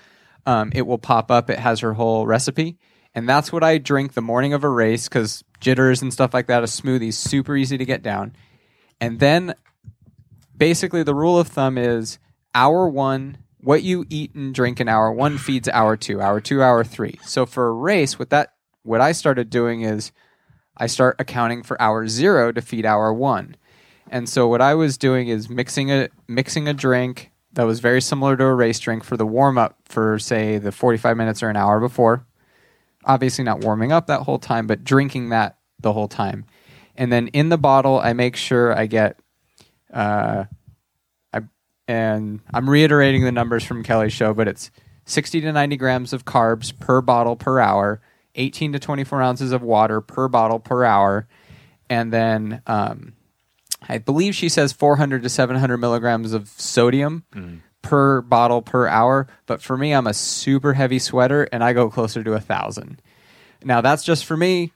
Um, 0.46 0.70
it 0.72 0.86
will 0.86 0.96
pop 0.96 1.32
up. 1.32 1.50
It 1.50 1.58
has 1.58 1.80
her 1.80 1.94
whole 1.94 2.24
recipe. 2.24 2.78
And 3.12 3.28
that's 3.28 3.52
what 3.52 3.64
I 3.64 3.78
drink 3.78 4.12
the 4.12 4.22
morning 4.22 4.52
of 4.52 4.62
a 4.62 4.68
race 4.68 5.08
because 5.08 5.42
jitters 5.58 6.02
and 6.02 6.12
stuff 6.12 6.32
like 6.32 6.46
that. 6.46 6.62
A 6.62 6.66
smoothie 6.66 7.08
is 7.08 7.18
super 7.18 7.56
easy 7.56 7.76
to 7.76 7.84
get 7.84 8.04
down. 8.04 8.36
And 9.00 9.18
then 9.18 9.56
basically 10.56 11.02
the 11.02 11.16
rule 11.16 11.36
of 11.36 11.48
thumb 11.48 11.78
is 11.78 12.20
hour 12.54 12.88
one, 12.88 13.38
what 13.60 13.82
you 13.82 14.04
eat 14.10 14.34
and 14.34 14.54
drink 14.54 14.80
in 14.80 14.88
hour 14.88 15.10
one 15.12 15.38
feeds 15.38 15.68
hour 15.68 15.96
two, 15.96 16.20
hour 16.20 16.40
two, 16.40 16.62
hour 16.62 16.84
three. 16.84 17.18
So 17.24 17.46
for 17.46 17.68
a 17.68 17.72
race, 17.72 18.18
with 18.18 18.30
that, 18.30 18.54
what 18.82 19.00
I 19.00 19.12
started 19.12 19.50
doing 19.50 19.82
is 19.82 20.12
I 20.76 20.86
start 20.86 21.16
accounting 21.18 21.62
for 21.62 21.80
hour 21.80 22.06
zero 22.06 22.52
to 22.52 22.60
feed 22.60 22.86
hour 22.86 23.12
one. 23.12 23.56
And 24.08 24.28
so 24.28 24.46
what 24.46 24.60
I 24.60 24.74
was 24.74 24.98
doing 24.98 25.28
is 25.28 25.48
mixing 25.48 25.90
a 25.90 26.08
mixing 26.28 26.68
a 26.68 26.74
drink 26.74 27.32
that 27.52 27.64
was 27.64 27.80
very 27.80 28.00
similar 28.00 28.36
to 28.36 28.44
a 28.44 28.54
race 28.54 28.78
drink 28.78 29.02
for 29.02 29.16
the 29.16 29.26
warm 29.26 29.58
up 29.58 29.78
for 29.84 30.18
say 30.18 30.58
the 30.58 30.70
45 30.70 31.16
minutes 31.16 31.42
or 31.42 31.48
an 31.48 31.56
hour 31.56 31.80
before. 31.80 32.26
Obviously 33.04 33.44
not 33.44 33.60
warming 33.60 33.92
up 33.92 34.06
that 34.06 34.22
whole 34.22 34.38
time, 34.38 34.66
but 34.66 34.84
drinking 34.84 35.30
that 35.30 35.58
the 35.80 35.92
whole 35.92 36.08
time. 36.08 36.44
And 36.96 37.10
then 37.10 37.28
in 37.28 37.48
the 37.48 37.58
bottle 37.58 37.98
I 37.98 38.12
make 38.12 38.36
sure 38.36 38.76
I 38.76 38.86
get 38.86 39.18
uh 39.92 40.44
and 41.88 42.40
I'm 42.52 42.68
reiterating 42.68 43.24
the 43.24 43.32
numbers 43.32 43.64
from 43.64 43.84
Kelli's 43.84 44.12
show, 44.12 44.34
but 44.34 44.48
it's 44.48 44.70
60 45.06 45.40
to 45.42 45.52
90 45.52 45.76
grams 45.76 46.12
of 46.12 46.24
carbs 46.24 46.76
per 46.78 47.00
bottle 47.00 47.36
per 47.36 47.60
hour, 47.60 48.00
18 48.34 48.72
to 48.72 48.78
24 48.78 49.22
ounces 49.22 49.52
of 49.52 49.62
water 49.62 50.00
per 50.00 50.28
bottle 50.28 50.58
per 50.58 50.84
hour, 50.84 51.26
and 51.88 52.12
then 52.12 52.62
um, 52.66 53.12
I 53.88 53.98
believe 53.98 54.34
she 54.34 54.48
says 54.48 54.72
400 54.72 55.22
to 55.22 55.28
700 55.28 55.76
milligrams 55.76 56.32
of 56.32 56.48
sodium 56.48 57.24
per 57.82 58.20
bottle 58.20 58.62
per 58.62 58.88
hour. 58.88 59.28
But 59.46 59.62
for 59.62 59.76
me, 59.76 59.92
I'm 59.92 60.06
a 60.08 60.14
super 60.14 60.72
heavy 60.72 60.98
sweater 60.98 61.44
and 61.52 61.62
I 61.62 61.72
go 61.72 61.88
closer 61.88 62.24
to 62.24 62.32
a 62.32 62.40
thousand. 62.40 63.00
Now 63.62 63.80
that's 63.80 64.02
just 64.04 64.24
for 64.24 64.36
me. 64.36 64.72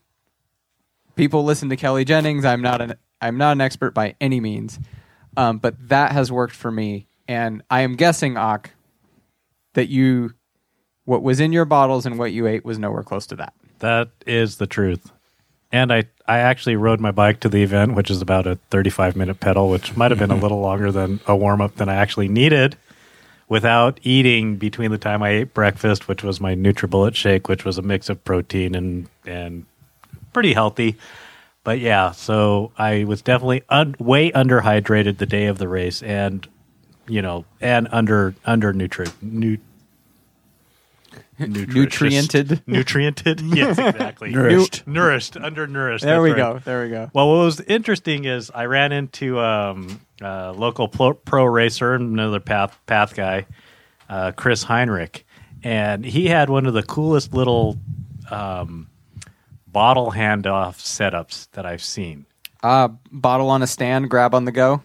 People 1.16 1.44
listen 1.44 1.68
to 1.70 1.77
Kelli 1.77 2.07
Jennings. 2.07 2.44
I'm 2.44 2.62
not 2.62 2.81
an 2.81 2.94
I'm 3.20 3.37
not 3.37 3.53
an 3.53 3.61
expert 3.61 3.92
by 3.92 4.14
any 4.20 4.40
means, 4.40 4.79
um, 5.37 5.59
but 5.59 5.75
that 5.88 6.12
has 6.12 6.31
worked 6.31 6.55
for 6.55 6.71
me. 6.71 7.07
And 7.29 7.62
I 7.71 7.83
am 7.83 7.97
guessing, 7.97 8.37
Auk, 8.37 8.71
that 9.75 9.88
you 9.88 10.35
what 11.05 11.23
was 11.23 11.40
in 11.40 11.53
your 11.53 11.64
bottles 11.64 12.07
and 12.07 12.19
what 12.19 12.33
you 12.33 12.47
ate 12.47 12.64
was 12.64 12.79
nowhere 12.79 13.03
close 13.03 13.27
to 13.27 13.37
that. 13.37 13.53
That 13.81 14.11
is 14.27 14.59
the 14.59 14.66
truth. 14.66 15.11
And 15.73 15.93
I, 15.93 16.05
I 16.27 16.38
actually 16.38 16.77
rode 16.77 17.01
my 17.01 17.11
bike 17.11 17.40
to 17.40 17.49
the 17.49 17.62
event, 17.62 17.95
which 17.95 18.11
is 18.11 18.23
about 18.23 18.47
a 18.47 18.57
35 18.71 19.16
minute 19.16 19.40
pedal, 19.40 19.71
which 19.71 19.97
might 19.97 20.11
have 20.11 20.19
been 20.19 20.31
a 20.31 20.37
little 20.37 20.61
longer 20.61 20.93
than 20.93 21.21
a 21.27 21.37
warm 21.37 21.61
up 21.61 21.77
than 21.77 21.88
I 21.88 21.95
actually 21.95 22.29
needed 22.29 22.77
without 23.49 23.99
eating 24.03 24.57
between 24.57 24.93
the 24.93 24.99
time 24.99 25.23
I 25.23 25.31
ate 25.31 25.55
breakfast, 25.55 26.07
which 26.07 26.23
was 26.23 26.40
my 26.40 26.55
NutriBullet 26.55 27.14
shake, 27.14 27.49
which 27.49 27.64
was 27.64 27.79
a 27.79 27.83
mix 27.83 28.09
of 28.09 28.25
protein 28.25 28.75
and, 28.75 29.09
and 29.27 29.66
pretty 30.33 30.53
healthy. 30.53 30.97
But 31.63 31.79
yeah, 31.79 32.13
so 32.13 32.73
I 32.79 33.05
was 33.05 33.23
definitely 33.23 33.63
un- 33.69 33.95
way 33.99 34.31
underhydrated 34.31 35.19
the 35.19 35.27
day 35.27 35.47
of 35.47 35.59
the 35.59 35.69
race 35.69 36.03
and, 36.03 36.47
you 37.07 37.21
know, 37.21 37.45
and 37.61 37.87
under, 37.93 38.35
under 38.47 38.73
nutri- 38.73 39.13
nu- 39.21 39.59
Nutriented. 41.39 42.63
Nutriented? 42.67 43.41
Yes, 43.45 43.79
exactly. 43.79 44.31
Nourished. 44.31 44.87
Nourished, 44.87 45.37
undernourished. 45.37 46.05
There 46.05 46.23
we 46.23 46.31
right. 46.31 46.37
go. 46.37 46.59
There 46.65 46.83
we 46.85 46.91
go. 46.91 47.11
Well, 47.13 47.29
what 47.29 47.45
was 47.45 47.61
interesting 47.61 48.25
is 48.25 48.51
I 48.55 48.67
ran 48.67 48.93
into 48.93 49.41
um, 49.41 50.01
a 50.21 50.53
local 50.53 50.89
pro, 50.89 51.15
pro 51.15 51.45
racer, 51.45 51.95
another 51.95 52.41
path 52.41 52.79
path 52.87 53.15
guy, 53.15 53.47
uh, 54.09 54.33
Chris 54.33 54.63
Heinrich, 54.63 55.27
and 55.63 56.05
he 56.05 56.27
had 56.27 56.51
one 56.51 56.67
of 56.67 56.75
the 56.75 56.83
coolest 56.83 57.33
little 57.35 57.79
um, 58.31 58.89
bottle 59.73 60.12
handoff 60.12 60.77
setups 60.79 61.49
that 61.53 61.66
I've 61.66 61.83
seen. 61.83 62.27
Uh, 62.62 62.89
bottle 63.11 63.49
on 63.51 63.62
a 63.62 63.66
stand, 63.66 64.11
grab 64.11 64.35
on 64.35 64.45
the 64.45 64.53
go. 64.53 64.83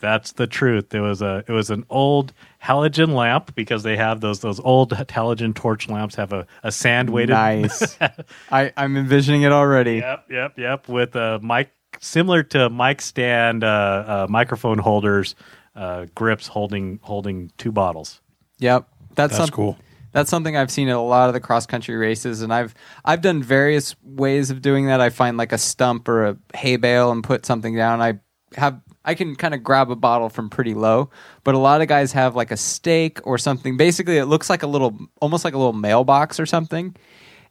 That's 0.00 0.32
the 0.32 0.46
truth. 0.46 0.94
It 0.94 1.00
was 1.00 1.22
a 1.22 1.44
it 1.48 1.52
was 1.52 1.70
an 1.70 1.86
old 1.88 2.34
halogen 2.62 3.14
lamp 3.14 3.54
because 3.54 3.82
they 3.84 3.96
have 3.96 4.20
those 4.20 4.40
those 4.40 4.60
old 4.60 4.90
halogen 4.90 5.54
torch 5.54 5.88
lamps 5.88 6.14
have 6.16 6.32
a, 6.32 6.46
a 6.62 6.70
sand 6.70 7.08
weighted 7.08 7.30
Nice. 7.30 7.96
I, 8.50 8.72
I'm 8.76 8.98
envisioning 8.98 9.42
it 9.42 9.52
already. 9.52 9.96
Yep, 9.96 10.26
yep, 10.30 10.58
yep. 10.58 10.88
With 10.88 11.16
a 11.16 11.40
mic 11.42 11.70
similar 12.00 12.42
to 12.42 12.68
mic 12.68 13.00
stand, 13.00 13.64
uh, 13.64 13.66
uh, 13.66 14.26
microphone 14.28 14.78
holders, 14.78 15.36
uh, 15.74 16.06
grips 16.14 16.48
holding 16.48 16.98
holding 17.02 17.50
two 17.56 17.72
bottles. 17.72 18.20
Yep. 18.58 18.86
That's, 19.14 19.36
That's 19.36 19.48
some- 19.48 19.54
cool. 19.54 19.78
That's 20.14 20.30
something 20.30 20.56
I've 20.56 20.70
seen 20.70 20.88
at 20.88 20.94
a 20.94 21.00
lot 21.00 21.28
of 21.28 21.34
the 21.34 21.40
cross 21.40 21.66
country 21.66 21.96
races, 21.96 22.40
and 22.40 22.54
I've 22.54 22.72
I've 23.04 23.20
done 23.20 23.42
various 23.42 23.96
ways 24.02 24.50
of 24.50 24.62
doing 24.62 24.86
that. 24.86 25.00
I 25.00 25.10
find 25.10 25.36
like 25.36 25.50
a 25.50 25.58
stump 25.58 26.08
or 26.08 26.24
a 26.24 26.36
hay 26.54 26.76
bale 26.76 27.10
and 27.10 27.22
put 27.22 27.44
something 27.44 27.74
down. 27.74 28.00
I 28.00 28.20
have 28.56 28.80
I 29.04 29.14
can 29.14 29.34
kind 29.34 29.54
of 29.54 29.64
grab 29.64 29.90
a 29.90 29.96
bottle 29.96 30.28
from 30.28 30.48
pretty 30.48 30.72
low, 30.72 31.10
but 31.42 31.56
a 31.56 31.58
lot 31.58 31.82
of 31.82 31.88
guys 31.88 32.12
have 32.12 32.36
like 32.36 32.52
a 32.52 32.56
stake 32.56 33.26
or 33.26 33.38
something. 33.38 33.76
Basically, 33.76 34.16
it 34.16 34.26
looks 34.26 34.48
like 34.48 34.62
a 34.62 34.68
little, 34.68 34.96
almost 35.20 35.44
like 35.44 35.54
a 35.54 35.58
little 35.58 35.72
mailbox 35.72 36.38
or 36.38 36.46
something, 36.46 36.94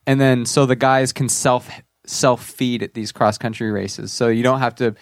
and 0.07 0.22
then 0.22 0.45
so 0.45 0.66
the 0.66 0.78
guys 0.78 1.11
can 1.11 1.28
self 1.28 1.70
self 2.05 2.45
feed 2.45 2.82
at 2.82 2.93
these 2.93 3.11
cross 3.11 3.38
country 3.38 3.72
races. 3.72 4.14
So 4.14 4.30
you 4.30 4.41
don't 4.41 4.59
have 4.59 4.76
to 4.76 4.95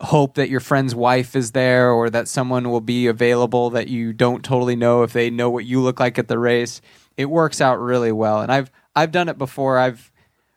hope 0.00 0.34
that 0.34 0.48
your 0.48 0.60
friend's 0.60 0.94
wife 0.94 1.34
is 1.34 1.52
there 1.52 1.90
or 1.90 2.10
that 2.10 2.28
someone 2.28 2.70
will 2.70 2.80
be 2.80 3.06
available 3.06 3.70
that 3.70 3.88
you 3.88 4.12
don't 4.12 4.44
totally 4.44 4.76
know 4.76 5.02
if 5.02 5.12
they 5.12 5.30
know 5.30 5.50
what 5.50 5.64
you 5.64 5.80
look 5.80 6.00
like 6.00 6.18
at 6.18 6.28
the 6.28 6.38
race. 6.38 6.80
It 7.16 7.26
works 7.26 7.60
out 7.60 7.80
really 7.80 8.12
well. 8.12 8.40
And 8.40 8.52
I've 8.52 8.70
I've 8.94 9.12
done 9.12 9.28
it 9.28 9.38
before. 9.38 9.78
I've 9.78 10.10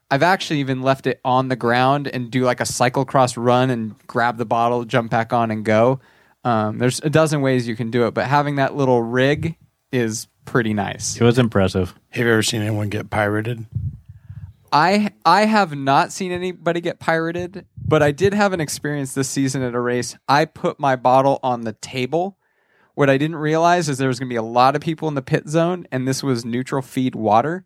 I've 0.09 0.23
actually 0.23 0.59
even 0.59 0.81
left 0.81 1.07
it 1.07 1.21
on 1.23 1.47
the 1.47 1.55
ground 1.55 2.07
and 2.07 2.29
do 2.29 2.43
like 2.43 2.59
a 2.59 2.65
cyclocross 2.65 3.35
run 3.37 3.69
and 3.69 3.95
grab 4.07 4.37
the 4.37 4.45
bottle, 4.45 4.83
jump 4.83 5.09
back 5.09 5.31
on 5.31 5.51
and 5.51 5.63
go. 5.63 5.99
Um, 6.43 6.79
there's 6.79 6.99
a 6.99 7.09
dozen 7.09 7.41
ways 7.41 7.67
you 7.67 7.75
can 7.75 7.91
do 7.91 8.07
it, 8.07 8.13
but 8.13 8.25
having 8.25 8.55
that 8.55 8.75
little 8.75 9.01
rig 9.01 9.55
is 9.91 10.27
pretty 10.45 10.73
nice. 10.73 11.15
It 11.15 11.23
was 11.23 11.39
impressive. 11.39 11.93
Have 12.09 12.25
you 12.25 12.31
ever 12.31 12.43
seen 12.43 12.61
anyone 12.61 12.89
get 12.89 13.09
pirated? 13.09 13.65
I 14.71 15.11
I 15.25 15.45
have 15.45 15.75
not 15.75 16.11
seen 16.11 16.31
anybody 16.31 16.81
get 16.81 16.99
pirated, 16.99 17.65
but 17.91 18.01
I 18.01 18.11
did 18.11 18.33
have 18.33 18.53
an 18.53 18.61
experience 18.61 19.13
this 19.13 19.27
season 19.27 19.61
at 19.63 19.75
a 19.75 19.79
race. 19.81 20.15
I 20.25 20.45
put 20.45 20.79
my 20.79 20.95
bottle 20.95 21.41
on 21.43 21.65
the 21.65 21.73
table. 21.73 22.37
What 22.95 23.09
I 23.09 23.17
didn't 23.17 23.35
realize 23.35 23.89
is 23.89 23.97
there 23.97 24.07
was 24.07 24.17
going 24.17 24.29
to 24.29 24.33
be 24.33 24.37
a 24.37 24.41
lot 24.41 24.77
of 24.77 24.81
people 24.81 25.09
in 25.09 25.15
the 25.15 25.21
pit 25.21 25.49
zone, 25.49 25.85
and 25.91 26.07
this 26.07 26.23
was 26.23 26.45
neutral 26.45 26.81
feed 26.81 27.15
water. 27.15 27.65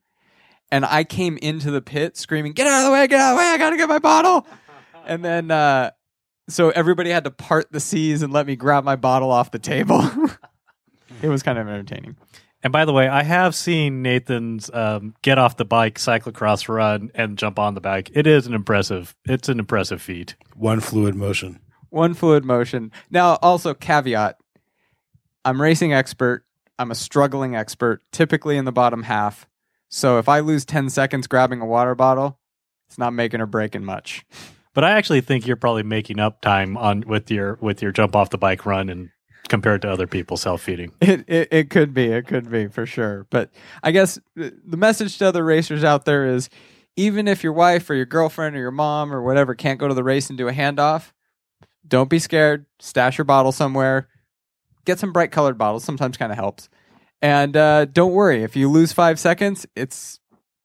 And 0.71 0.83
I 0.83 1.03
came 1.03 1.37
into 1.43 1.69
the 1.69 1.79
pit 1.79 2.17
screaming, 2.17 2.53
"Get 2.53 2.65
out 2.65 2.79
of 2.79 2.85
the 2.85 2.91
way! 2.91 3.05
Get 3.05 3.19
out 3.19 3.33
of 3.33 3.37
the 3.37 3.39
way! 3.39 3.49
I 3.51 3.57
gotta 3.59 3.77
get 3.77 3.87
my 3.87 3.99
bottle!" 3.99 4.47
And 5.07 5.23
then, 5.23 5.51
uh, 5.51 5.91
so 6.49 6.71
everybody 6.71 7.11
had 7.11 7.25
to 7.25 7.29
part 7.29 7.71
the 7.71 7.79
seas 7.79 8.23
and 8.23 8.33
let 8.33 8.47
me 8.47 8.55
grab 8.55 8.83
my 8.83 8.95
bottle 8.95 9.29
off 9.29 9.51
the 9.51 9.59
table. 9.59 10.03
it 11.21 11.29
was 11.29 11.43
kind 11.43 11.59
of 11.59 11.67
entertaining. 11.67 12.17
And 12.65 12.71
by 12.71 12.85
the 12.85 12.93
way, 12.93 13.07
I 13.07 13.21
have 13.21 13.53
seen 13.53 14.01
Nathan's 14.01 14.71
um, 14.73 15.13
get 15.21 15.37
off 15.37 15.55
the 15.55 15.65
bike, 15.65 15.99
cyclocross 15.99 16.67
run, 16.67 17.11
and 17.13 17.37
jump 17.37 17.59
on 17.59 17.75
the 17.75 17.79
bike. 17.79 18.09
It 18.15 18.25
is 18.25 18.47
an 18.47 18.55
impressive. 18.55 19.15
It's 19.23 19.49
an 19.49 19.59
impressive 19.59 20.01
feat. 20.01 20.35
One 20.55 20.79
fluid 20.79 21.13
motion. 21.13 21.59
one 21.91 22.15
fluid 22.15 22.43
motion. 22.43 22.91
Now, 23.11 23.35
also 23.35 23.75
caveat: 23.75 24.39
I'm 25.45 25.61
racing 25.61 25.93
expert. 25.93 26.43
I'm 26.79 26.89
a 26.89 26.95
struggling 26.95 27.55
expert, 27.55 28.01
typically 28.11 28.57
in 28.57 28.65
the 28.65 28.71
bottom 28.71 29.03
half. 29.03 29.47
So 29.89 30.17
if 30.17 30.27
I 30.27 30.39
lose 30.39 30.65
ten 30.65 30.89
seconds 30.89 31.27
grabbing 31.27 31.61
a 31.61 31.67
water 31.67 31.93
bottle, 31.93 32.39
it's 32.87 32.97
not 32.97 33.13
making 33.13 33.41
or 33.41 33.45
breaking 33.45 33.85
much. 33.85 34.25
But 34.73 34.83
I 34.83 34.93
actually 34.93 35.21
think 35.21 35.45
you're 35.45 35.55
probably 35.55 35.83
making 35.83 36.19
up 36.19 36.41
time 36.41 36.77
on 36.77 37.01
with 37.01 37.29
your 37.29 37.59
with 37.61 37.83
your 37.83 37.91
jump 37.91 38.15
off 38.15 38.31
the 38.31 38.39
bike 38.39 38.65
run 38.65 38.89
and 38.89 39.11
compared 39.47 39.81
to 39.83 39.89
other 39.91 40.07
people 40.07 40.37
self 40.37 40.61
feeding. 40.61 40.91
It, 41.01 41.23
it 41.27 41.47
it 41.51 41.69
could 41.69 41.93
be, 41.93 42.05
it 42.07 42.27
could 42.27 42.49
be 42.49 42.67
for 42.67 42.85
sure. 42.85 43.27
But 43.29 43.51
I 43.83 43.91
guess 43.91 44.19
the 44.35 44.57
the 44.65 44.77
message 44.77 45.17
to 45.19 45.27
other 45.27 45.43
racers 45.43 45.83
out 45.83 46.05
there 46.05 46.25
is, 46.25 46.49
even 46.95 47.27
if 47.27 47.43
your 47.43 47.53
wife 47.53 47.89
or 47.89 47.95
your 47.95 48.05
girlfriend 48.05 48.55
or 48.55 48.59
your 48.59 48.71
mom 48.71 49.13
or 49.13 49.21
whatever 49.21 49.53
can't 49.55 49.79
go 49.79 49.87
to 49.87 49.93
the 49.93 50.03
race 50.03 50.29
and 50.29 50.37
do 50.37 50.47
a 50.47 50.53
handoff, 50.53 51.11
don't 51.87 52.09
be 52.09 52.19
scared. 52.19 52.65
Stash 52.79 53.17
your 53.17 53.25
bottle 53.25 53.51
somewhere. 53.51 54.07
Get 54.85 54.99
some 54.99 55.13
bright 55.13 55.31
colored 55.31 55.57
bottles. 55.57 55.83
Sometimes 55.83 56.17
kind 56.17 56.31
of 56.31 56.37
helps. 56.37 56.69
And 57.21 57.55
uh, 57.55 57.85
don't 57.85 58.13
worry 58.13 58.43
if 58.43 58.55
you 58.55 58.69
lose 58.69 58.91
five 58.93 59.19
seconds. 59.19 59.65
It's 59.75 60.19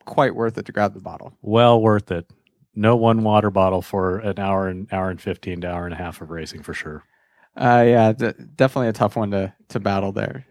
quite 0.04 0.34
worth 0.34 0.58
it 0.58 0.66
to 0.66 0.72
grab 0.72 0.94
the 0.94 1.00
bottle. 1.00 1.32
Well 1.42 1.80
worth 1.80 2.10
it. 2.10 2.30
No 2.74 2.96
one 2.96 3.22
water 3.24 3.50
bottle 3.50 3.82
for 3.82 4.18
an 4.18 4.38
hour 4.38 4.68
and 4.68 4.92
hour 4.92 5.10
and 5.10 5.20
fifteen 5.20 5.60
to 5.62 5.70
hour 5.70 5.84
and 5.84 5.94
a 5.94 5.96
half 5.96 6.20
of 6.20 6.30
racing 6.30 6.62
for 6.62 6.74
sure. 6.74 7.04
Uh, 7.56 7.84
yeah, 7.86 8.12
d- 8.12 8.32
definitely 8.54 8.88
a 8.88 8.92
tough 8.92 9.16
one 9.16 9.30
to 9.32 9.52
to 9.68 9.80
battle 9.80 10.12
there. 10.12 10.46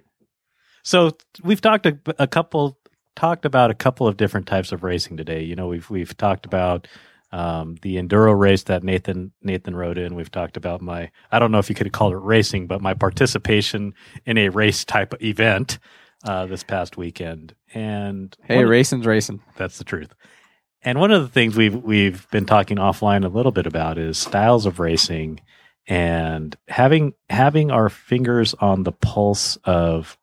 So 0.83 1.11
we've 1.43 1.61
talked 1.61 1.85
a, 1.85 1.97
a 2.17 2.27
couple 2.27 2.77
talked 3.15 3.45
about 3.45 3.69
a 3.71 3.75
couple 3.75 4.07
of 4.07 4.17
different 4.17 4.47
types 4.47 4.71
of 4.71 4.83
racing 4.83 5.17
today. 5.17 5.43
You 5.43 5.55
know, 5.55 5.67
we've 5.67 5.89
we've 5.89 6.15
talked 6.15 6.45
about 6.45 6.87
um, 7.31 7.75
the 7.81 7.97
enduro 7.97 8.37
race 8.37 8.63
that 8.63 8.83
Nathan 8.83 9.31
Nathan 9.41 9.75
rode 9.75 9.97
in. 9.97 10.15
We've 10.15 10.31
talked 10.31 10.57
about 10.57 10.81
my 10.81 11.11
I 11.31 11.39
don't 11.39 11.51
know 11.51 11.59
if 11.59 11.69
you 11.69 11.75
could 11.75 11.91
call 11.93 12.11
it 12.11 12.21
racing, 12.21 12.67
but 12.67 12.81
my 12.81 12.93
participation 12.93 13.93
in 14.25 14.37
a 14.37 14.49
race 14.49 14.83
type 14.85 15.13
event 15.21 15.79
uh, 16.23 16.45
this 16.47 16.63
past 16.63 16.97
weekend. 16.97 17.55
And 17.73 18.35
Hey, 18.43 18.63
racing's 18.65 19.05
racing. 19.05 19.41
that's 19.57 19.77
the 19.77 19.83
truth. 19.83 20.13
And 20.81 20.99
one 20.99 21.11
of 21.11 21.21
the 21.21 21.29
things 21.29 21.55
we've 21.55 21.75
we've 21.75 22.29
been 22.31 22.45
talking 22.45 22.77
offline 22.77 23.25
a 23.25 23.29
little 23.29 23.51
bit 23.51 23.67
about 23.67 23.97
is 23.97 24.17
styles 24.17 24.65
of 24.65 24.79
racing 24.79 25.41
and 25.89 26.55
having 26.67 27.15
having 27.29 27.71
our 27.71 27.89
fingers 27.89 28.53
on 28.61 28.83
the 28.83 28.91
pulse 28.91 29.57
of 29.65 30.17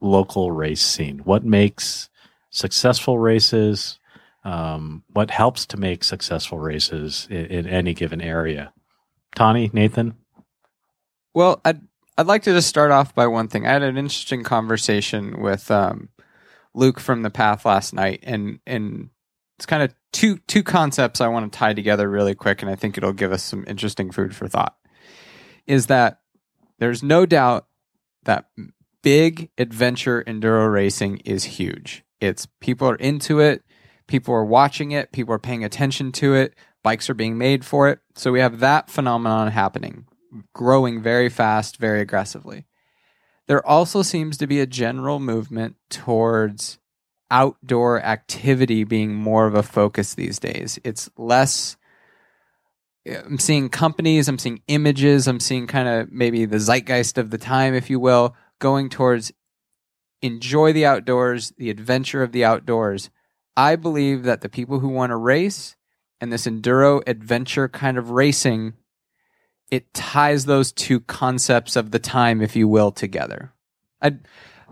local 0.00 0.50
race 0.52 0.82
scene. 0.82 1.20
What 1.20 1.44
makes 1.44 2.10
successful 2.50 3.18
races? 3.18 4.00
Um, 4.44 5.04
what 5.12 5.30
helps 5.30 5.66
to 5.66 5.76
make 5.76 6.04
successful 6.04 6.58
races 6.58 7.26
in, 7.30 7.46
in 7.46 7.66
any 7.68 7.94
given 7.94 8.20
area? 8.20 8.72
Tani, 9.36 9.70
Nathan, 9.72 10.14
Well, 11.34 11.60
I'd 11.64 11.80
I'd 12.18 12.26
like 12.26 12.42
to 12.44 12.52
just 12.52 12.68
start 12.68 12.90
off 12.90 13.14
by 13.14 13.26
one 13.28 13.48
thing. 13.48 13.66
I 13.66 13.72
had 13.72 13.82
an 13.82 13.98
interesting 13.98 14.42
conversation 14.42 15.40
with 15.40 15.70
um, 15.70 16.08
Luke 16.74 16.98
from 16.98 17.22
the 17.22 17.30
Path 17.30 17.64
last 17.64 17.94
night, 17.94 18.20
and 18.24 18.58
and 18.66 19.10
it's 19.58 19.66
kind 19.66 19.82
of 19.84 19.94
two 20.12 20.38
two 20.48 20.64
concepts 20.64 21.20
I 21.20 21.28
want 21.28 21.52
to 21.52 21.58
tie 21.58 21.74
together 21.74 22.10
really 22.10 22.34
quick, 22.34 22.62
and 22.62 22.70
I 22.70 22.74
think 22.74 22.96
it'll 22.98 23.12
give 23.12 23.32
us 23.32 23.44
some 23.44 23.64
interesting 23.68 24.10
food 24.10 24.34
for 24.34 24.48
thought. 24.48 24.76
Is 25.66 25.86
that 25.86 26.20
there's 26.78 27.02
no 27.02 27.26
doubt 27.26 27.66
that 28.24 28.46
big 29.02 29.50
adventure 29.58 30.24
enduro 30.26 30.72
racing 30.72 31.18
is 31.18 31.44
huge. 31.44 32.04
It's 32.20 32.46
people 32.60 32.88
are 32.88 32.96
into 32.96 33.40
it, 33.40 33.62
people 34.06 34.34
are 34.34 34.44
watching 34.44 34.92
it, 34.92 35.12
people 35.12 35.34
are 35.34 35.38
paying 35.38 35.64
attention 35.64 36.12
to 36.12 36.34
it, 36.34 36.54
bikes 36.82 37.10
are 37.10 37.14
being 37.14 37.38
made 37.38 37.64
for 37.64 37.88
it. 37.88 38.00
So 38.14 38.32
we 38.32 38.40
have 38.40 38.60
that 38.60 38.90
phenomenon 38.90 39.48
happening 39.48 40.06
growing 40.52 41.02
very 41.02 41.28
fast, 41.28 41.76
very 41.78 42.00
aggressively. 42.00 42.66
There 43.46 43.64
also 43.66 44.02
seems 44.02 44.36
to 44.38 44.46
be 44.46 44.60
a 44.60 44.66
general 44.66 45.20
movement 45.20 45.76
towards 45.88 46.78
outdoor 47.30 48.02
activity 48.02 48.84
being 48.84 49.14
more 49.14 49.46
of 49.46 49.54
a 49.54 49.62
focus 49.62 50.14
these 50.14 50.38
days. 50.38 50.78
It's 50.84 51.08
less. 51.16 51.76
I'm 53.06 53.38
seeing 53.38 53.68
companies, 53.68 54.28
I'm 54.28 54.38
seeing 54.38 54.62
images, 54.68 55.28
I'm 55.28 55.40
seeing 55.40 55.66
kind 55.66 55.88
of 55.88 56.10
maybe 56.10 56.44
the 56.44 56.58
zeitgeist 56.58 57.18
of 57.18 57.30
the 57.30 57.38
time, 57.38 57.74
if 57.74 57.88
you 57.88 58.00
will, 58.00 58.34
going 58.58 58.88
towards 58.88 59.32
enjoy 60.22 60.72
the 60.72 60.86
outdoors, 60.86 61.52
the 61.56 61.70
adventure 61.70 62.22
of 62.22 62.32
the 62.32 62.44
outdoors. 62.44 63.10
I 63.56 63.76
believe 63.76 64.24
that 64.24 64.40
the 64.40 64.48
people 64.48 64.80
who 64.80 64.88
want 64.88 65.10
to 65.10 65.16
race 65.16 65.76
and 66.20 66.32
this 66.32 66.46
enduro 66.46 67.02
adventure 67.06 67.68
kind 67.68 67.98
of 67.98 68.10
racing 68.10 68.74
it 69.70 69.92
ties 69.92 70.44
those 70.44 70.72
two 70.72 71.00
concepts 71.00 71.76
of 71.76 71.90
the 71.90 71.98
time, 71.98 72.40
if 72.40 72.54
you 72.54 72.68
will, 72.68 72.92
together. 72.92 73.52
I 74.00 74.16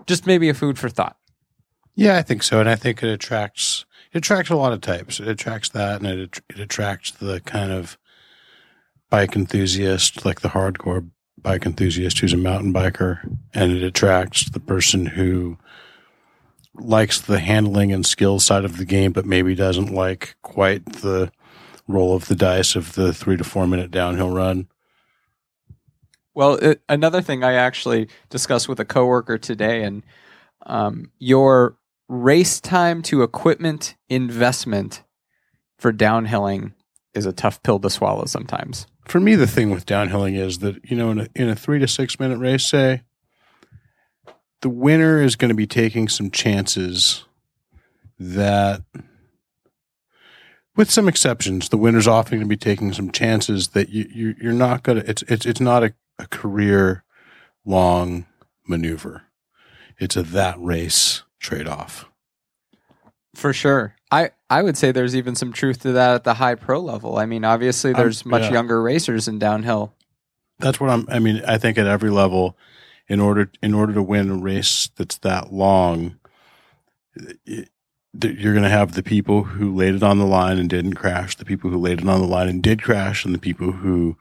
just 0.06 0.26
maybe 0.26 0.48
a 0.48 0.54
food 0.54 0.78
for 0.78 0.88
thought. 0.88 1.16
Yeah, 1.94 2.16
I 2.16 2.22
think 2.22 2.42
so, 2.42 2.60
and 2.60 2.68
I 2.68 2.76
think 2.76 3.02
it 3.02 3.08
attracts 3.08 3.84
it 4.12 4.18
attracts 4.18 4.50
a 4.50 4.56
lot 4.56 4.72
of 4.72 4.80
types. 4.80 5.20
It 5.20 5.28
attracts 5.28 5.68
that, 5.70 6.00
and 6.00 6.06
it 6.06 6.40
it 6.48 6.60
attracts 6.60 7.10
the 7.10 7.40
kind 7.40 7.72
of 7.72 7.98
bike 9.10 9.36
enthusiast, 9.36 10.24
like 10.24 10.40
the 10.40 10.48
hardcore 10.48 11.08
bike 11.40 11.66
enthusiast 11.66 12.18
who's 12.18 12.32
a 12.32 12.38
mountain 12.38 12.72
biker, 12.72 13.20
and 13.52 13.72
it 13.72 13.82
attracts 13.82 14.48
the 14.50 14.60
person 14.60 15.06
who 15.06 15.58
likes 16.74 17.20
the 17.20 17.38
handling 17.38 17.92
and 17.92 18.04
skill 18.04 18.40
side 18.40 18.64
of 18.64 18.78
the 18.78 18.84
game, 18.84 19.12
but 19.12 19.26
maybe 19.26 19.54
doesn't 19.54 19.92
like 19.92 20.36
quite 20.42 20.84
the 20.86 21.30
roll 21.86 22.14
of 22.14 22.26
the 22.26 22.34
dice 22.34 22.74
of 22.74 22.94
the 22.94 23.12
three 23.12 23.36
to 23.36 23.44
four 23.44 23.66
minute 23.66 23.90
downhill 23.90 24.30
run. 24.30 24.68
Well, 26.34 26.54
it, 26.56 26.82
another 26.88 27.22
thing 27.22 27.44
I 27.44 27.52
actually 27.52 28.08
discussed 28.28 28.68
with 28.68 28.80
a 28.80 28.84
coworker 28.84 29.38
today, 29.38 29.84
and 29.84 30.02
um, 30.66 31.12
your 31.18 31.76
race 32.08 32.60
time 32.60 33.02
to 33.02 33.22
equipment 33.22 33.94
investment 34.08 35.04
for 35.78 35.92
downhilling 35.92 36.72
is 37.14 37.26
a 37.26 37.32
tough 37.32 37.62
pill 37.62 37.78
to 37.78 37.90
swallow 37.90 38.24
sometimes. 38.24 38.86
For 39.06 39.20
me, 39.20 39.34
the 39.34 39.46
thing 39.46 39.70
with 39.70 39.86
downhilling 39.86 40.38
is 40.38 40.58
that 40.60 40.84
you 40.84 40.96
know 40.96 41.10
in 41.10 41.20
a, 41.20 41.28
in 41.34 41.48
a 41.48 41.56
three 41.56 41.78
to 41.78 41.88
six 41.88 42.18
minute 42.18 42.38
race, 42.38 42.66
say 42.66 43.02
the 44.62 44.70
winner 44.70 45.20
is 45.22 45.36
going 45.36 45.50
to 45.50 45.54
be 45.54 45.66
taking 45.66 46.08
some 46.08 46.30
chances 46.30 47.24
that 48.18 48.82
with 50.76 50.90
some 50.90 51.08
exceptions, 51.08 51.68
the 51.68 51.76
winner's 51.76 52.08
often 52.08 52.38
going 52.38 52.48
to 52.48 52.48
be 52.48 52.56
taking 52.56 52.92
some 52.92 53.12
chances 53.12 53.68
that 53.68 53.90
you, 53.90 54.08
you 54.12 54.34
you're 54.40 54.52
not 54.52 54.82
going 54.82 55.00
to. 55.00 55.08
It's 55.08 55.22
it's 55.22 55.46
it's 55.46 55.60
not 55.60 55.84
a, 55.84 55.94
a 56.18 56.26
career 56.26 57.04
long 57.64 58.26
maneuver. 58.66 59.22
It's 59.98 60.16
a 60.16 60.22
that 60.22 60.56
race 60.58 61.22
trade 61.38 61.68
off. 61.68 62.06
For 63.34 63.52
sure. 63.52 63.96
I, 64.14 64.30
I 64.48 64.62
would 64.62 64.76
say 64.76 64.92
there's 64.92 65.16
even 65.16 65.34
some 65.34 65.52
truth 65.52 65.82
to 65.82 65.92
that 65.92 66.14
at 66.14 66.24
the 66.24 66.34
high 66.34 66.54
pro 66.54 66.78
level. 66.78 67.18
I 67.18 67.26
mean, 67.26 67.44
obviously 67.44 67.92
I'm- 67.92 68.00
there's 68.00 68.24
much 68.24 68.42
yeah. 68.42 68.52
younger 68.52 68.80
racers 68.80 69.26
in 69.26 69.40
downhill. 69.40 69.92
That's 70.60 70.78
what 70.78 70.88
I'm. 70.88 71.04
I 71.08 71.18
mean, 71.18 71.42
I 71.44 71.58
think 71.58 71.78
at 71.78 71.88
every 71.88 72.10
level, 72.10 72.56
in 73.08 73.18
order 73.18 73.50
in 73.60 73.74
order 73.74 73.92
to 73.92 74.02
win 74.02 74.30
a 74.30 74.36
race 74.36 74.88
that's 74.96 75.18
that 75.18 75.52
long, 75.52 76.16
it, 77.44 77.70
you're 78.22 78.52
going 78.52 78.62
to 78.62 78.68
have 78.68 78.92
the 78.92 79.02
people 79.02 79.42
who 79.42 79.74
laid 79.74 79.96
it 79.96 80.04
on 80.04 80.18
the 80.18 80.26
line 80.26 80.58
and 80.58 80.70
didn't 80.70 80.94
crash, 80.94 81.34
the 81.34 81.44
people 81.44 81.70
who 81.70 81.76
laid 81.78 82.00
it 82.00 82.08
on 82.08 82.20
the 82.20 82.26
line 82.28 82.48
and 82.48 82.62
did 82.62 82.84
crash, 82.84 83.24
and 83.24 83.34
the 83.34 83.40
people 83.40 83.72
who, 83.72 84.16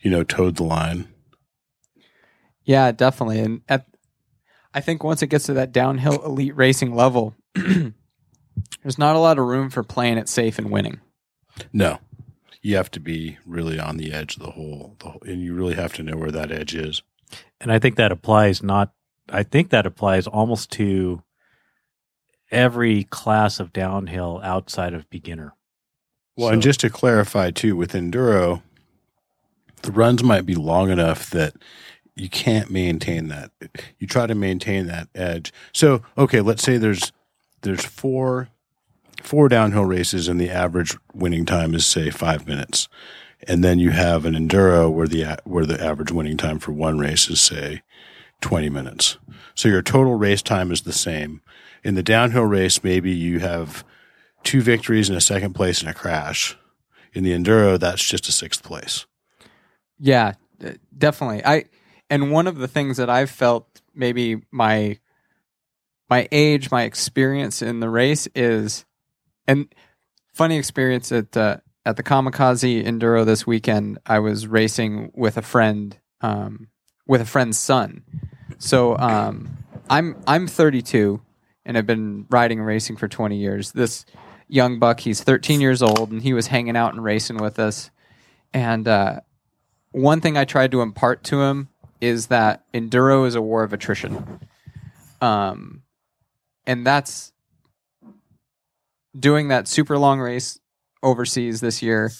you 0.00 0.08
know, 0.08 0.22
towed 0.22 0.54
the 0.54 0.62
line. 0.62 1.08
Yeah, 2.62 2.92
definitely. 2.92 3.40
And 3.40 3.62
at, 3.68 3.86
I 4.72 4.80
think 4.80 5.02
once 5.02 5.20
it 5.20 5.26
gets 5.26 5.46
to 5.46 5.54
that 5.54 5.72
downhill 5.72 6.24
elite 6.24 6.54
racing 6.54 6.94
level, 6.94 7.34
there's 8.82 8.98
not 8.98 9.16
a 9.16 9.20
lot 9.20 9.38
of 9.38 9.46
room 9.46 9.70
for 9.70 9.82
playing 9.82 10.18
it 10.18 10.28
safe 10.28 10.58
and 10.58 10.70
winning. 10.70 11.00
No, 11.72 11.98
you 12.62 12.76
have 12.76 12.90
to 12.92 13.00
be 13.00 13.38
really 13.46 13.78
on 13.78 13.96
the 13.96 14.12
edge 14.12 14.36
of 14.36 14.42
the 14.42 14.50
whole, 14.52 14.96
the 15.00 15.10
whole, 15.10 15.22
and 15.26 15.42
you 15.42 15.54
really 15.54 15.74
have 15.74 15.92
to 15.94 16.02
know 16.02 16.16
where 16.16 16.30
that 16.30 16.50
edge 16.52 16.74
is. 16.74 17.02
And 17.60 17.70
I 17.72 17.78
think 17.78 17.96
that 17.96 18.12
applies 18.12 18.62
not 18.62 18.92
I 19.28 19.42
think 19.44 19.70
that 19.70 19.86
applies 19.86 20.26
almost 20.26 20.70
to 20.72 21.22
every 22.50 23.04
class 23.04 23.60
of 23.60 23.72
downhill 23.72 24.40
outside 24.42 24.94
of 24.94 25.08
beginner. 25.10 25.54
Well, 26.36 26.48
So- 26.48 26.52
and 26.54 26.62
just 26.62 26.80
to 26.80 26.90
clarify 26.90 27.50
too, 27.50 27.76
with 27.76 27.92
enduro, 27.92 28.62
the 29.82 29.92
runs 29.92 30.22
might 30.22 30.44
be 30.46 30.54
long 30.54 30.90
enough 30.90 31.30
that 31.30 31.54
you 32.14 32.28
can't 32.28 32.70
maintain 32.70 33.28
that. 33.28 33.50
You 33.98 34.06
try 34.06 34.26
to 34.26 34.34
maintain 34.34 34.86
that 34.86 35.08
edge. 35.14 35.52
So, 35.72 36.02
okay, 36.18 36.40
let's 36.40 36.62
say 36.62 36.76
there's 36.76 37.10
there's 37.62 37.84
four 37.84 38.48
four 39.22 39.48
downhill 39.48 39.84
races 39.84 40.28
and 40.28 40.40
the 40.40 40.50
average 40.50 40.96
winning 41.14 41.44
time 41.44 41.74
is 41.74 41.86
say 41.86 42.10
5 42.10 42.46
minutes. 42.46 42.88
And 43.46 43.62
then 43.62 43.78
you 43.78 43.90
have 43.90 44.24
an 44.24 44.34
enduro 44.34 44.92
where 44.92 45.08
the 45.08 45.38
where 45.44 45.66
the 45.66 45.82
average 45.82 46.12
winning 46.12 46.36
time 46.36 46.58
for 46.58 46.72
one 46.72 46.98
race 46.98 47.28
is 47.28 47.40
say 47.40 47.82
20 48.40 48.68
minutes. 48.68 49.18
So 49.54 49.68
your 49.68 49.82
total 49.82 50.14
race 50.14 50.42
time 50.42 50.70
is 50.70 50.82
the 50.82 50.92
same. 50.92 51.40
In 51.82 51.94
the 51.94 52.02
downhill 52.02 52.44
race 52.44 52.84
maybe 52.84 53.10
you 53.10 53.40
have 53.40 53.84
two 54.42 54.60
victories 54.60 55.08
and 55.08 55.16
a 55.16 55.22
second 55.22 55.54
place 55.54 55.80
and 55.80 55.88
a 55.88 55.94
crash. 55.94 56.56
In 57.14 57.24
the 57.24 57.32
enduro, 57.32 57.78
that's 57.78 58.02
just 58.02 58.28
a 58.28 58.32
sixth 58.32 58.62
place. 58.62 59.06
Yeah, 59.98 60.32
definitely. 60.96 61.44
I 61.44 61.64
and 62.08 62.30
one 62.30 62.46
of 62.46 62.56
the 62.56 62.68
things 62.68 62.96
that 62.96 63.10
I've 63.10 63.30
felt 63.30 63.80
maybe 63.94 64.42
my 64.50 64.98
my 66.12 66.28
age, 66.30 66.70
my 66.70 66.82
experience 66.82 67.62
in 67.62 67.80
the 67.80 67.88
race 67.88 68.28
is, 68.34 68.84
and 69.46 69.74
funny 70.34 70.58
experience 70.58 71.10
at 71.10 71.34
uh, 71.34 71.56
at 71.86 71.96
the 71.96 72.02
Kamikaze 72.02 72.84
Enduro 72.84 73.24
this 73.24 73.46
weekend. 73.46 73.98
I 74.04 74.18
was 74.18 74.46
racing 74.46 75.12
with 75.14 75.38
a 75.38 75.42
friend, 75.42 75.98
um, 76.20 76.68
with 77.06 77.22
a 77.22 77.24
friend's 77.24 77.56
son. 77.56 78.02
So 78.58 78.94
um, 78.98 79.64
I'm 79.88 80.22
I'm 80.26 80.46
32 80.46 81.22
and 81.64 81.78
I've 81.78 81.86
been 81.86 82.26
riding 82.28 82.58
and 82.58 82.66
racing 82.66 82.98
for 82.98 83.08
20 83.08 83.38
years. 83.38 83.72
This 83.72 84.04
young 84.48 84.78
buck, 84.78 85.00
he's 85.00 85.22
13 85.22 85.62
years 85.62 85.80
old, 85.80 86.12
and 86.12 86.20
he 86.20 86.34
was 86.34 86.48
hanging 86.48 86.76
out 86.76 86.92
and 86.92 87.02
racing 87.02 87.38
with 87.38 87.58
us. 87.58 87.90
And 88.52 88.86
uh, 88.86 89.20
one 89.92 90.20
thing 90.20 90.36
I 90.36 90.44
tried 90.44 90.72
to 90.72 90.82
impart 90.82 91.24
to 91.24 91.40
him 91.40 91.70
is 92.02 92.26
that 92.26 92.70
enduro 92.74 93.26
is 93.26 93.34
a 93.34 93.40
war 93.40 93.62
of 93.62 93.72
attrition. 93.72 94.40
Um, 95.22 95.81
and 96.66 96.86
that's 96.86 97.32
doing 99.18 99.48
that 99.48 99.68
super 99.68 99.98
long 99.98 100.20
race 100.20 100.58
overseas 101.02 101.60
this 101.60 101.82
year 101.82 102.10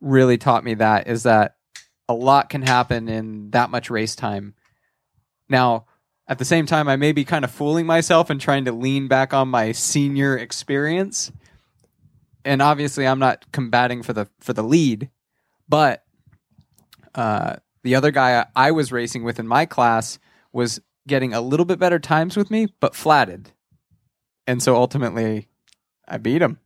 really 0.00 0.38
taught 0.38 0.64
me 0.64 0.74
that 0.74 1.08
is 1.08 1.24
that 1.24 1.56
a 2.08 2.14
lot 2.14 2.50
can 2.50 2.62
happen 2.62 3.08
in 3.08 3.50
that 3.50 3.70
much 3.70 3.90
race 3.90 4.14
time. 4.14 4.54
Now, 5.48 5.86
at 6.26 6.38
the 6.38 6.44
same 6.44 6.66
time, 6.66 6.88
I 6.88 6.96
may 6.96 7.12
be 7.12 7.24
kind 7.24 7.44
of 7.44 7.50
fooling 7.50 7.86
myself 7.86 8.30
and 8.30 8.40
trying 8.40 8.64
to 8.66 8.72
lean 8.72 9.08
back 9.08 9.34
on 9.34 9.48
my 9.48 9.72
senior 9.72 10.36
experience. 10.36 11.32
And 12.44 12.62
obviously, 12.62 13.06
I'm 13.06 13.18
not 13.18 13.50
combating 13.52 14.02
for 14.02 14.12
the 14.12 14.28
for 14.40 14.52
the 14.52 14.62
lead, 14.62 15.10
but 15.68 16.04
uh, 17.14 17.56
the 17.82 17.94
other 17.94 18.10
guy 18.10 18.46
I 18.54 18.70
was 18.70 18.92
racing 18.92 19.24
with 19.24 19.38
in 19.38 19.46
my 19.46 19.66
class 19.66 20.18
was 20.52 20.80
getting 21.06 21.34
a 21.34 21.40
little 21.40 21.66
bit 21.66 21.78
better 21.78 21.98
times 21.98 22.36
with 22.36 22.50
me, 22.50 22.68
but 22.80 22.94
flatted. 22.94 23.52
And 24.46 24.62
so 24.62 24.76
ultimately, 24.76 25.48
I 26.06 26.18
beat 26.18 26.42
him. 26.42 26.58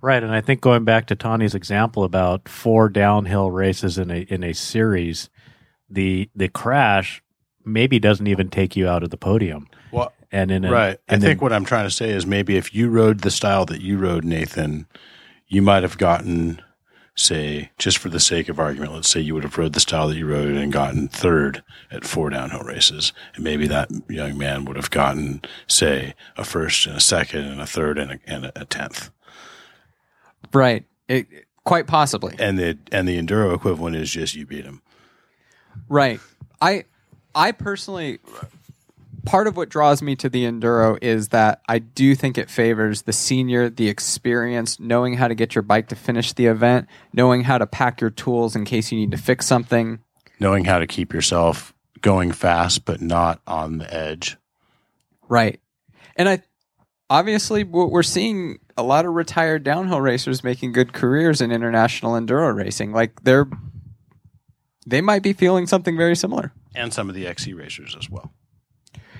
Right, 0.00 0.22
and 0.22 0.32
I 0.34 0.40
think 0.42 0.60
going 0.60 0.84
back 0.84 1.06
to 1.06 1.16
Tani's 1.16 1.54
example 1.54 2.04
about 2.04 2.46
four 2.48 2.88
downhill 2.90 3.50
races 3.50 3.96
in 3.96 4.10
a 4.10 4.18
in 4.28 4.44
a 4.44 4.52
series, 4.52 5.30
the 5.88 6.28
the 6.34 6.48
crash 6.48 7.22
maybe 7.64 7.98
doesn't 7.98 8.26
even 8.26 8.50
take 8.50 8.76
you 8.76 8.86
out 8.86 9.02
of 9.02 9.08
the 9.10 9.16
podium. 9.16 9.66
Well, 9.90 10.12
And 10.30 10.50
in 10.50 10.66
a, 10.66 10.70
right. 10.70 10.98
I 11.08 11.14
and 11.14 11.22
think 11.22 11.38
then- 11.38 11.44
what 11.44 11.52
I'm 11.54 11.64
trying 11.64 11.86
to 11.86 11.90
say 11.90 12.10
is 12.10 12.26
maybe 12.26 12.56
if 12.58 12.74
you 12.74 12.90
rode 12.90 13.20
the 13.20 13.30
style 13.30 13.64
that 13.66 13.80
you 13.80 13.96
rode, 13.96 14.24
Nathan, 14.24 14.86
you 15.46 15.62
might 15.62 15.82
have 15.82 15.96
gotten, 15.96 16.60
say, 17.16 17.70
just 17.78 17.98
for 17.98 18.08
the 18.08 18.20
sake 18.20 18.48
of 18.48 18.58
argument, 18.58 18.92
let's 18.92 19.08
say 19.08 19.20
you 19.20 19.34
would 19.34 19.44
have 19.44 19.58
rode 19.58 19.72
the 19.72 19.80
style 19.80 20.08
that 20.08 20.16
you 20.16 20.26
rode 20.26 20.54
and 20.54 20.72
gotten 20.72 21.08
third 21.08 21.62
at 21.90 22.04
four 22.04 22.30
downhill 22.30 22.62
races. 22.62 23.12
And 23.34 23.44
maybe 23.44 23.66
that 23.68 23.90
young 24.08 24.36
man 24.36 24.64
would 24.64 24.76
have 24.76 24.90
gotten, 24.90 25.42
say, 25.68 26.14
a 26.36 26.44
first 26.44 26.86
and 26.86 26.96
a 26.96 27.00
second 27.00 27.44
and 27.44 27.60
a 27.60 27.66
third 27.66 27.98
and 27.98 28.12
a, 28.12 28.18
and 28.26 28.52
a 28.56 28.64
tenth. 28.64 29.10
Right. 30.52 30.84
It, 31.08 31.26
quite 31.64 31.86
possibly. 31.86 32.34
And 32.38 32.58
the, 32.58 32.78
and 32.90 33.06
the 33.08 33.20
enduro 33.20 33.54
equivalent 33.54 33.96
is 33.96 34.10
just 34.10 34.34
you 34.34 34.46
beat 34.46 34.64
him. 34.64 34.82
Right. 35.88 36.20
I 36.60 36.84
I 37.34 37.52
personally 37.52 38.20
part 39.24 39.46
of 39.46 39.56
what 39.56 39.68
draws 39.68 40.02
me 40.02 40.16
to 40.16 40.28
the 40.28 40.44
enduro 40.44 40.98
is 41.02 41.28
that 41.28 41.60
I 41.68 41.78
do 41.78 42.14
think 42.14 42.38
it 42.38 42.50
favors 42.50 43.02
the 43.02 43.12
senior, 43.12 43.68
the 43.68 43.88
experience, 43.88 44.78
knowing 44.78 45.14
how 45.14 45.28
to 45.28 45.34
get 45.34 45.54
your 45.54 45.62
bike 45.62 45.88
to 45.88 45.96
finish 45.96 46.32
the 46.32 46.46
event, 46.46 46.88
knowing 47.12 47.44
how 47.44 47.58
to 47.58 47.66
pack 47.66 48.00
your 48.00 48.10
tools 48.10 48.54
in 48.54 48.64
case 48.64 48.92
you 48.92 48.98
need 48.98 49.10
to 49.10 49.16
fix 49.16 49.46
something. 49.46 50.00
Knowing 50.40 50.64
how 50.64 50.78
to 50.78 50.86
keep 50.86 51.12
yourself 51.12 51.74
going 52.00 52.32
fast, 52.32 52.84
but 52.84 53.00
not 53.00 53.40
on 53.46 53.78
the 53.78 53.92
edge. 53.92 54.36
Right. 55.28 55.60
And 56.16 56.28
I 56.28 56.42
obviously 57.08 57.64
w- 57.64 57.88
we're 57.88 58.02
seeing 58.02 58.58
a 58.76 58.82
lot 58.82 59.06
of 59.06 59.14
retired 59.14 59.62
downhill 59.62 60.00
racers 60.00 60.44
making 60.44 60.72
good 60.72 60.92
careers 60.92 61.40
in 61.40 61.50
international 61.50 62.12
enduro 62.12 62.54
racing. 62.54 62.92
Like 62.92 63.22
they're 63.22 63.48
they 64.86 65.00
might 65.00 65.22
be 65.22 65.32
feeling 65.32 65.66
something 65.66 65.96
very 65.96 66.14
similar. 66.14 66.52
And 66.74 66.92
some 66.92 67.08
of 67.08 67.14
the 67.14 67.26
XC 67.26 67.54
racers 67.54 67.96
as 67.98 68.10
well. 68.10 68.32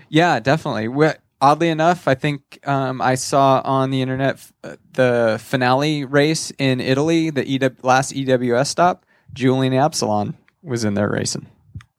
Yeah, 0.08 0.40
definitely. 0.40 0.86
Wh- 0.86 1.18
Oddly 1.40 1.68
enough, 1.68 2.08
I 2.08 2.14
think 2.14 2.58
um, 2.66 3.02
I 3.02 3.16
saw 3.16 3.60
on 3.64 3.90
the 3.90 4.00
internet 4.00 4.34
f- 4.36 4.52
uh, 4.62 4.76
the 4.94 5.38
finale 5.42 6.04
race 6.06 6.50
in 6.58 6.80
Italy, 6.80 7.28
the 7.28 7.46
EW- 7.46 7.76
last 7.82 8.12
EWS 8.14 8.66
stop. 8.68 9.04
Julien 9.34 9.74
Absalon 9.74 10.36
was 10.62 10.84
in 10.84 10.94
there 10.94 11.10
racing. 11.10 11.46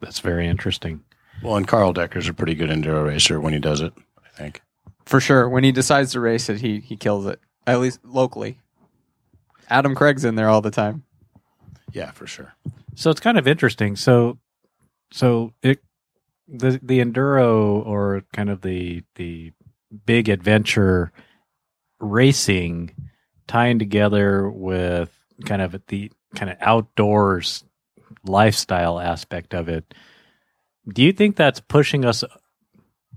that's 0.01 0.19
very 0.19 0.47
interesting. 0.47 1.03
Well, 1.43 1.57
and 1.57 1.67
Carl 1.67 1.93
Decker's 1.93 2.27
a 2.29 2.33
pretty 2.33 2.55
good 2.55 2.69
enduro 2.71 3.05
racer 3.05 3.39
when 3.39 3.53
he 3.53 3.59
does 3.59 3.81
it, 3.81 3.93
I 4.25 4.29
think. 4.35 4.61
For 5.05 5.19
sure. 5.19 5.47
When 5.47 5.63
he 5.63 5.71
decides 5.71 6.13
to 6.13 6.19
race 6.21 6.49
it, 6.49 6.61
he, 6.61 6.79
he 6.79 6.95
kills 6.95 7.27
it, 7.27 7.39
at 7.67 7.79
least 7.79 7.99
locally. 8.03 8.57
Adam 9.69 9.93
Craig's 9.93 10.25
in 10.25 10.33
there 10.35 10.49
all 10.49 10.61
the 10.61 10.71
time. 10.71 11.03
Yeah, 11.91 12.11
for 12.11 12.25
sure. 12.25 12.55
So 12.95 13.11
it's 13.11 13.19
kind 13.19 13.37
of 13.37 13.47
interesting. 13.47 13.95
So, 13.95 14.39
so 15.11 15.53
it 15.61 15.79
the 16.47 16.79
the 16.81 16.99
enduro 16.99 17.85
or 17.85 18.23
kind 18.33 18.49
of 18.49 18.61
the 18.61 19.03
the 19.15 19.51
big 20.05 20.29
adventure 20.29 21.11
racing 21.99 22.91
tying 23.47 23.79
together 23.79 24.49
with 24.49 25.17
kind 25.45 25.61
of 25.61 25.81
the 25.87 26.11
kind 26.35 26.51
of 26.51 26.57
outdoors 26.61 27.63
lifestyle 28.23 28.99
aspect 28.99 29.53
of 29.53 29.69
it. 29.69 29.93
Do 30.87 31.03
you 31.03 31.13
think 31.13 31.35
that's 31.35 31.59
pushing 31.59 32.05
us 32.05 32.23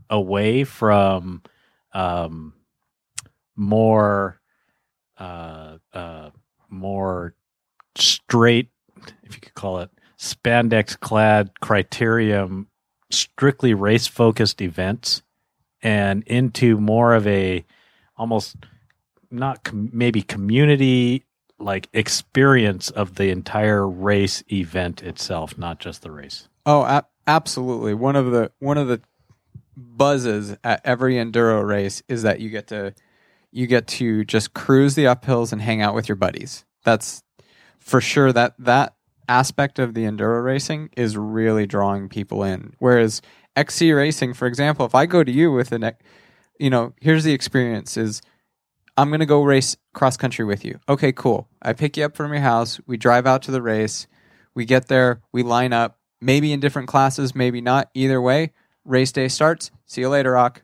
away 0.08 0.64
from 0.64 1.42
um, 1.92 2.54
more 3.56 4.40
uh, 5.18 5.78
uh, 5.92 6.30
more 6.68 7.34
straight, 7.96 8.70
if 9.22 9.34
you 9.34 9.40
could 9.40 9.54
call 9.54 9.80
it, 9.80 9.90
spandex 10.18 10.98
clad 10.98 11.50
criterium, 11.62 12.66
strictly 13.10 13.74
race 13.74 14.06
focused 14.06 14.60
events 14.60 15.22
and 15.82 16.22
into 16.24 16.78
more 16.78 17.14
of 17.14 17.26
a 17.26 17.64
almost 18.16 18.56
not 19.30 19.64
com- 19.64 19.90
maybe 19.92 20.22
community 20.22 21.24
like 21.58 21.88
experience 21.92 22.90
of 22.90 23.16
the 23.16 23.30
entire 23.30 23.86
race 23.86 24.42
event 24.52 25.02
itself, 25.02 25.58
not 25.58 25.80
just 25.80 26.02
the 26.02 26.10
race. 26.10 26.48
Oh, 26.66 26.82
a- 26.82 27.06
absolutely. 27.26 27.94
One 27.94 28.16
of 28.16 28.30
the 28.30 28.52
one 28.58 28.78
of 28.78 28.88
the 28.88 29.00
buzzes 29.76 30.56
at 30.64 30.80
every 30.84 31.14
enduro 31.14 31.66
race 31.66 32.02
is 32.08 32.22
that 32.22 32.40
you 32.40 32.50
get 32.50 32.68
to 32.68 32.94
you 33.50 33.66
get 33.66 33.86
to 33.86 34.24
just 34.24 34.52
cruise 34.54 34.94
the 34.94 35.04
uphills 35.04 35.52
and 35.52 35.62
hang 35.62 35.80
out 35.82 35.94
with 35.94 36.08
your 36.08 36.16
buddies. 36.16 36.64
That's 36.84 37.22
for 37.78 38.00
sure 38.00 38.32
that 38.32 38.54
that 38.58 38.94
aspect 39.28 39.78
of 39.78 39.94
the 39.94 40.04
enduro 40.04 40.44
racing 40.44 40.90
is 40.96 41.16
really 41.16 41.66
drawing 41.66 42.08
people 42.08 42.42
in. 42.42 42.74
Whereas 42.78 43.22
XC 43.56 43.92
racing, 43.92 44.34
for 44.34 44.46
example, 44.46 44.86
if 44.86 44.94
I 44.94 45.06
go 45.06 45.22
to 45.22 45.30
you 45.30 45.52
with 45.52 45.72
an 45.72 45.92
you 46.58 46.70
know, 46.70 46.92
here's 47.00 47.24
the 47.24 47.32
experience 47.32 47.96
is 47.96 48.20
I'm 48.96 49.10
going 49.10 49.20
to 49.20 49.26
go 49.26 49.42
race 49.42 49.76
cross 49.94 50.16
country 50.16 50.44
with 50.44 50.64
you. 50.64 50.80
Okay, 50.88 51.12
cool. 51.12 51.48
I 51.62 51.72
pick 51.72 51.96
you 51.96 52.04
up 52.04 52.16
from 52.16 52.32
your 52.32 52.42
house, 52.42 52.80
we 52.86 52.96
drive 52.96 53.26
out 53.26 53.42
to 53.42 53.50
the 53.50 53.62
race, 53.62 54.06
we 54.54 54.64
get 54.64 54.88
there, 54.88 55.22
we 55.32 55.42
line 55.42 55.72
up, 55.72 55.98
maybe 56.20 56.52
in 56.52 56.60
different 56.60 56.88
classes, 56.88 57.34
maybe 57.34 57.60
not. 57.60 57.90
Either 57.94 58.20
way, 58.20 58.52
race 58.84 59.12
day 59.12 59.28
starts. 59.28 59.70
See 59.86 60.00
you 60.00 60.08
later, 60.08 60.32
Rock. 60.32 60.62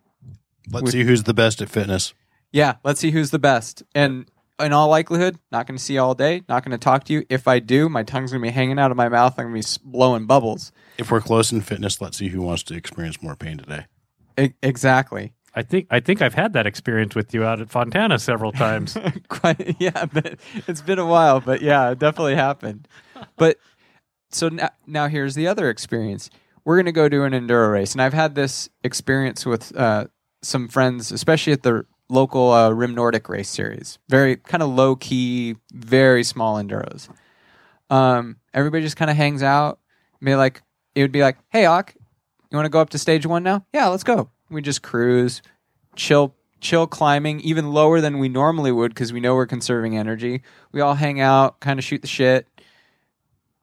Let's 0.70 0.90
see 0.90 1.04
who's 1.04 1.24
the 1.24 1.34
best 1.34 1.62
at 1.62 1.68
fitness. 1.68 2.14
Yeah, 2.50 2.76
let's 2.84 3.00
see 3.00 3.10
who's 3.10 3.30
the 3.30 3.38
best. 3.38 3.82
And 3.94 4.30
in 4.61 4.72
all 4.72 4.88
likelihood, 4.88 5.38
not 5.50 5.66
going 5.66 5.76
to 5.76 5.82
see 5.82 5.94
you 5.94 6.00
all 6.00 6.14
day, 6.14 6.42
not 6.48 6.64
going 6.64 6.72
to 6.72 6.78
talk 6.78 7.05
to 7.05 7.12
you. 7.12 7.24
If 7.28 7.48
I 7.48 7.59
do, 7.59 7.88
my 7.88 8.02
tongue's 8.02 8.30
going 8.30 8.42
to 8.42 8.48
be 8.48 8.52
hanging 8.52 8.78
out 8.78 8.90
of 8.90 8.96
my 8.96 9.09
mouth. 9.09 9.34
I'm 9.38 9.50
going 9.50 9.62
to 9.62 9.80
be 9.80 9.90
blowing 9.90 10.26
bubbles. 10.26 10.72
If 10.98 11.11
we're 11.11 11.20
close 11.20 11.50
in 11.50 11.61
fitness, 11.61 12.00
let's 12.00 12.18
see 12.18 12.28
who 12.28 12.42
wants 12.42 12.62
to 12.64 12.74
experience 12.74 13.22
more 13.22 13.34
pain 13.34 13.59
today. 13.59 13.86
E- 14.38 14.55
exactly. 14.62 15.32
I 15.57 15.62
think 15.62 15.86
I 15.90 16.00
think 16.00 16.20
I've 16.20 16.34
had 16.34 16.52
that 16.55 16.66
experience 16.66 17.14
with 17.14 17.32
you 17.32 17.44
out 17.44 17.61
at 17.61 17.70
Fontana 17.70 18.18
several 18.18 18.50
times. 18.50 18.96
Quite, 19.28 19.76
yeah, 19.78 20.07
but 20.07 20.40
it's 20.66 20.80
been 20.80 20.98
a 20.98 21.07
while, 21.07 21.40
but 21.40 21.62
yeah, 21.62 21.90
it 21.90 22.00
definitely 22.00 22.34
happened. 22.34 22.88
But 23.36 23.59
so 24.30 24.48
now, 24.48 24.70
now 24.86 25.07
here's 25.07 25.36
the 25.36 25.46
other 25.46 25.70
experience. 25.70 26.28
We're 26.64 26.76
going 26.76 26.86
to 26.86 26.92
go 26.92 27.09
do 27.09 27.22
an 27.22 27.32
enduro 27.32 27.70
race, 27.72 27.92
and 27.92 28.02
I've 28.02 28.14
had 28.14 28.34
this 28.34 28.68
experience 28.82 29.46
with 29.46 29.74
uh, 29.76 30.07
some 30.42 30.66
friends, 30.66 31.12
especially 31.12 31.52
at 31.52 31.62
the 31.62 31.86
local 32.09 32.50
uh, 32.50 32.70
Rim 32.70 32.94
Nordic 32.94 33.28
race 33.28 33.48
series. 33.48 33.98
Very 34.09 34.36
kind 34.36 34.62
of 34.62 34.70
low 34.70 34.96
key, 34.96 35.57
very 35.72 36.24
small 36.24 36.57
enduros. 36.62 37.09
Um, 37.90 38.36
everybody 38.52 38.82
just 38.82 38.96
kind 38.96 39.11
of 39.11 39.16
hangs 39.16 39.42
out. 39.42 39.78
Be 40.22 40.36
like, 40.36 40.62
it 40.94 41.02
would 41.02 41.12
be 41.12 41.22
like, 41.22 41.36
"Hey, 41.50 41.66
Auk, 41.66 41.94
you 42.50 42.57
want 42.57 42.64
to 42.64 42.70
go 42.70 42.80
up 42.80 42.90
to 42.90 42.98
stage 42.98 43.26
one 43.26 43.42
now? 43.42 43.66
Yeah, 43.72 43.88
let's 43.88 44.05
go." 44.05 44.30
We 44.48 44.62
just 44.62 44.82
cruise, 44.82 45.42
chill, 45.96 46.34
chill 46.61 46.86
climbing, 46.86 47.40
even 47.40 47.72
lower 47.72 48.00
than 48.00 48.18
we 48.18 48.28
normally 48.28 48.72
would 48.72 48.94
because 48.94 49.12
we 49.12 49.20
know 49.20 49.34
we're 49.34 49.46
conserving 49.46 49.96
energy. 49.96 50.42
We 50.72 50.80
all 50.80 50.94
hang 50.94 51.20
out, 51.20 51.61
kind 51.61 51.78
of 51.78 51.84
shoot 51.84 52.00
the 52.00 52.09
shit, 52.09 52.46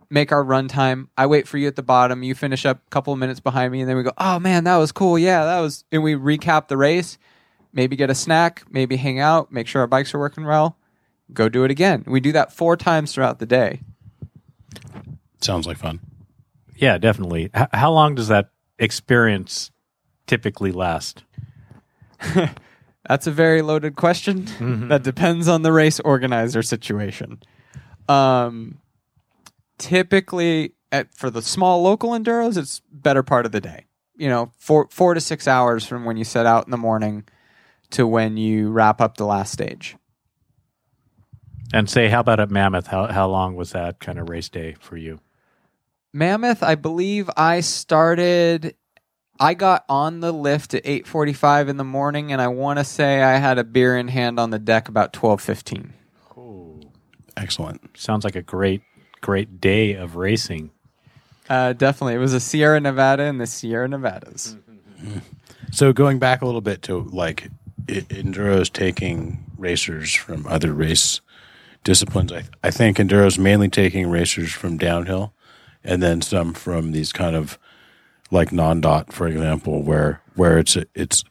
make 0.10 0.32
our 0.32 0.44
run 0.44 0.68
time. 0.68 1.10
I 1.18 1.26
wait 1.26 1.48
for 1.48 1.58
you 1.58 1.68
at 1.68 1.76
the 1.76 1.84
bottom. 1.84 2.22
You 2.22 2.36
finish 2.36 2.66
up 2.66 2.82
a 2.86 2.90
couple 2.90 3.14
of 3.14 3.18
minutes 3.20 3.40
behind 3.40 3.72
me, 3.72 3.82
and 3.82 3.90
then 3.90 3.98
we 3.98 4.04
go, 4.04 4.14
"Oh 4.18 4.38
man, 4.40 4.66
that 4.66 4.78
was 4.78 4.92
cool. 4.92 5.18
Yeah, 5.18 5.46
that 5.46 5.62
was." 5.62 5.84
And 5.92 6.04
we 6.04 6.14
recap 6.14 6.68
the 6.68 6.78
race. 6.78 7.18
Maybe 7.74 7.96
get 7.96 8.10
a 8.10 8.16
snack. 8.16 8.64
Maybe 8.70 8.98
hang 8.98 9.20
out. 9.20 9.52
Make 9.52 9.68
sure 9.68 9.82
our 9.82 9.88
bikes 9.88 10.14
are 10.14 10.20
working 10.20 10.46
well. 10.46 10.78
Go 11.34 11.48
do 11.50 11.64
it 11.64 11.72
again. 11.72 12.04
We 12.06 12.20
do 12.20 12.32
that 12.34 12.52
four 12.54 12.76
times 12.76 13.14
throughout 13.14 13.40
the 13.40 13.46
day. 13.46 13.82
Sounds 15.40 15.66
like 15.66 15.78
fun. 15.78 16.00
yeah, 16.76 16.98
definitely. 16.98 17.50
H- 17.56 17.68
how 17.74 17.92
long 17.92 18.16
does 18.16 18.28
that 18.28 18.50
experience 18.78 19.72
typically 20.28 20.72
last? 20.72 21.24
That's 23.08 23.26
a 23.28 23.32
very 23.32 23.62
loaded 23.62 23.96
question. 23.96 24.88
that 24.90 25.04
depends 25.04 25.48
on 25.48 25.62
the 25.64 25.72
race 25.72 26.00
organizer 26.02 26.62
situation. 26.62 27.42
Um, 28.08 28.80
typically, 29.78 30.74
at, 30.92 31.14
for 31.16 31.30
the 31.30 31.42
small 31.42 31.82
local 31.82 32.12
enduros, 32.12 32.58
it's 32.58 32.82
better 32.92 33.24
part 33.24 33.46
of 33.46 33.52
the 33.52 33.62
day. 33.62 33.86
You 34.18 34.30
know, 34.30 34.52
four 34.60 34.88
four 34.92 35.14
to 35.16 35.22
six 35.22 35.48
hours 35.48 35.86
from 35.86 36.06
when 36.06 36.18
you 36.18 36.24
set 36.24 36.46
out 36.46 36.66
in 36.66 36.72
the 36.72 36.78
morning 36.78 37.24
to 37.92 38.08
when 38.08 38.38
you 38.38 38.70
wrap 38.70 39.02
up 39.02 39.18
the 39.18 39.26
last 39.26 39.52
stage. 39.52 39.96
And 41.74 41.90
say, 41.90 42.10
how 42.10 42.20
about 42.20 42.40
at 42.40 42.52
Mammoth? 42.52 42.88
How 42.88 43.08
how 43.08 43.30
long 43.30 43.56
was 43.56 43.72
that 43.72 44.00
kind 44.00 44.20
of 44.20 44.30
race 44.30 44.50
day 44.50 44.76
for 44.80 44.98
you? 44.98 45.20
Mammoth, 46.12 46.64
I 46.64 46.76
believe 46.76 47.30
I 47.38 47.62
started. 47.62 48.76
I 49.40 49.54
got 49.54 49.86
on 49.88 50.20
the 50.20 50.34
lift 50.34 50.74
at 50.74 50.82
eight 50.86 51.08
forty-five 51.08 51.70
in 51.70 51.78
the 51.78 51.86
morning, 51.86 52.32
and 52.34 52.42
I 52.42 52.50
want 52.50 52.80
to 52.80 52.84
say 52.84 53.24
I 53.24 53.38
had 53.38 53.58
a 53.58 53.64
beer 53.64 53.98
in 53.98 54.10
hand 54.10 54.40
on 54.40 54.50
the 54.50 54.60
deck 54.60 54.90
about 54.90 55.14
twelve 55.14 55.42
fifteen. 55.42 55.94
Oh, 56.38 56.82
Excellent. 57.38 57.98
Sounds 57.98 58.26
like 58.26 58.36
a 58.36 58.42
great 58.42 58.82
great 59.22 59.62
day 59.62 59.94
of 59.94 60.18
racing. 60.18 60.72
Uh, 61.50 61.74
definitely, 61.74 62.16
it 62.16 62.20
was 62.20 62.34
a 62.34 62.40
Sierra 62.40 62.80
Nevada 62.80 63.24
and 63.24 63.40
the 63.40 63.48
Sierra 63.48 63.88
Nevadas. 63.88 64.58
So 65.72 65.94
going 65.94 66.20
back 66.20 66.42
a 66.42 66.46
little 66.46 66.62
bit 66.62 66.82
to 66.84 67.00
like 67.00 67.50
i- 67.90 68.06
is 68.10 68.70
taking 68.70 69.46
racers 69.58 70.14
from 70.14 70.46
other 70.48 70.74
race 70.74 71.22
disciplines. 71.84 72.32
I, 72.32 72.44
I 72.64 72.72
think 72.72 73.00
is 73.26 73.40
mainly 73.40 73.70
taking 73.70 74.10
racers 74.10 74.52
from 74.52 74.78
downhill, 74.78 75.34
and 75.84 76.02
then 76.02 76.22
some 76.22 76.54
from 76.54 76.92
these 76.92 77.12
kind 77.12 77.36
of 77.36 77.58
like 78.32 78.52
non-dot, 78.52 79.12
for 79.12 79.28
example, 79.28 79.82
where 79.84 80.22
where 80.36 80.58
it's 80.58 80.78
it's 80.96 81.24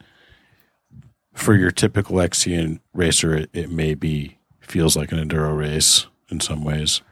for 1.33 1.55
your 1.55 1.71
typical 1.71 2.21
XC 2.21 2.53
racer, 2.93 3.35
it, 3.35 3.51
it 3.53 3.71
may 3.71 3.95
be 3.95 4.39
feels 4.61 4.97
like 4.97 5.11
an 5.13 5.19
enduro 5.19 5.57
race 5.57 6.07
in 6.31 6.41
some 6.41 6.65
ways. 6.65 7.03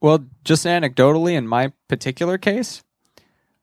Well, 0.00 0.24
just 0.44 0.64
anecdotally, 0.64 1.32
in 1.34 1.46
my 1.46 1.72
particular 1.88 2.38
case, 2.38 2.82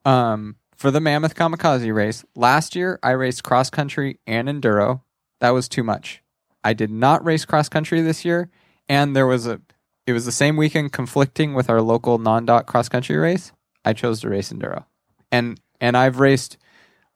um, 0.05 0.55
for 0.75 0.91
the 0.91 0.99
Mammoth 0.99 1.33
Kamikaze 1.35 1.93
race 1.93 2.23
last 2.35 2.75
year, 2.75 2.99
I 3.01 3.11
raced 3.11 3.43
cross 3.43 3.69
country 3.69 4.19
and 4.27 4.47
enduro. 4.47 5.01
That 5.39 5.51
was 5.51 5.67
too 5.67 5.83
much. 5.83 6.21
I 6.63 6.73
did 6.73 6.91
not 6.91 7.23
race 7.23 7.45
cross 7.45 7.69
country 7.69 8.01
this 8.01 8.25
year, 8.25 8.49
and 8.89 9.15
there 9.15 9.27
was 9.27 9.47
a. 9.47 9.61
It 10.05 10.13
was 10.13 10.25
the 10.25 10.31
same 10.31 10.55
weekend 10.55 10.93
conflicting 10.93 11.53
with 11.53 11.69
our 11.69 11.81
local 11.81 12.17
non-dot 12.17 12.65
cross 12.65 12.87
country 12.87 13.17
race. 13.17 13.51
I 13.83 13.93
chose 13.93 14.21
to 14.21 14.29
race 14.29 14.51
enduro, 14.51 14.85
and 15.31 15.59
and 15.79 15.95
I've 15.95 16.19
raced 16.19 16.57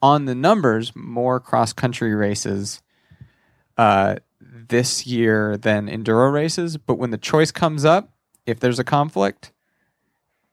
on 0.01 0.25
the 0.25 0.35
numbers 0.35 0.95
more 0.95 1.39
cross 1.39 1.73
country 1.73 2.13
races 2.15 2.81
uh, 3.77 4.15
this 4.39 5.05
year 5.05 5.57
than 5.57 5.87
enduro 5.87 6.31
races. 6.31 6.77
But 6.77 6.95
when 6.95 7.11
the 7.11 7.17
choice 7.17 7.51
comes 7.51 7.85
up, 7.85 8.13
if 8.45 8.59
there's 8.59 8.79
a 8.79 8.83
conflict, 8.83 9.51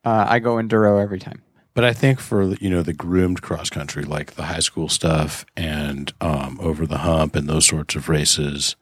uh, 0.03 0.25
I 0.27 0.39
go 0.39 0.55
enduro 0.55 1.01
every 1.01 1.19
time. 1.19 1.41
But 1.79 1.87
I 1.87 1.93
think 1.93 2.19
for 2.19 2.55
you 2.55 2.69
know 2.69 2.83
the 2.83 2.91
groomed 2.91 3.41
cross 3.41 3.69
country, 3.69 4.03
like 4.03 4.35
the 4.35 4.43
high 4.43 4.59
school 4.59 4.89
stuff 4.89 5.45
and 5.55 6.11
um, 6.19 6.59
over 6.61 6.85
the 6.85 6.97
hump 6.97 7.37
and 7.37 7.47
those 7.47 7.65
sorts 7.65 7.95
of 7.95 8.09
races, 8.09 8.75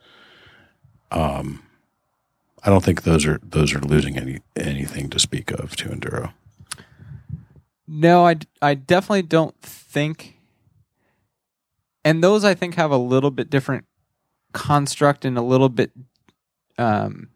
um, 1.11 1.61
I 2.63 2.71
don't 2.71 2.83
think 2.83 3.03
those 3.03 3.23
are 3.27 3.39
those 3.43 3.75
are 3.75 3.81
losing 3.81 4.17
any 4.17 4.39
anything 4.55 5.11
to 5.11 5.19
speak 5.19 5.51
of 5.51 5.75
to 5.75 5.89
enduro. 5.89 6.33
No, 7.87 8.25
I 8.25 8.37
I 8.63 8.73
definitely 8.73 9.21
don't 9.21 9.61
think. 9.61 10.39
And 12.03 12.23
those 12.23 12.43
I 12.43 12.55
think 12.55 12.73
have 12.73 12.89
a 12.89 12.97
little 12.97 13.29
bit 13.29 13.51
different 13.51 13.85
construct 14.53 15.23
and 15.23 15.37
a 15.37 15.43
little 15.43 15.69
bit. 15.69 15.91
Um, 16.79 17.29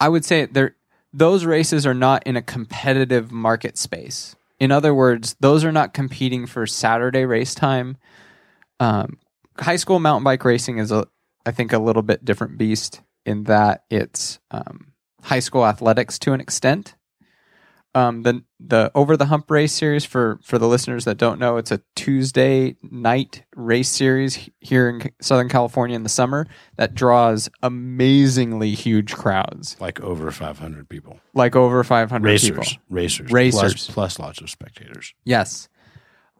I 0.00 0.08
would 0.08 0.24
say 0.24 0.46
they're 0.46 0.76
those 1.18 1.44
races 1.44 1.84
are 1.84 1.94
not 1.94 2.26
in 2.26 2.36
a 2.36 2.42
competitive 2.42 3.32
market 3.32 3.76
space. 3.76 4.36
In 4.60 4.70
other 4.70 4.94
words, 4.94 5.36
those 5.40 5.64
are 5.64 5.72
not 5.72 5.92
competing 5.92 6.46
for 6.46 6.66
Saturday 6.66 7.24
race 7.24 7.54
time. 7.54 7.96
Um, 8.78 9.18
high 9.58 9.76
school 9.76 9.98
mountain 9.98 10.24
bike 10.24 10.44
racing 10.44 10.78
is 10.78 10.92
a, 10.92 11.06
I 11.44 11.50
think, 11.50 11.72
a 11.72 11.78
little 11.78 12.02
bit 12.02 12.24
different 12.24 12.56
beast 12.56 13.00
in 13.26 13.44
that 13.44 13.84
it's 13.90 14.38
um, 14.52 14.92
high 15.22 15.40
school 15.40 15.66
athletics 15.66 16.18
to 16.20 16.32
an 16.32 16.40
extent. 16.40 16.94
Um, 17.98 18.22
the 18.22 18.44
the 18.60 18.92
over 18.94 19.16
the 19.16 19.26
hump 19.26 19.50
race 19.50 19.72
series 19.72 20.04
for 20.04 20.38
for 20.44 20.56
the 20.58 20.68
listeners 20.68 21.04
that 21.04 21.16
don't 21.16 21.40
know, 21.40 21.56
it's 21.56 21.72
a 21.72 21.80
Tuesday 21.96 22.76
night 22.82 23.42
race 23.56 23.88
series 23.88 24.48
here 24.60 24.88
in 24.88 25.10
Southern 25.20 25.48
California 25.48 25.96
in 25.96 26.04
the 26.04 26.08
summer 26.08 26.46
that 26.76 26.94
draws 26.94 27.48
amazingly 27.62 28.70
huge 28.74 29.14
crowds, 29.14 29.76
Like 29.80 30.00
over 30.00 30.30
five 30.30 30.58
hundred 30.60 30.88
people, 30.88 31.18
like 31.34 31.56
over 31.56 31.82
500 31.82 32.24
racers, 32.24 32.50
people. 32.50 32.82
racers, 32.88 33.32
Racers. 33.32 33.72
plus, 33.72 33.86
plus 33.90 34.18
lots 34.20 34.40
of 34.40 34.48
spectators. 34.48 35.12
Yes. 35.24 35.68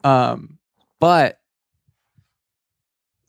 Um, 0.04 0.58
but 1.00 1.40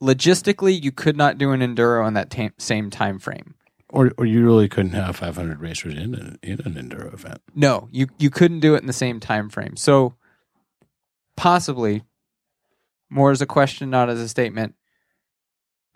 logistically, 0.02 0.82
you 0.82 0.92
could 0.92 1.18
not 1.18 1.38
do 1.38 1.52
an 1.52 1.62
enduro 1.62 2.08
in 2.08 2.14
that 2.14 2.36
same 2.60 2.90
time 2.90 3.18
frame. 3.18 3.56
Or, 3.92 4.12
or 4.18 4.26
you 4.26 4.46
really 4.46 4.70
couldn't 4.70 4.92
have 4.92 5.16
500 5.16 5.60
racers 5.60 5.96
in 5.96 6.14
an, 6.14 6.40
in 6.44 6.60
an 6.62 6.76
enduro 6.76 7.12
event. 7.12 7.42
No, 7.56 7.88
you 7.92 8.08
you 8.20 8.30
couldn't 8.30 8.60
do 8.60 8.76
it 8.76 8.82
in 8.82 8.88
the 8.88 8.94
same 8.94 9.20
time 9.20 9.50
frame. 9.50 9.76
So 9.76 10.14
possibly 11.36 12.04
more 13.10 13.32
as 13.32 13.42
a 13.42 13.48
question, 13.48 13.90
not 13.90 14.10
as 14.10 14.20
a 14.20 14.30
statement. 14.30 14.76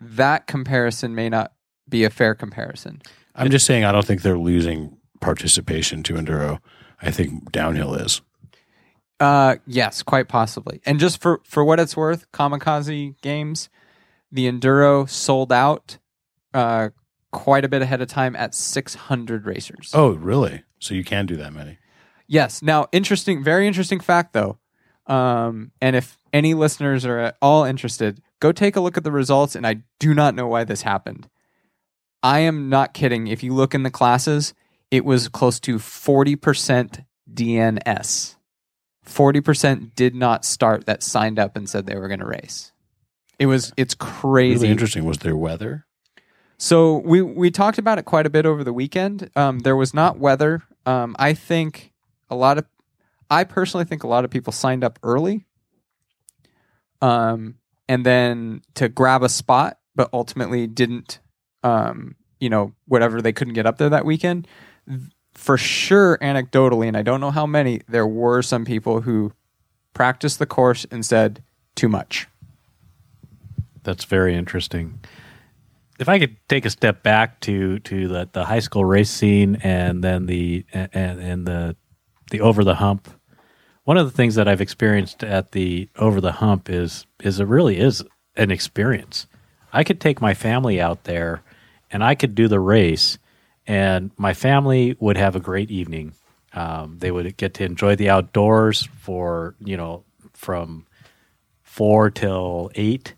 That 0.00 0.46
comparison 0.46 1.14
may 1.14 1.28
not 1.28 1.52
be 1.88 2.04
a 2.04 2.10
fair 2.10 2.34
comparison. 2.34 3.00
I'm 3.34 3.50
just 3.50 3.66
saying 3.66 3.84
I 3.84 3.92
don't 3.92 4.04
think 4.04 4.22
they're 4.22 4.38
losing 4.38 4.96
participation 5.20 6.02
to 6.04 6.14
enduro. 6.14 6.60
I 7.00 7.10
think 7.10 7.52
downhill 7.52 7.94
is. 7.94 8.20
Uh, 9.20 9.56
yes, 9.66 10.02
quite 10.02 10.28
possibly. 10.28 10.80
And 10.84 10.98
just 10.98 11.22
for 11.22 11.40
for 11.44 11.64
what 11.64 11.78
it's 11.78 11.96
worth, 11.96 12.30
Kamikaze 12.32 13.20
Games, 13.20 13.68
the 14.32 14.50
enduro 14.50 15.08
sold 15.08 15.52
out 15.52 15.98
uh, 16.52 16.90
quite 17.34 17.64
a 17.64 17.68
bit 17.68 17.82
ahead 17.82 18.00
of 18.00 18.08
time 18.08 18.36
at 18.36 18.54
600 18.54 19.44
racers. 19.44 19.90
Oh, 19.92 20.12
really? 20.12 20.62
So 20.78 20.94
you 20.94 21.04
can 21.04 21.26
do 21.26 21.36
that 21.36 21.52
many? 21.52 21.78
Yes. 22.28 22.62
Now, 22.62 22.86
interesting, 22.92 23.42
very 23.42 23.66
interesting 23.66 24.00
fact 24.00 24.32
though. 24.32 24.58
Um, 25.06 25.72
and 25.82 25.96
if 25.96 26.16
any 26.32 26.54
listeners 26.54 27.04
are 27.04 27.18
at 27.18 27.36
all 27.42 27.64
interested, 27.64 28.22
go 28.40 28.52
take 28.52 28.76
a 28.76 28.80
look 28.80 28.96
at 28.96 29.04
the 29.04 29.10
results. 29.10 29.56
And 29.56 29.66
I 29.66 29.82
do 29.98 30.14
not 30.14 30.34
know 30.34 30.46
why 30.46 30.64
this 30.64 30.82
happened. 30.82 31.28
I 32.22 32.38
am 32.38 32.70
not 32.70 32.94
kidding. 32.94 33.26
If 33.26 33.42
you 33.42 33.52
look 33.52 33.74
in 33.74 33.82
the 33.82 33.90
classes, 33.90 34.54
it 34.90 35.04
was 35.04 35.28
close 35.28 35.58
to 35.60 35.76
40% 35.76 37.04
DNS. 37.30 38.36
40% 39.06 39.94
did 39.94 40.14
not 40.14 40.44
start 40.44 40.86
that 40.86 41.02
signed 41.02 41.38
up 41.38 41.56
and 41.56 41.68
said 41.68 41.84
they 41.84 41.96
were 41.96 42.08
going 42.08 42.20
to 42.20 42.26
race. 42.26 42.72
It 43.38 43.46
was, 43.46 43.72
it's 43.76 43.94
crazy. 43.94 44.60
Really 44.60 44.70
interesting. 44.70 45.04
Was 45.04 45.18
there 45.18 45.36
weather? 45.36 45.84
So 46.56 46.98
we 46.98 47.20
we 47.20 47.50
talked 47.50 47.78
about 47.78 47.98
it 47.98 48.04
quite 48.04 48.26
a 48.26 48.30
bit 48.30 48.46
over 48.46 48.64
the 48.64 48.72
weekend. 48.72 49.30
Um, 49.36 49.60
there 49.60 49.76
was 49.76 49.92
not 49.92 50.18
weather. 50.18 50.62
Um, 50.86 51.16
I 51.18 51.34
think 51.34 51.92
a 52.30 52.36
lot 52.36 52.58
of, 52.58 52.66
I 53.30 53.44
personally 53.44 53.84
think 53.84 54.04
a 54.04 54.06
lot 54.06 54.24
of 54.24 54.30
people 54.30 54.52
signed 54.52 54.84
up 54.84 54.98
early, 55.02 55.46
um, 57.00 57.56
and 57.88 58.04
then 58.04 58.62
to 58.74 58.88
grab 58.88 59.22
a 59.22 59.28
spot, 59.28 59.78
but 59.94 60.08
ultimately 60.12 60.66
didn't, 60.66 61.20
um, 61.62 62.16
you 62.38 62.48
know, 62.48 62.72
whatever 62.86 63.20
they 63.20 63.32
couldn't 63.32 63.54
get 63.54 63.66
up 63.66 63.78
there 63.78 63.90
that 63.90 64.04
weekend. 64.04 64.46
For 65.32 65.58
sure, 65.58 66.16
anecdotally, 66.18 66.86
and 66.86 66.96
I 66.96 67.02
don't 67.02 67.20
know 67.20 67.32
how 67.32 67.46
many, 67.46 67.80
there 67.88 68.06
were 68.06 68.40
some 68.40 68.64
people 68.64 69.00
who 69.00 69.32
practiced 69.92 70.38
the 70.38 70.46
course 70.46 70.86
and 70.90 71.04
said 71.04 71.42
too 71.74 71.88
much. 71.88 72.28
That's 73.82 74.04
very 74.04 74.34
interesting. 74.34 75.00
If 75.98 76.08
I 76.08 76.18
could 76.18 76.36
take 76.48 76.64
a 76.64 76.70
step 76.70 77.02
back 77.02 77.40
to 77.40 77.78
to 77.80 78.08
the, 78.08 78.28
the 78.32 78.44
high 78.44 78.58
school 78.60 78.84
race 78.84 79.10
scene 79.10 79.56
and 79.62 80.02
then 80.02 80.26
the 80.26 80.64
and, 80.72 81.20
and 81.20 81.46
the 81.46 81.76
the 82.30 82.40
over 82.40 82.64
the 82.64 82.76
hump, 82.76 83.08
one 83.84 83.96
of 83.96 84.06
the 84.06 84.16
things 84.16 84.34
that 84.34 84.48
I've 84.48 84.60
experienced 84.60 85.22
at 85.22 85.52
the 85.52 85.88
over 85.96 86.20
the 86.20 86.32
hump 86.32 86.68
is 86.68 87.06
is 87.22 87.40
it 87.40 87.46
really 87.46 87.78
is 87.78 88.02
an 88.36 88.50
experience. 88.50 89.26
I 89.72 89.84
could 89.84 90.00
take 90.00 90.20
my 90.20 90.34
family 90.34 90.80
out 90.80 91.04
there 91.04 91.42
and 91.90 92.02
I 92.02 92.14
could 92.14 92.34
do 92.34 92.48
the 92.48 92.60
race, 92.60 93.18
and 93.66 94.10
my 94.16 94.34
family 94.34 94.96
would 94.98 95.16
have 95.16 95.36
a 95.36 95.40
great 95.40 95.70
evening. 95.70 96.14
Um, 96.52 96.98
they 96.98 97.10
would 97.10 97.36
get 97.36 97.54
to 97.54 97.64
enjoy 97.64 97.96
the 97.96 98.10
outdoors 98.10 98.88
for 99.00 99.54
you 99.60 99.76
know 99.76 100.04
from 100.32 100.86
four 101.62 102.10
till 102.10 102.70
eight 102.74 103.14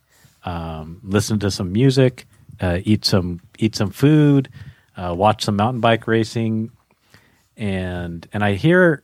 um, 0.47 1.01
listen 1.03 1.41
to 1.41 1.51
some 1.51 1.73
music, 1.73 2.25
uh, 2.61 2.79
eat 2.85 3.05
some 3.05 3.41
eat 3.59 3.75
some 3.75 3.91
food, 3.91 4.49
uh, 4.97 5.15
watch 5.17 5.45
some 5.45 5.57
mountain 5.57 5.81
bike 5.81 6.07
racing, 6.07 6.71
and 7.57 8.27
and 8.33 8.45
I 8.45 8.55
hear 8.55 9.03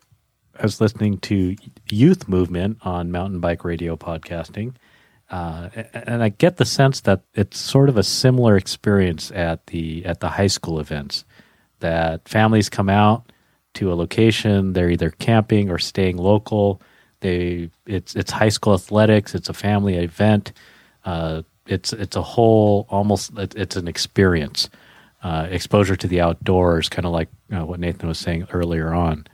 I 0.58 0.62
was 0.62 0.80
listening 0.80 1.18
to 1.18 1.56
Youth 1.88 2.28
Movement 2.28 2.78
on 2.82 3.10
Mountain 3.10 3.40
Bike 3.40 3.64
Radio 3.64 3.96
podcasting, 3.96 4.74
uh, 5.30 5.70
and 5.94 6.22
I 6.22 6.28
get 6.28 6.58
the 6.58 6.64
sense 6.64 7.00
that 7.00 7.22
it's 7.34 7.58
sort 7.58 7.88
of 7.88 7.96
a 7.96 8.02
similar 8.02 8.56
experience 8.56 9.30
at 9.32 9.66
the 9.68 10.04
at 10.04 10.20
the 10.20 10.28
high 10.30 10.46
school 10.48 10.78
events. 10.78 11.24
That 11.80 12.28
families 12.28 12.68
come 12.68 12.88
out 12.88 13.32
to 13.74 13.92
a 13.92 13.94
location, 13.94 14.72
they're 14.72 14.90
either 14.90 15.10
camping 15.10 15.70
or 15.70 15.78
staying 15.78 16.16
local. 16.16 16.80
They 17.20 17.70
it's 17.86 18.14
it's 18.14 18.30
high 18.30 18.50
school 18.50 18.74
athletics, 18.74 19.34
it's 19.34 19.48
a 19.48 19.54
family 19.54 19.96
event. 19.96 20.52
Uh, 21.04 21.42
it's 21.66 21.92
it's 21.92 22.16
a 22.16 22.22
whole 22.22 22.86
almost 22.88 23.36
it, 23.38 23.54
it's 23.56 23.76
an 23.76 23.88
experience, 23.88 24.68
uh, 25.22 25.46
exposure 25.50 25.96
to 25.96 26.06
the 26.06 26.20
outdoors, 26.20 26.88
kind 26.88 27.06
of 27.06 27.12
like 27.12 27.28
uh, 27.52 27.64
what 27.64 27.80
Nathan 27.80 28.08
was 28.08 28.18
saying 28.18 28.46
earlier 28.52 28.92
on, 28.92 29.26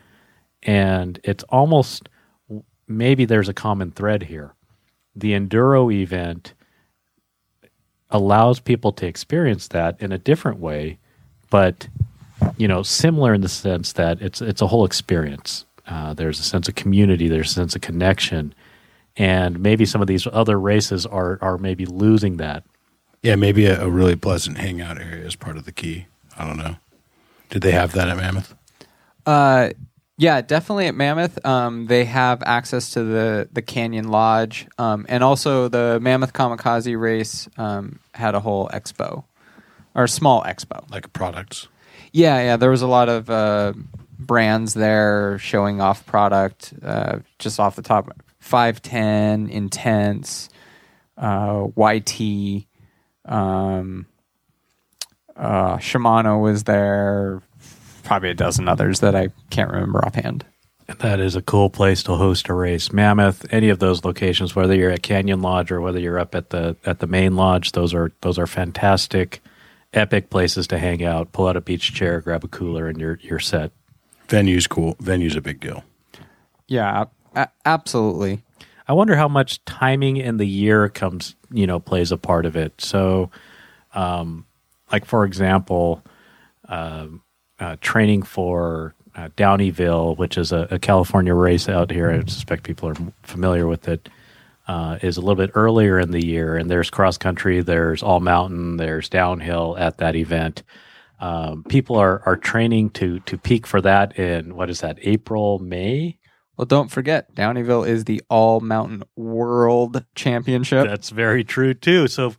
and 0.63 1.19
it's 1.25 1.45
almost 1.45 2.09
maybe 2.87 3.25
there's 3.25 3.49
a 3.49 3.55
common 3.55 3.91
thread 3.91 4.25
here. 4.25 4.55
The 5.15 5.33
enduro 5.33 5.93
event 5.93 6.55
allows 8.11 8.61
people 8.61 8.93
to 8.93 9.07
experience 9.07 9.69
that 9.69 10.01
in 10.01 10.13
a 10.13 10.19
different 10.19 10.59
way, 10.59 10.99
but 11.51 11.89
you 12.57 12.69
know, 12.69 12.83
similar 12.83 13.35
in 13.35 13.41
the 13.41 13.49
sense 13.49 13.93
that 13.95 14.21
it's 14.23 14.41
it's 14.41 14.63
a 14.63 14.67
whole 14.67 14.85
experience. 14.85 15.65
Uh, 15.87 16.13
there's 16.13 16.39
a 16.39 16.43
sense 16.43 16.69
of 16.69 16.75
community. 16.75 17.29
There's 17.29 17.51
a 17.51 17.55
sense 17.55 17.75
of 17.75 17.81
connection 17.81 18.55
and 19.19 19.59
maybe 19.59 19.85
some 19.85 20.01
of 20.01 20.07
these 20.07 20.27
other 20.33 20.59
races 20.59 21.05
are 21.05 21.39
are 21.43 21.59
maybe 21.59 21.85
losing 21.85 22.39
that. 22.39 22.65
Yeah, 23.23 23.35
maybe 23.35 23.67
a, 23.67 23.83
a 23.83 23.91
really 23.91 24.17
pleasant 24.17 24.59
hangout 24.59 24.99
area 24.99 25.27
is 25.27 25.35
part 25.35 25.57
of 25.57 25.65
the 25.65 25.73
key. 25.73 26.07
I 26.39 26.47
don't 26.47 26.57
know. 26.57 26.77
Did 27.51 27.63
they 27.63 27.73
have 27.73 27.93
that 27.93 28.09
at 28.09 28.17
Mammoth? 28.17 28.55
Uh, 29.27 29.71
yeah, 30.17 30.41
definitely 30.41 30.87
at 30.87 30.95
Mammoth. 30.95 31.45
Um, 31.45 31.87
they 31.87 32.05
have 32.05 32.43
access 32.45 32.91
to 32.91 33.03
the 33.03 33.49
the 33.53 33.63
Canyon 33.63 34.09
Lodge, 34.09 34.67
um, 34.79 35.05
and 35.09 35.25
also 35.25 35.69
the 35.69 35.99
Mammoth 36.01 36.33
Kamikaze 36.33 36.99
race 36.99 37.49
um, 37.59 37.99
had 38.15 38.35
a 38.35 38.41
whole 38.41 38.69
expo 38.69 39.25
or 39.95 40.05
a 40.05 40.09
small 40.09 40.43
expo. 40.45 40.89
Like 40.91 41.13
products? 41.13 41.69
Yeah, 42.13 42.41
yeah. 42.41 42.57
There 42.57 42.71
was 42.71 42.83
a 42.83 42.87
lot 42.87 43.09
of 43.09 43.29
uh, 43.29 43.73
brands 44.19 44.75
there 44.75 45.39
showing 45.39 45.81
off 45.81 46.07
product. 46.07 46.73
Uh, 46.83 47.19
just 47.39 47.59
off 47.61 47.77
the 47.77 47.83
top, 47.83 48.11
five 48.49 48.81
ten, 48.81 49.49
intense, 49.49 50.49
uh, 51.19 51.67
YT, 51.77 52.67
um, 53.27 54.07
uh, 55.37 55.77
Shimano 55.77 56.43
was 56.43 56.65
there. 56.65 57.43
Probably 58.05 58.31
a 58.31 58.35
dozen 58.35 58.67
others 58.67 59.01
that 59.01 59.15
I 59.15 59.29
can't 59.51 59.71
remember 59.71 60.05
offhand. 60.05 60.47
That 61.01 61.21
is 61.21 61.37
a 61.37 61.43
cool 61.43 61.69
place 61.69 62.03
to 62.05 62.15
host 62.15 62.49
a 62.49 62.55
race. 62.55 62.91
Mammoth, 62.91 63.45
any 63.53 63.69
of 63.69 63.79
those 63.79 64.07
locations, 64.07 64.57
whether 64.57 64.75
you're 64.75 64.91
at 64.91 65.03
Canyon 65.03 65.43
Lodge 65.43 65.71
or 65.71 65.83
whether 65.83 66.01
you're 66.01 66.19
up 66.19 66.35
at 66.35 66.49
the 66.49 66.77
at 66.87 67.01
the 67.01 67.07
main 67.07 67.37
lodge, 67.37 67.73
those 67.73 67.93
are 67.93 68.11
those 68.23 68.39
are 68.39 68.47
fantastic, 68.47 69.43
epic 69.93 70.31
places 70.31 70.67
to 70.69 70.79
hang 70.79 71.05
out. 71.05 71.33
Pull 71.33 71.49
out 71.49 71.59
a 71.59 71.61
beach 71.61 71.93
chair, 71.93 72.23
grab 72.23 72.43
a 72.43 72.49
cooler, 72.49 72.89
and 72.89 72.99
you're 72.99 73.19
you're 73.21 73.39
set. 73.39 73.73
Venue's 74.29 74.67
cool. 74.67 74.97
Venue's 75.01 75.37
a 75.37 75.43
big 75.43 75.61
deal. 75.61 75.85
Yeah, 76.67 77.05
absolutely. 77.65 78.43
I 78.87 78.95
wonder 78.95 79.17
how 79.17 79.29
much 79.29 79.65
timing 79.67 80.17
in 80.17 80.39
the 80.39 80.47
year 80.47 80.89
comes, 80.89 81.37
you 81.51 81.67
know, 81.67 81.79
plays 81.79 82.11
a 82.11 82.17
part 82.17 82.47
of 82.47 82.57
it. 82.57 82.81
So, 82.81 83.31
um, 83.93 84.47
like 84.91 85.05
for 85.05 85.25
example, 85.25 86.03
uh, 86.69 87.09
uh, 87.61 87.77
training 87.81 88.23
for 88.23 88.95
uh, 89.15 89.29
Downieville, 89.37 90.17
which 90.17 90.39
is 90.39 90.53
a, 90.53 90.69
a, 90.71 90.79
California 90.79 91.35
race 91.35 91.69
out 91.69 91.91
here. 91.91 92.11
I 92.11 92.21
suspect 92.21 92.63
people 92.63 92.89
are 92.89 92.97
familiar 93.23 93.67
with 93.67 93.89
it. 93.89 94.09
Uh, 94.69 94.99
is 95.01 95.17
a 95.17 95.21
little 95.21 95.35
bit 95.35 95.51
earlier 95.55 95.99
in 95.99 96.11
the 96.11 96.25
year, 96.25 96.55
and 96.57 96.71
there's 96.71 96.91
cross 96.91 97.17
country, 97.17 97.63
there's 97.63 98.03
all 98.03 98.21
mountain, 98.21 98.77
there's 98.77 99.09
downhill 99.09 99.75
at 99.79 99.97
that 99.97 100.15
event. 100.15 100.63
Um, 101.21 101.65
people 101.65 101.97
are 101.97 102.23
are 102.27 102.37
training 102.37 102.91
to 102.91 103.19
to 103.21 103.39
peak 103.39 103.67
for 103.67 103.81
that 103.81 104.19
in 104.19 104.55
what 104.55 104.69
is 104.69 104.81
that 104.81 104.99
April 105.01 105.59
May 105.59 106.19
well, 106.59 106.67
don't 106.67 106.91
forget, 106.91 107.33
Downieville 107.37 107.87
is 107.87 108.05
the 108.05 108.21
All 108.29 108.59
Mountain 108.59 109.05
World 109.15 110.05
Championship. 110.17 110.89
That's 110.89 111.11
very 111.11 111.45
true 111.45 111.73
too. 111.73 112.09
So, 112.09 112.35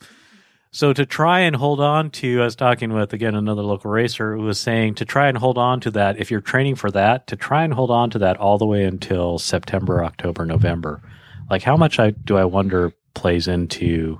so 0.72 0.91
to 0.91 1.05
try 1.05 1.39
and 1.39 1.55
hold 1.55 1.80
on 1.80 2.11
to, 2.11 2.41
I 2.41 2.43
was 2.43 2.57
talking 2.57 2.91
with 2.91 3.13
again 3.13 3.34
another 3.34 3.61
local 3.61 3.89
racer 3.89 4.36
who 4.36 4.43
was 4.43 4.59
saying 4.59 4.95
to 4.95 5.05
try 5.05 5.30
and 5.30 5.38
hold 5.38 5.57
on 5.57 5.80
to 5.80 5.91
that. 5.91 6.20
If 6.20 6.30
you're 6.30 6.41
training 6.41 6.76
for 6.76 6.91
that, 6.91 7.28
to 7.28 7.38
try 7.38 7.63
and 7.63 7.74
hold 7.74 7.91
on 7.91 8.09
to 8.09 8.20
that 8.20 8.36
all 8.36 8.57
the 8.57 8.65
way 8.65 8.84
until 8.84 9.39
September, 9.39 10.03
October, 10.03 10.45
November. 10.45 11.01
Like 11.49 11.63
how 11.63 11.78
much 11.78 11.97
I 11.97 12.11
do 12.11 12.38
I 12.38 12.43
wonder 12.43 12.91
plays 13.13 13.47
into 13.47 14.20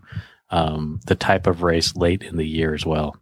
um, 0.50 1.02
the 1.08 1.16
type 1.16 1.46
of 1.46 1.62
race 1.62 1.94
late 1.98 2.24
in 2.24 2.38
the 2.38 2.48
year 2.48 2.74
as 2.74 2.86
well. 2.86 3.18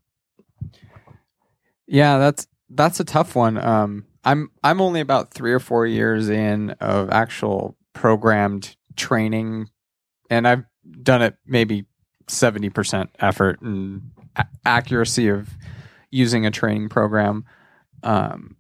Yeah, 1.88 2.20
that's 2.20 2.48
that's 2.70 3.00
a 3.00 3.04
tough 3.04 3.36
one. 3.36 3.58
Um, 3.58 4.06
I'm 4.28 4.52
I'm 4.62 4.82
only 4.82 5.00
about 5.00 5.32
three 5.32 5.54
or 5.54 5.60
four 5.60 5.88
years 5.88 6.28
in 6.28 6.72
of 6.82 7.10
actual 7.12 7.78
programmed 7.94 8.76
training, 8.98 9.70
and 10.30 10.46
I've 10.46 10.66
done 11.02 11.22
it 11.22 11.38
maybe 11.46 11.86
seventy 12.28 12.70
percent 12.70 13.10
effort 13.20 13.62
and 13.62 14.12
a- 14.36 14.46
accuracy 14.66 15.30
of 15.30 15.48
using 16.12 16.46
a 16.46 16.52
training 16.52 16.90
program. 16.90 17.46
Um, 18.04 18.58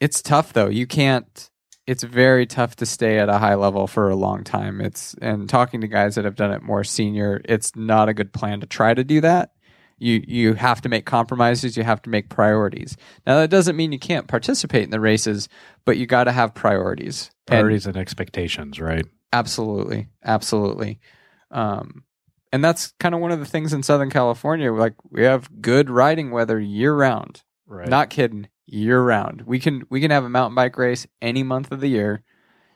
it's 0.00 0.22
tough 0.22 0.54
though. 0.54 0.68
You 0.68 0.86
can't. 0.86 1.50
It's 1.86 2.02
very 2.02 2.46
tough 2.46 2.76
to 2.76 2.86
stay 2.86 3.18
at 3.18 3.28
a 3.28 3.36
high 3.36 3.54
level 3.54 3.86
for 3.86 4.08
a 4.08 4.16
long 4.16 4.44
time. 4.44 4.80
It's 4.80 5.14
and 5.20 5.46
talking 5.46 5.82
to 5.82 5.88
guys 5.88 6.14
that 6.14 6.24
have 6.24 6.36
done 6.36 6.52
it 6.52 6.62
more 6.62 6.84
senior, 6.84 7.42
it's 7.44 7.76
not 7.76 8.08
a 8.08 8.14
good 8.14 8.32
plan 8.32 8.60
to 8.60 8.66
try 8.66 8.94
to 8.94 9.04
do 9.04 9.20
that. 9.20 9.50
You 9.98 10.22
you 10.26 10.54
have 10.54 10.80
to 10.82 10.88
make 10.88 11.06
compromises. 11.06 11.76
You 11.76 11.82
have 11.82 12.02
to 12.02 12.10
make 12.10 12.28
priorities. 12.28 12.96
Now 13.26 13.36
that 13.36 13.50
doesn't 13.50 13.76
mean 13.76 13.92
you 13.92 13.98
can't 13.98 14.28
participate 14.28 14.84
in 14.84 14.90
the 14.90 15.00
races, 15.00 15.48
but 15.84 15.96
you 15.96 16.06
got 16.06 16.24
to 16.24 16.32
have 16.32 16.54
priorities. 16.54 17.30
And- 17.48 17.54
Priorities 17.56 17.86
and 17.86 17.96
expectations, 17.96 18.78
right? 18.80 19.06
Absolutely, 19.32 20.08
absolutely. 20.24 21.00
Um, 21.50 22.04
and 22.52 22.64
that's 22.64 22.92
kind 23.00 23.14
of 23.14 23.20
one 23.20 23.32
of 23.32 23.38
the 23.38 23.46
things 23.46 23.72
in 23.72 23.82
Southern 23.82 24.10
California. 24.10 24.72
Like 24.72 24.94
we 25.10 25.22
have 25.24 25.60
good 25.60 25.90
riding 25.90 26.30
weather 26.30 26.60
year 26.60 26.94
round. 26.94 27.42
Right. 27.66 27.88
Not 27.88 28.10
kidding, 28.10 28.48
year 28.66 29.00
round. 29.00 29.42
We 29.42 29.58
can 29.58 29.84
we 29.90 30.00
can 30.00 30.10
have 30.10 30.24
a 30.24 30.28
mountain 30.28 30.54
bike 30.54 30.76
race 30.78 31.06
any 31.20 31.42
month 31.42 31.72
of 31.72 31.80
the 31.80 31.88
year, 31.88 32.22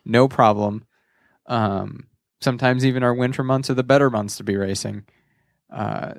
no 0.05 0.27
problem. 0.27 0.85
Um, 1.47 2.09
sometimes 2.41 2.85
even 2.85 3.03
our 3.03 3.15
winter 3.15 3.43
months 3.45 3.71
are 3.71 3.75
the 3.75 3.85
better 3.85 4.11
months 4.11 4.37
to 4.39 4.45
be 4.45 4.57
racing. 4.57 5.05
Uh, 5.73 6.15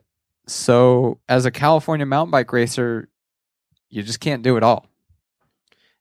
so 0.51 1.19
as 1.29 1.45
a 1.45 1.51
California 1.51 2.05
mountain 2.05 2.31
bike 2.31 2.51
racer, 2.51 3.09
you 3.89 4.03
just 4.03 4.19
can't 4.19 4.43
do 4.43 4.57
it 4.57 4.63
all. 4.63 4.87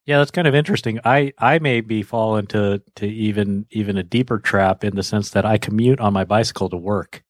Yeah, 0.05 0.17
that's 0.17 0.31
kind 0.31 0.47
of 0.47 0.55
interesting. 0.55 0.99
I 1.05 1.31
I 1.37 1.59
maybe 1.59 2.01
fall 2.03 2.37
into 2.37 2.81
to 2.95 3.07
even 3.07 3.65
even 3.71 3.97
a 3.97 4.03
deeper 4.03 4.39
trap 4.39 4.83
in 4.83 4.95
the 4.95 5.03
sense 5.03 5.29
that 5.31 5.45
I 5.45 5.57
commute 5.57 5.99
on 5.99 6.13
my 6.13 6.23
bicycle 6.25 6.69
to 6.69 6.77
work, 6.77 7.23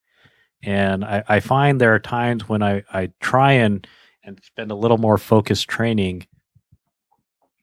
and 0.63 1.03
I, 1.03 1.23
I 1.27 1.39
find 1.41 1.79
there 1.79 1.93
are 1.93 1.99
times 1.99 2.47
when 2.47 2.63
I 2.63 2.83
I 2.91 3.11
try 3.19 3.53
and 3.53 3.85
and 4.23 4.39
spend 4.43 4.71
a 4.71 4.75
little 4.75 4.97
more 4.97 5.17
focused 5.17 5.67
training, 5.67 6.27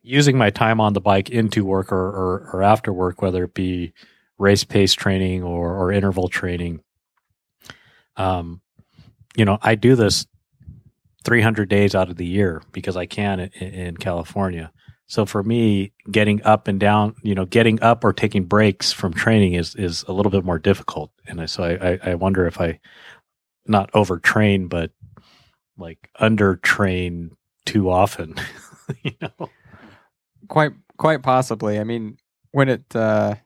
using 0.03 0.37
my 0.37 0.51
time 0.51 0.81
on 0.81 0.93
the 0.93 1.01
bike 1.01 1.31
into 1.31 1.65
work 1.65 1.91
or 1.91 2.09
or, 2.09 2.51
or 2.53 2.63
after 2.63 2.93
work, 2.93 3.23
whether 3.23 3.45
it 3.45 3.55
be 3.55 3.95
race 4.37 4.65
pace 4.65 4.93
training 4.93 5.43
or 5.43 5.75
or 5.75 5.91
interval 5.91 6.29
training. 6.29 6.83
Um, 8.17 8.61
you 9.39 9.45
know, 9.45 9.57
I 9.63 9.77
do 9.77 9.95
this 9.95 10.27
300 11.25 11.69
days 11.69 11.95
out 11.95 12.11
of 12.11 12.17
the 12.17 12.27
year 12.27 12.61
because 12.73 12.97
I 12.97 13.07
can 13.07 13.39
in, 13.39 13.51
in 13.53 13.97
California. 13.97 14.73
So 15.07 15.25
for 15.25 15.45
me, 15.45 15.93
getting 16.11 16.43
up 16.43 16.67
and 16.67 16.79
down, 16.81 17.15
you 17.23 17.37
know, 17.37 17.45
getting 17.45 17.81
up 17.81 18.03
or 18.03 18.13
taking 18.13 18.45
breaks 18.45 18.93
from 18.93 19.15
training 19.15 19.55
is 19.55 19.77
is 19.77 20.05
a 20.09 20.13
little 20.13 20.31
bit 20.31 20.45
more 20.45 20.59
difficult. 20.59 21.13
And 21.27 21.41
I, 21.41 21.47
so 21.47 21.63
I, 21.63 21.99
I, 22.11 22.15
wonder 22.15 22.47
if 22.47 22.61
I 22.61 22.81
not 23.65 23.91
overtrain, 23.93 24.69
but 24.69 24.91
like 25.79 26.11
undertrain 26.21 27.31
too 27.65 27.91
often. 27.91 28.35
you 29.03 29.13
know, 29.23 29.49
quite 30.49 30.73
quite 30.99 31.23
possibly. 31.23 31.79
I 31.79 31.85
mean, 31.85 32.19
when 32.51 32.69
it 32.69 32.95
uh 32.95 33.37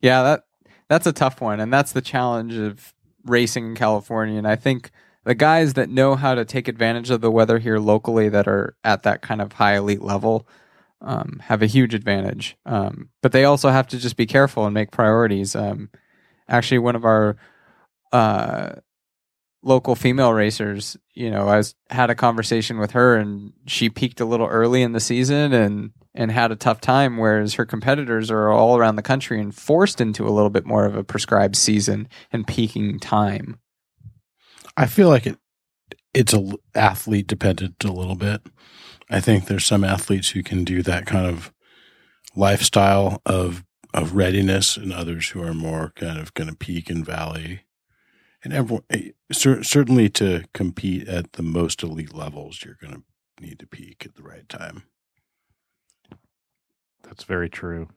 yeah, 0.00 0.22
that 0.22 0.44
that's 0.88 1.06
a 1.06 1.12
tough 1.12 1.42
one 1.42 1.60
and 1.60 1.72
that's 1.72 1.92
the 1.92 2.02
challenge 2.02 2.56
of 2.56 2.94
racing 3.26 3.66
in 3.66 3.74
California 3.76 4.38
and 4.38 4.48
I 4.48 4.56
think 4.56 4.90
the 5.24 5.34
guys 5.34 5.74
that 5.74 5.88
know 5.88 6.16
how 6.16 6.34
to 6.34 6.44
take 6.44 6.68
advantage 6.68 7.10
of 7.10 7.20
the 7.20 7.30
weather 7.30 7.58
here 7.58 7.78
locally 7.78 8.28
that 8.28 8.48
are 8.48 8.76
at 8.82 9.04
that 9.04 9.22
kind 9.22 9.40
of 9.40 9.52
high 9.52 9.76
elite 9.76 10.02
level 10.02 10.46
um, 11.02 11.40
have 11.44 11.62
a 11.62 11.66
huge 11.66 11.94
advantage. 11.94 12.56
Um, 12.64 13.10
but 13.20 13.32
they 13.32 13.44
also 13.44 13.70
have 13.70 13.88
to 13.88 13.98
just 13.98 14.16
be 14.16 14.26
careful 14.26 14.64
and 14.64 14.74
make 14.74 14.90
priorities. 14.90 15.54
Um, 15.54 15.90
actually, 16.48 16.78
one 16.78 16.96
of 16.96 17.04
our 17.04 17.36
uh, 18.12 18.74
local 19.62 19.94
female 19.94 20.32
racers, 20.32 20.96
you 21.14 21.30
know, 21.30 21.48
I 21.48 21.56
was, 21.56 21.74
had 21.90 22.10
a 22.10 22.14
conversation 22.14 22.78
with 22.78 22.92
her, 22.92 23.16
and 23.16 23.52
she 23.66 23.90
peaked 23.90 24.20
a 24.20 24.24
little 24.24 24.46
early 24.46 24.82
in 24.82 24.92
the 24.92 25.00
season 25.00 25.52
and 25.52 25.90
and 26.14 26.30
had 26.30 26.52
a 26.52 26.56
tough 26.56 26.80
time. 26.80 27.16
Whereas 27.16 27.54
her 27.54 27.64
competitors 27.64 28.30
are 28.30 28.50
all 28.50 28.76
around 28.76 28.96
the 28.96 29.02
country 29.02 29.40
and 29.40 29.54
forced 29.54 30.00
into 30.00 30.26
a 30.26 30.30
little 30.30 30.50
bit 30.50 30.66
more 30.66 30.84
of 30.84 30.94
a 30.94 31.04
prescribed 31.04 31.56
season 31.56 32.08
and 32.30 32.46
peaking 32.46 32.98
time. 33.00 33.58
I 34.76 34.86
feel 34.86 35.08
like 35.08 35.26
it 35.26 35.38
it's 36.14 36.34
a 36.34 36.52
athlete 36.74 37.26
dependent 37.26 37.82
a 37.84 37.92
little 37.92 38.14
bit. 38.16 38.42
I 39.10 39.20
think 39.20 39.46
there's 39.46 39.66
some 39.66 39.84
athletes 39.84 40.30
who 40.30 40.42
can 40.42 40.64
do 40.64 40.82
that 40.82 41.06
kind 41.06 41.26
of 41.26 41.52
lifestyle 42.34 43.20
of 43.26 43.64
of 43.94 44.14
readiness, 44.14 44.76
and 44.76 44.92
others 44.92 45.30
who 45.30 45.42
are 45.42 45.54
more 45.54 45.92
kind 45.96 46.18
of 46.18 46.32
going 46.34 46.48
to 46.48 46.56
peak 46.56 46.88
and 46.88 47.04
valley. 47.04 47.60
And 48.42 48.52
everyone, 48.52 48.84
eh, 48.90 49.10
certainly 49.30 50.08
to 50.10 50.44
compete 50.54 51.06
at 51.08 51.34
the 51.34 51.42
most 51.42 51.82
elite 51.82 52.14
levels, 52.14 52.64
you're 52.64 52.78
going 52.80 52.94
to 52.94 53.02
need 53.40 53.58
to 53.58 53.66
peak 53.66 54.04
at 54.06 54.14
the 54.14 54.22
right 54.22 54.48
time. 54.48 54.84
that's 57.02 57.24
very 57.24 57.50
true. 57.50 57.88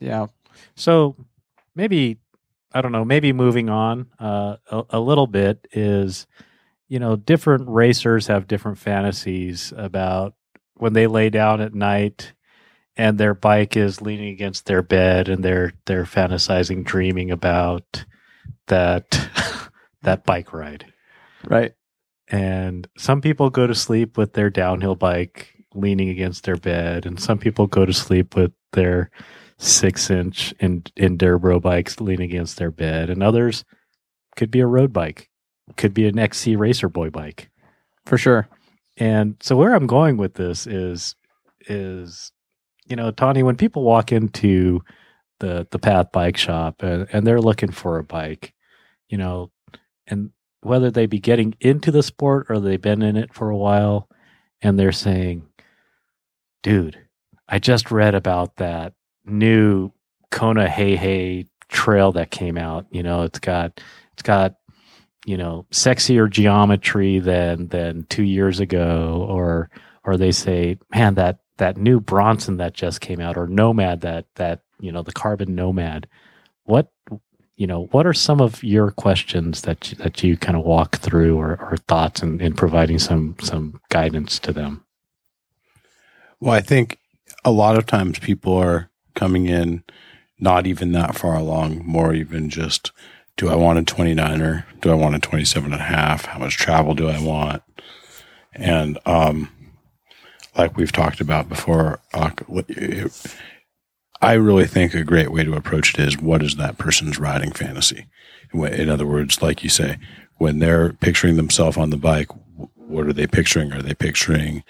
Yeah, 0.00 0.26
So 0.74 1.14
maybe 1.74 2.18
I 2.74 2.80
don't 2.80 2.92
know. 2.92 3.04
Maybe 3.04 3.32
moving 3.32 3.70
on 3.70 4.08
uh, 4.18 4.56
a, 4.70 4.82
a 4.90 5.00
little 5.00 5.28
bit 5.28 5.66
is, 5.72 6.26
you 6.88 6.98
know, 6.98 7.14
different 7.14 7.68
racers 7.68 8.26
have 8.26 8.48
different 8.48 8.78
fantasies 8.78 9.72
about 9.76 10.34
when 10.74 10.92
they 10.92 11.06
lay 11.06 11.30
down 11.30 11.60
at 11.60 11.72
night 11.72 12.32
and 12.96 13.16
their 13.16 13.34
bike 13.34 13.76
is 13.76 14.02
leaning 14.02 14.28
against 14.28 14.66
their 14.66 14.82
bed 14.82 15.28
and 15.28 15.44
they're 15.44 15.72
they're 15.86 16.04
fantasizing, 16.04 16.84
dreaming 16.84 17.30
about 17.30 18.04
that 18.66 19.28
that 20.02 20.24
bike 20.24 20.52
ride. 20.52 20.92
right. 21.44 21.72
And 22.28 22.88
some 22.96 23.20
people 23.20 23.50
go 23.50 23.66
to 23.66 23.74
sleep 23.74 24.16
with 24.16 24.32
their 24.32 24.50
downhill 24.50 24.94
bike 24.94 25.54
leaning 25.74 26.08
against 26.08 26.44
their 26.44 26.56
bed, 26.56 27.04
and 27.04 27.20
some 27.20 27.38
people 27.38 27.66
go 27.66 27.84
to 27.84 27.92
sleep 27.92 28.34
with 28.34 28.52
their 28.72 29.10
six 29.58 30.10
inch 30.10 30.52
in 30.60 30.82
Endurbro 30.98 31.60
bikes 31.60 32.00
leaning 32.00 32.30
against 32.30 32.56
their 32.56 32.70
bed, 32.70 33.10
and 33.10 33.22
others 33.22 33.64
could 34.36 34.50
be 34.50 34.60
a 34.60 34.66
road 34.66 34.92
bike, 34.92 35.30
could 35.76 35.94
be 35.94 36.06
an 36.06 36.18
XC 36.18 36.56
Racer 36.56 36.88
Boy 36.88 37.10
bike. 37.10 37.50
For 38.04 38.18
sure. 38.18 38.48
And 38.96 39.36
so 39.40 39.56
where 39.56 39.74
I'm 39.74 39.86
going 39.86 40.16
with 40.16 40.34
this 40.34 40.66
is 40.66 41.16
is 41.66 42.32
you 42.86 42.96
know, 42.96 43.10
Tani, 43.10 43.42
when 43.42 43.56
people 43.56 43.82
walk 43.82 44.12
into 44.12 44.82
the 45.40 45.66
the 45.70 45.78
Path 45.78 46.12
Bike 46.12 46.36
Shop 46.36 46.82
and, 46.82 47.06
and 47.12 47.26
they're 47.26 47.40
looking 47.40 47.70
for 47.70 47.98
a 47.98 48.04
bike, 48.04 48.54
you 49.08 49.18
know, 49.18 49.50
and 50.06 50.30
whether 50.60 50.90
they 50.90 51.06
be 51.06 51.18
getting 51.18 51.54
into 51.60 51.90
the 51.90 52.02
sport 52.02 52.46
or 52.48 52.60
they've 52.60 52.80
been 52.80 53.02
in 53.02 53.16
it 53.16 53.34
for 53.34 53.50
a 53.50 53.56
while, 53.56 54.08
and 54.62 54.78
they're 54.78 54.92
saying, 54.92 55.46
"Dude, 56.62 56.98
I 57.48 57.58
just 57.58 57.90
read 57.90 58.14
about 58.14 58.56
that 58.56 58.94
new 59.24 59.90
Kona 60.30 60.68
Hei 60.68 60.96
Hei 60.96 61.46
trail 61.68 62.12
that 62.12 62.30
came 62.30 62.58
out. 62.58 62.86
You 62.90 63.02
know, 63.02 63.22
it's 63.22 63.38
got 63.38 63.80
it's 64.12 64.22
got 64.22 64.56
you 65.26 65.36
know 65.36 65.66
sexier 65.70 66.30
geometry 66.30 67.18
than 67.18 67.68
than 67.68 68.04
two 68.08 68.24
years 68.24 68.60
ago, 68.60 69.26
or 69.28 69.70
or 70.04 70.16
they 70.16 70.32
say, 70.32 70.78
man, 70.94 71.14
that 71.14 71.38
that 71.58 71.76
new 71.76 72.00
Bronson 72.00 72.58
that 72.58 72.74
just 72.74 73.00
came 73.00 73.20
out, 73.20 73.36
or 73.36 73.46
Nomad 73.46 74.02
that 74.02 74.26
that 74.36 74.60
you 74.80 74.92
know 74.92 75.02
the 75.02 75.12
Carbon 75.12 75.54
Nomad. 75.54 76.08
What 76.64 76.90
you 77.56 77.66
know, 77.66 77.86
what 77.92 78.06
are 78.06 78.14
some 78.14 78.40
of 78.40 78.64
your 78.64 78.90
questions 78.90 79.62
that 79.62 79.90
you, 79.90 79.96
that 79.98 80.22
you 80.22 80.36
kind 80.36 80.56
of 80.56 80.64
walk 80.64 80.96
through, 80.96 81.38
or, 81.38 81.52
or 81.60 81.76
thoughts, 81.88 82.22
in, 82.22 82.40
in 82.40 82.54
providing 82.54 82.98
some 82.98 83.36
some 83.40 83.80
guidance 83.90 84.38
to 84.40 84.52
them? 84.52 84.84
Well, 86.40 86.52
I 86.52 86.60
think 86.60 86.98
a 87.44 87.52
lot 87.52 87.76
of 87.76 87.86
times 87.86 88.18
people 88.18 88.54
are 88.56 88.90
coming 89.14 89.46
in 89.46 89.84
not 90.38 90.66
even 90.66 90.92
that 90.92 91.14
far 91.16 91.36
along, 91.36 91.84
more 91.84 92.12
even 92.12 92.48
just 92.50 92.92
do 93.36 93.48
I 93.48 93.56
want 93.56 93.78
a 93.78 93.82
29er? 93.82 94.64
Do 94.80 94.90
I 94.90 94.94
want 94.94 95.16
a 95.16 95.18
27 95.18 95.72
and 95.72 95.80
a 95.80 95.84
half? 95.84 96.26
How 96.26 96.38
much 96.38 96.56
travel 96.56 96.94
do 96.94 97.08
I 97.08 97.20
want? 97.20 97.62
And 98.52 98.98
um, 99.06 99.50
like 100.56 100.76
we've 100.76 100.92
talked 100.92 101.20
about 101.20 101.48
before, 101.48 102.00
I 104.20 104.34
really 104.34 104.66
think 104.66 104.94
a 104.94 105.02
great 105.02 105.32
way 105.32 105.42
to 105.42 105.54
approach 105.54 105.94
it 105.94 106.00
is 106.00 106.18
what 106.18 106.42
is 106.42 106.56
that 106.56 106.78
person's 106.78 107.18
riding 107.18 107.52
fantasy? 107.52 108.06
In 108.52 108.88
other 108.88 109.06
words, 109.06 109.42
like 109.42 109.64
you 109.64 109.70
say, 109.70 109.98
when 110.36 110.60
they're 110.60 110.92
picturing 110.92 111.36
themselves 111.36 111.76
on 111.76 111.90
the 111.90 111.96
bike, 111.96 112.28
what 112.76 113.06
are 113.06 113.12
they 113.12 113.26
picturing? 113.26 113.72
Are 113.72 113.82
they 113.82 113.94
picturing 113.94 114.62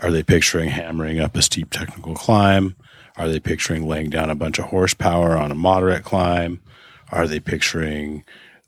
are 0.00 0.12
they 0.12 0.22
picturing 0.22 0.70
hammering 0.70 1.18
up 1.18 1.34
a 1.34 1.42
steep 1.42 1.70
technical 1.70 2.14
climb? 2.14 2.76
Are 3.18 3.28
they 3.28 3.40
picturing 3.40 3.86
laying 3.86 4.10
down 4.10 4.30
a 4.30 4.36
bunch 4.36 4.58
of 4.58 4.66
horsepower 4.66 5.36
on 5.36 5.50
a 5.50 5.56
moderate 5.56 6.04
climb? 6.04 6.60
Are 7.10 7.26
they 7.26 7.40
picturing 7.40 8.24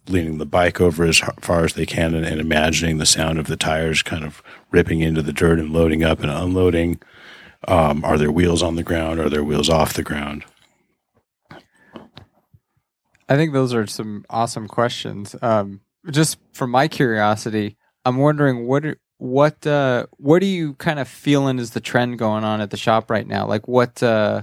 leaning 0.09 0.39
the 0.39 0.47
bike 0.47 0.81
over 0.81 1.05
as 1.05 1.19
far 1.41 1.65
as 1.65 1.75
they 1.75 1.87
can 1.87 2.15
and, 2.15 2.27
and, 2.27 2.41
imagining 2.41 2.99
the 2.99 3.07
sound 3.07 3.39
of 3.39 3.47
the 3.47 3.57
tires 3.57 4.03
kind 4.03 4.25
of 4.25 4.43
ripping 4.73 5.01
into 5.01 5.23
the 5.23 5.33
dirt 5.33 5.61
and 5.61 5.73
loading 5.73 6.03
up 6.03 6.21
and 6.21 6.31
unloading? 6.31 7.01
Um, 7.69 8.05
are 8.05 8.19
there 8.19 8.33
wheels 8.33 8.63
on 8.63 8.75
the 8.75 8.83
ground? 8.83 9.21
Are 9.21 9.29
there 9.29 9.45
wheels 9.45 9.69
off 9.69 9.93
the 9.93 10.03
ground? 10.03 10.45
I 13.29 13.37
think 13.37 13.53
those 13.53 13.73
are 13.73 13.87
some 13.87 14.25
awesome 14.29 14.67
questions. 14.67 15.37
Um, 15.41 15.83
just 16.11 16.39
from 16.53 16.71
my 16.71 16.89
curiosity, 16.89 17.77
I'm 18.05 18.17
wondering 18.17 18.67
what 18.67 18.85
what 19.21 19.67
uh, 19.67 20.07
what 20.17 20.43
are 20.43 20.47
you 20.47 20.75
kind 20.75 20.99
of 20.99 21.07
feeling 21.07 21.59
is 21.59 21.71
the 21.71 21.81
trend 21.81 22.19
going 22.19 22.43
on 22.43 22.61
at 22.61 22.71
the 22.71 22.77
shop 22.77 23.11
right 23.11 23.27
now? 23.27 23.47
Like 23.47 23.69
what 23.69 24.03
uh, 24.03 24.43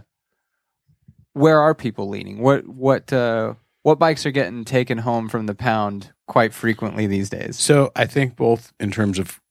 where 1.34 1.60
are 1.60 1.74
people 1.74 2.10
leaning? 2.10 2.40
What 2.40 2.68
what 2.68 3.12
uh, 3.12 3.56
what 3.82 3.98
bikes 3.98 4.26
are 4.28 4.32
getting 4.32 4.64
taken 4.66 5.00
home 5.00 5.30
from 5.30 5.48
the 5.48 5.56
pound 5.56 6.14
quite 6.28 6.54
frequently 6.54 7.08
these 7.08 7.30
days? 7.30 7.58
So 7.58 7.92
I 7.96 8.06
think 8.06 8.36
both 8.36 8.72
in 8.80 8.92
terms 8.92 9.18
of 9.18 9.42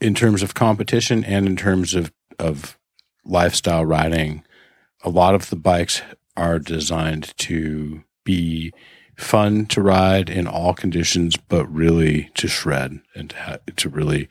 in 0.00 0.14
terms 0.14 0.42
of 0.42 0.54
competition 0.54 1.22
and 1.24 1.46
in 1.46 1.54
terms 1.54 1.94
of 1.94 2.12
of 2.40 2.76
lifestyle 3.24 3.84
riding, 3.84 4.42
a 5.04 5.08
lot 5.08 5.36
of 5.36 5.50
the 5.50 5.56
bikes 5.56 6.02
are 6.36 6.58
designed 6.58 7.32
to 7.38 8.02
be 8.24 8.72
fun 9.16 9.66
to 9.66 9.80
ride 9.80 10.28
in 10.28 10.46
all 10.46 10.74
conditions, 10.74 11.36
but 11.36 11.66
really 11.66 12.30
to 12.34 12.48
shred 12.48 13.00
and 13.14 13.30
to, 13.30 13.36
ha- 13.36 13.58
to 13.76 13.88
really 13.88 14.28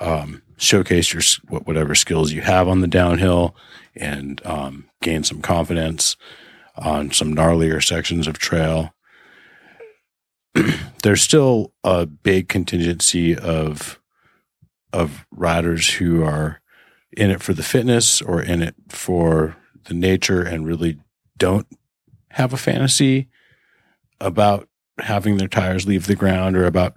um, 0.00 0.42
showcase 0.56 1.12
your 1.12 1.22
whatever 1.48 1.94
skills 1.94 2.32
you 2.32 2.40
have 2.40 2.68
on 2.68 2.80
the 2.80 2.86
downhill 2.86 3.54
and 3.96 4.44
um, 4.44 4.88
gain 5.02 5.24
some 5.24 5.40
confidence 5.40 6.16
on 6.76 7.10
some 7.10 7.34
gnarlier 7.34 7.82
sections 7.82 8.26
of 8.26 8.38
trail. 8.38 8.94
There's 11.02 11.22
still 11.22 11.72
a 11.84 12.06
big 12.06 12.48
contingency 12.48 13.36
of 13.36 13.98
of 14.90 15.26
riders 15.30 15.94
who 15.94 16.24
are 16.24 16.60
in 17.12 17.30
it 17.30 17.42
for 17.42 17.52
the 17.52 17.62
fitness 17.62 18.22
or 18.22 18.40
in 18.40 18.62
it 18.62 18.74
for 18.88 19.56
the 19.84 19.92
nature 19.92 20.42
and 20.42 20.66
really 20.66 20.98
don't 21.36 21.66
have 22.30 22.54
a 22.54 22.56
fantasy 22.56 23.28
about 24.20 24.68
having 24.98 25.36
their 25.36 25.48
tires 25.48 25.86
leave 25.86 26.06
the 26.06 26.16
ground 26.16 26.56
or 26.56 26.66
about 26.66 26.96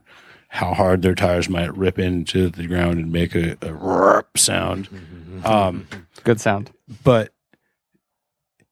how 0.49 0.73
hard 0.73 1.01
their 1.01 1.15
tires 1.15 1.47
might 1.47 1.75
rip 1.77 1.97
into 1.99 2.49
the 2.49 2.67
ground 2.67 2.99
and 2.99 3.11
make 3.11 3.35
a, 3.35 3.51
a 3.53 3.69
rrrp 3.69 4.25
sound. 4.37 4.89
Um, 5.45 5.87
Good 6.23 6.41
sound. 6.41 6.71
but 7.03 7.31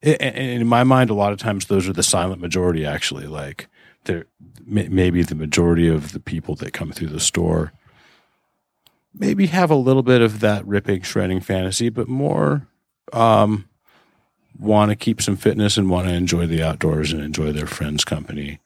i- 0.03 0.17
i- 0.19 0.23
in 0.23 0.67
my 0.67 0.83
mind, 0.83 1.09
a 1.09 1.13
lot 1.13 1.31
of 1.31 1.37
times 1.39 1.65
those 1.65 1.87
are 1.87 1.93
the 1.93 2.03
silent 2.03 2.41
majority. 2.41 2.85
Actually, 2.85 3.27
like 3.27 3.67
they're 4.05 4.25
maybe 4.65 5.21
the 5.23 5.35
majority 5.35 5.87
of 5.87 6.11
the 6.11 6.19
people 6.19 6.55
that 6.55 6.73
come 6.73 6.91
through 6.91 7.07
the 7.09 7.19
store 7.19 7.71
maybe 9.17 9.47
have 9.47 9.71
a 9.71 9.75
little 9.75 10.03
bit 10.03 10.21
of 10.21 10.39
that 10.41 10.65
ripping, 10.67 11.01
shredding 11.01 11.39
fantasy, 11.41 11.89
but 11.89 12.07
more 12.07 12.67
um, 13.13 13.67
want 14.57 14.89
to 14.89 14.95
keep 14.95 15.21
some 15.21 15.37
fitness 15.37 15.77
and 15.77 15.89
want 15.89 16.07
to 16.07 16.13
enjoy 16.13 16.47
the 16.47 16.63
outdoors 16.63 17.11
and 17.11 17.21
enjoy 17.21 17.51
their 17.51 17.67
friends' 17.67 18.03
company. 18.03 18.59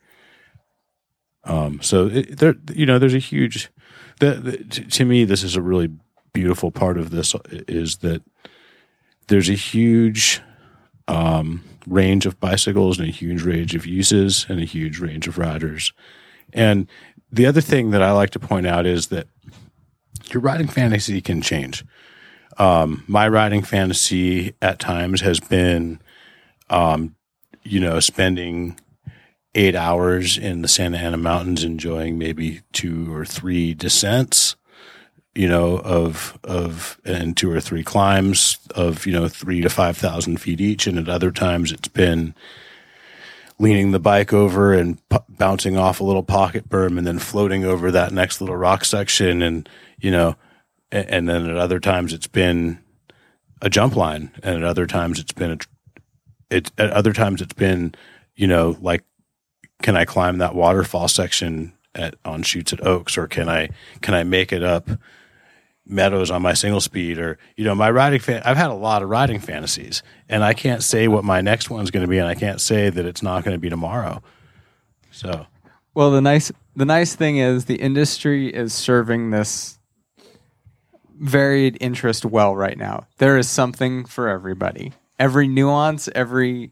Um, 1.43 1.81
so 1.81 2.07
it, 2.07 2.38
there, 2.38 2.55
you 2.73 2.86
know, 2.86 2.99
there's 2.99 3.13
a 3.13 3.19
huge. 3.19 3.69
The, 4.19 4.31
the, 4.31 4.57
to, 4.57 5.05
me, 5.05 5.25
this 5.25 5.43
is 5.43 5.55
a 5.55 5.61
really 5.61 5.89
beautiful 6.31 6.71
part 6.71 6.97
of 6.97 7.09
this 7.09 7.36
is 7.51 7.97
that 7.97 8.21
there's 9.27 9.49
a 9.49 9.53
huge 9.53 10.41
um, 11.07 11.63
range 11.88 12.25
of 12.25 12.39
bicycles 12.39 12.99
and 12.99 13.07
a 13.07 13.11
huge 13.11 13.43
range 13.43 13.75
of 13.75 13.86
uses 13.86 14.45
and 14.49 14.59
a 14.59 14.65
huge 14.65 14.99
range 14.99 15.27
of 15.27 15.38
riders. 15.38 15.93
And 16.53 16.88
the 17.31 17.45
other 17.45 17.61
thing 17.61 17.91
that 17.91 18.01
I 18.01 18.11
like 18.11 18.29
to 18.31 18.39
point 18.39 18.67
out 18.67 18.86
is 18.86 19.07
that 19.07 19.27
your 20.31 20.41
riding 20.41 20.67
fantasy 20.67 21.21
can 21.21 21.41
change. 21.41 21.84
Um, 22.57 23.03
my 23.07 23.27
riding 23.27 23.63
fantasy 23.63 24.53
at 24.61 24.79
times 24.79 25.21
has 25.21 25.39
been, 25.39 25.99
um, 26.69 27.15
you 27.63 27.79
know, 27.79 27.99
spending 27.99 28.79
eight 29.55 29.75
hours 29.75 30.37
in 30.37 30.61
the 30.61 30.67
Santa 30.67 30.97
Ana 30.97 31.17
Mountains 31.17 31.63
enjoying 31.63 32.17
maybe 32.17 32.61
two 32.71 33.13
or 33.13 33.25
three 33.25 33.73
descents 33.73 34.55
you 35.35 35.47
know, 35.47 35.79
of 35.79 36.37
of 36.43 36.99
and 37.05 37.35
two 37.35 37.51
or 37.51 37.59
three 37.59 37.83
climbs 37.83 38.57
of 38.75 39.05
you 39.05 39.13
know 39.13 39.27
three 39.27 39.61
to 39.61 39.69
five 39.69 39.97
thousand 39.97 40.37
feet 40.37 40.61
each, 40.61 40.85
and 40.85 40.97
at 40.99 41.09
other 41.09 41.31
times 41.31 41.71
it's 41.71 41.87
been 41.87 42.35
leaning 43.59 43.91
the 43.91 43.99
bike 43.99 44.33
over 44.33 44.73
and 44.73 44.97
p- 45.09 45.17
bouncing 45.29 45.77
off 45.77 45.99
a 45.99 46.03
little 46.03 46.23
pocket 46.23 46.69
berm, 46.69 46.97
and 46.97 47.07
then 47.07 47.17
floating 47.17 47.65
over 47.65 47.89
that 47.91 48.11
next 48.11 48.41
little 48.41 48.55
rock 48.55 48.85
section, 48.85 49.41
and 49.41 49.67
you 49.99 50.11
know, 50.11 50.35
and, 50.93 51.27
then 51.27 51.49
at 51.49 51.57
other 51.57 51.79
times 51.79 52.13
it's 52.13 52.27
been 52.27 52.79
a 53.61 53.69
jump 53.69 53.95
line, 53.95 54.31
and 54.43 54.57
at 54.57 54.63
other 54.63 54.85
times 54.85 55.19
it's 55.19 55.33
been 55.33 55.51
a 55.51 55.57
it 56.49 56.71
at 56.77 56.91
other 56.91 57.13
times 57.13 57.41
it's 57.41 57.53
been 57.53 57.95
you 58.35 58.47
know 58.47 58.77
like 58.81 59.03
can 59.81 59.95
I 59.97 60.05
climb 60.05 60.37
that 60.37 60.55
waterfall 60.55 61.07
section 61.07 61.73
at 61.95 62.15
on 62.23 62.43
shoots 62.43 62.73
at 62.73 62.85
Oaks, 62.85 63.17
or 63.17 63.27
can 63.27 63.49
I 63.49 63.69
can 64.01 64.13
I 64.13 64.23
make 64.23 64.53
it 64.53 64.63
up? 64.63 64.89
meadows 65.85 66.31
on 66.31 66.41
my 66.41 66.53
single 66.53 66.79
speed 66.79 67.17
or 67.17 67.37
you 67.57 67.65
know 67.65 67.75
my 67.75 67.91
riding 67.91 68.19
fan 68.19 68.41
I've 68.45 68.55
had 68.55 68.69
a 68.69 68.73
lot 68.73 69.03
of 69.03 69.09
riding 69.09 69.39
fantasies 69.39 70.01
and 70.29 70.41
I 70.41 70.53
can't 70.53 70.81
say 70.81 71.09
what 71.09 71.25
my 71.25 71.41
next 71.41 71.69
one's 71.69 71.91
going 71.91 72.05
to 72.05 72.07
be 72.07 72.19
and 72.19 72.27
I 72.27 72.35
can't 72.35 72.61
say 72.61 72.89
that 72.89 73.05
it's 73.05 73.21
not 73.21 73.43
going 73.43 73.53
to 73.53 73.59
be 73.59 73.69
tomorrow. 73.69 74.23
So, 75.11 75.45
Well, 75.93 76.11
the 76.11 76.21
nice 76.21 76.51
the 76.75 76.85
nice 76.85 77.15
thing 77.15 77.37
is 77.37 77.65
the 77.65 77.75
industry 77.75 78.47
is 78.47 78.73
serving 78.73 79.31
this 79.31 79.77
varied 81.24 81.78
interest 81.80 82.26
well 82.26 82.55
right 82.55 82.78
now. 82.78 83.07
There 83.17 83.38
is 83.38 83.49
something 83.49 84.05
for 84.05 84.28
everybody. 84.28 84.91
Every 85.17 85.47
nuance, 85.47 86.09
every 86.13 86.71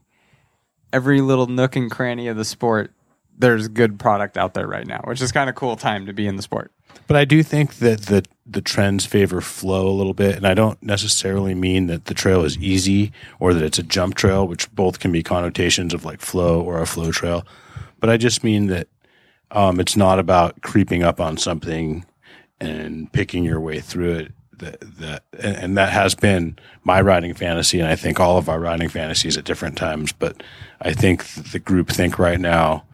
every 0.92 1.22
little 1.22 1.46
nook 1.46 1.74
and 1.74 1.90
cranny 1.90 2.28
of 2.28 2.36
the 2.36 2.44
sport, 2.44 2.92
there's 3.38 3.66
good 3.68 3.98
product 3.98 4.36
out 4.36 4.52
there 4.52 4.66
right 4.66 4.86
now, 4.86 5.00
which 5.04 5.22
is 5.22 5.32
kind 5.32 5.48
of 5.48 5.56
cool 5.56 5.74
time 5.76 6.04
to 6.04 6.12
be 6.12 6.26
in 6.26 6.36
the 6.36 6.42
sport. 6.42 6.70
but 7.06 7.16
I 7.16 7.24
do 7.24 7.42
think 7.42 7.76
that 7.76 8.02
the 8.02 8.24
the 8.44 8.60
trends 8.60 9.06
favor 9.06 9.40
flow 9.40 9.88
a 9.88 9.96
little 9.96 10.12
bit 10.12 10.36
and 10.36 10.46
I 10.46 10.52
don't 10.52 10.82
necessarily 10.82 11.54
mean 11.54 11.86
that 11.86 12.04
the 12.04 12.14
trail 12.14 12.44
is 12.44 12.58
easy 12.58 13.12
or 13.40 13.54
that 13.54 13.62
it's 13.62 13.78
a 13.78 13.82
jump 13.82 14.16
trail, 14.16 14.46
which 14.46 14.70
both 14.74 14.98
can 14.98 15.12
be 15.12 15.22
connotations 15.22 15.94
of 15.94 16.04
like 16.04 16.20
flow 16.20 16.60
or 16.60 16.80
a 16.82 16.86
flow 16.86 17.10
trail. 17.10 17.46
But 18.00 18.10
I 18.10 18.18
just 18.18 18.44
mean 18.44 18.66
that 18.66 18.88
um, 19.50 19.80
it's 19.80 19.96
not 19.96 20.18
about 20.18 20.60
creeping 20.60 21.02
up 21.02 21.20
on 21.20 21.38
something 21.38 22.04
and 22.60 23.10
picking 23.12 23.44
your 23.44 23.60
way 23.60 23.80
through 23.80 24.14
it. 24.14 24.32
That, 24.62 25.24
and, 25.38 25.56
and 25.56 25.78
that 25.78 25.92
has 25.92 26.14
been 26.14 26.58
my 26.84 27.00
riding 27.00 27.34
fantasy, 27.34 27.80
and 27.80 27.88
I 27.88 27.96
think 27.96 28.20
all 28.20 28.38
of 28.38 28.48
our 28.48 28.60
riding 28.60 28.88
fantasies 28.88 29.36
at 29.36 29.44
different 29.44 29.76
times. 29.76 30.12
But 30.12 30.42
I 30.80 30.92
think 30.92 31.26
the 31.26 31.58
group 31.58 31.88
think 31.88 32.18
right 32.18 32.40
now 32.40 32.84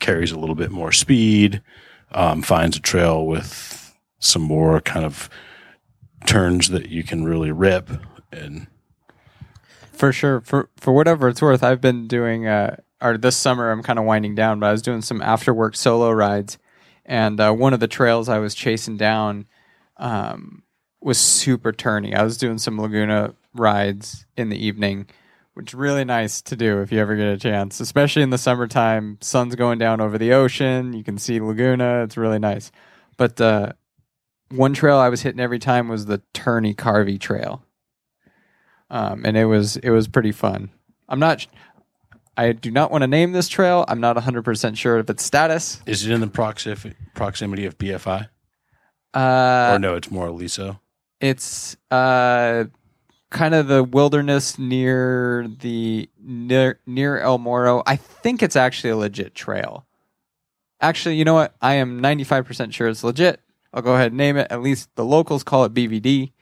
carries 0.00 0.32
a 0.32 0.38
little 0.38 0.54
bit 0.54 0.70
more 0.70 0.92
speed, 0.92 1.62
um, 2.12 2.42
finds 2.42 2.76
a 2.76 2.80
trail 2.80 3.26
with 3.26 3.94
some 4.18 4.42
more 4.42 4.80
kind 4.80 5.04
of 5.04 5.28
turns 6.26 6.70
that 6.70 6.88
you 6.88 7.02
can 7.02 7.24
really 7.24 7.52
rip, 7.52 7.90
and 8.32 8.66
For 9.92 10.12
sure. 10.12 10.40
For 10.40 10.68
for 10.76 10.92
whatever 10.92 11.28
it's 11.28 11.42
worth, 11.42 11.62
I've 11.62 11.80
been 11.80 12.08
doing 12.08 12.46
uh 12.46 12.76
or 13.00 13.18
this 13.18 13.36
summer 13.36 13.70
I'm 13.70 13.82
kind 13.82 13.98
of 13.98 14.04
winding 14.04 14.34
down, 14.34 14.60
but 14.60 14.66
I 14.66 14.72
was 14.72 14.82
doing 14.82 15.02
some 15.02 15.20
after 15.20 15.52
work 15.52 15.76
solo 15.76 16.10
rides 16.10 16.58
and 17.06 17.40
uh, 17.40 17.52
one 17.52 17.72
of 17.72 17.80
the 17.80 17.88
trails 17.88 18.28
I 18.28 18.38
was 18.38 18.54
chasing 18.54 18.96
down 18.96 19.46
um, 19.96 20.62
was 21.06 21.18
super 21.18 21.72
turny. 21.72 22.14
I 22.14 22.22
was 22.24 22.36
doing 22.36 22.58
some 22.58 22.80
Laguna 22.80 23.32
rides 23.54 24.26
in 24.36 24.48
the 24.48 24.58
evening, 24.66 25.06
which 25.54 25.70
is 25.70 25.74
really 25.74 26.04
nice 26.04 26.42
to 26.42 26.56
do 26.56 26.80
if 26.82 26.90
you 26.90 26.98
ever 26.98 27.14
get 27.14 27.28
a 27.28 27.36
chance, 27.38 27.78
especially 27.80 28.22
in 28.22 28.30
the 28.30 28.38
summertime. 28.38 29.18
Sun's 29.20 29.54
going 29.54 29.78
down 29.78 30.00
over 30.00 30.18
the 30.18 30.32
ocean, 30.32 30.92
you 30.92 31.04
can 31.04 31.16
see 31.16 31.40
Laguna. 31.40 32.02
It's 32.02 32.16
really 32.16 32.40
nice. 32.40 32.72
But 33.16 33.40
uh, 33.40 33.72
one 34.50 34.74
trail 34.74 34.96
I 34.98 35.08
was 35.08 35.22
hitting 35.22 35.40
every 35.40 35.60
time 35.60 35.88
was 35.88 36.06
the 36.06 36.20
Turney 36.34 36.74
Carvey 36.74 37.18
Trail 37.20 37.62
um, 38.90 39.24
and 39.24 39.36
it 39.36 39.46
was 39.46 39.76
it 39.76 39.90
was 39.90 40.08
pretty 40.08 40.32
fun. 40.32 40.70
I'm 41.08 41.18
not. 41.20 41.46
I 42.36 42.52
do 42.52 42.70
not 42.70 42.90
want 42.90 43.02
to 43.02 43.06
name 43.08 43.32
this 43.32 43.48
trail. 43.48 43.84
I'm 43.88 44.00
not 44.00 44.16
100 44.16 44.42
percent 44.44 44.76
sure 44.76 44.98
of 44.98 45.08
its 45.08 45.24
status. 45.24 45.80
is 45.86 46.04
it 46.06 46.12
in 46.12 46.20
the 46.20 46.26
proxi- 46.26 46.94
proximity 47.14 47.64
of 47.64 47.78
BFI 47.78 48.28
Uh, 49.14 49.70
or 49.74 49.78
no? 49.78 49.94
It's 49.96 50.10
more 50.10 50.26
Aliso. 50.26 50.80
It's 51.20 51.76
uh, 51.90 52.64
kind 53.30 53.54
of 53.54 53.68
the 53.68 53.82
wilderness 53.82 54.58
near 54.58 55.48
the 55.60 56.08
near 56.18 56.80
near 56.86 57.18
El 57.18 57.38
Moro. 57.38 57.82
I 57.86 57.96
think 57.96 58.42
it's 58.42 58.56
actually 58.56 58.90
a 58.90 58.96
legit 58.96 59.34
trail. 59.34 59.86
Actually, 60.80 61.16
you 61.16 61.24
know 61.24 61.34
what? 61.34 61.54
I 61.62 61.74
am 61.74 62.02
95% 62.02 62.72
sure 62.72 62.88
it's 62.88 63.02
legit. 63.02 63.40
I'll 63.72 63.82
go 63.82 63.94
ahead 63.94 64.08
and 64.08 64.18
name 64.18 64.36
it. 64.36 64.46
At 64.50 64.62
least 64.62 64.94
the 64.94 65.04
locals 65.04 65.42
call 65.42 65.64
it 65.64 65.72
BVD. 65.74 66.32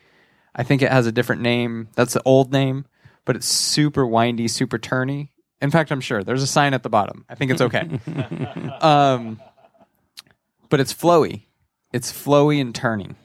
I 0.54 0.62
think 0.62 0.82
it 0.82 0.90
has 0.90 1.06
a 1.06 1.12
different 1.12 1.42
name. 1.42 1.88
That's 1.94 2.14
the 2.14 2.22
old 2.24 2.52
name, 2.52 2.86
but 3.24 3.36
it's 3.36 3.46
super 3.46 4.06
windy, 4.06 4.48
super 4.48 4.78
turny. 4.78 5.30
In 5.60 5.70
fact, 5.70 5.90
I'm 5.90 6.00
sure 6.00 6.22
there's 6.22 6.42
a 6.42 6.48
sign 6.48 6.74
at 6.74 6.82
the 6.82 6.90
bottom. 6.90 7.24
I 7.28 7.34
think 7.34 7.50
it's 7.50 7.60
okay. 7.60 7.88
um, 8.80 9.40
but 10.68 10.80
it's 10.80 10.92
flowy. 10.92 11.42
It's 11.92 12.12
flowy 12.12 12.60
and 12.60 12.74
turning. 12.74 13.16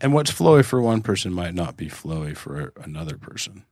And 0.00 0.12
what's 0.12 0.30
flowy 0.30 0.64
for 0.64 0.80
one 0.80 1.00
person 1.00 1.32
might 1.32 1.54
not 1.54 1.76
be 1.76 1.86
flowy 1.88 2.36
for 2.36 2.72
another 2.82 3.16
person. 3.16 3.64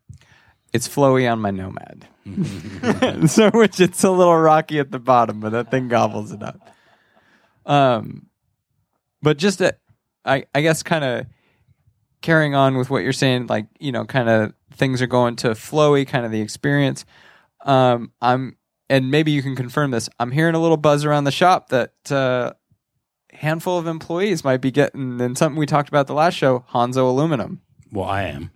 It's 0.73 0.89
flowy 0.89 1.31
on 1.31 1.41
my 1.41 1.51
Nomad. 1.51 2.09
so 3.31 3.51
which 3.51 3.79
it's 3.81 4.03
a 4.03 4.11
little 4.11 4.37
rocky 4.37 4.79
at 4.79 4.91
the 4.91 4.99
bottom, 4.99 5.41
but 5.41 5.51
that 5.51 5.71
thing 5.71 5.89
gobbles 5.89 6.33
it 6.33 6.43
up. 6.43 6.59
Um, 7.67 8.27
but 9.23 9.39
just 9.39 9.61
a, 9.61 9.77
I 10.25 10.45
I 10.55 10.63
guess 10.63 10.83
kind 10.83 11.05
of 11.05 11.27
carrying 12.23 12.55
on 12.55 12.77
with 12.77 12.91
what 12.91 13.03
you're 13.03 13.13
saying, 13.13 13.47
like 13.47 13.67
you 13.79 13.93
know, 13.93 14.05
kind 14.05 14.29
of 14.29 14.55
things 14.73 15.01
are 15.03 15.07
going 15.07 15.37
to 15.37 15.51
flowy, 15.51 16.07
kind 16.07 16.25
of 16.25 16.33
the 16.33 16.41
experience. 16.41 17.05
Um, 17.65 18.13
I'm 18.21 18.57
and 18.91 19.11
maybe 19.11 19.31
you 19.31 19.43
can 19.43 19.57
confirm 19.57 19.91
this. 19.91 20.09
I'm 20.19 20.31
hearing 20.31 20.55
a 20.55 20.61
little 20.61 20.77
buzz 20.77 21.05
around 21.05 21.25
the 21.25 21.33
shop 21.33 21.69
that 21.69 21.93
uh, 22.11 22.53
handful 23.45 23.79
of 23.79 23.87
employees 23.87 24.43
might 24.43 24.61
be 24.61 24.71
getting, 24.71 25.21
and 25.21 25.39
something 25.39 25.59
we 25.59 25.67
talked 25.67 25.89
about 25.89 26.07
the 26.07 26.15
last 26.15 26.35
show, 26.35 26.65
Honzo 26.73 27.09
Aluminum. 27.09 27.61
Well, 27.93 28.07
I 28.07 28.23
am. 28.25 28.51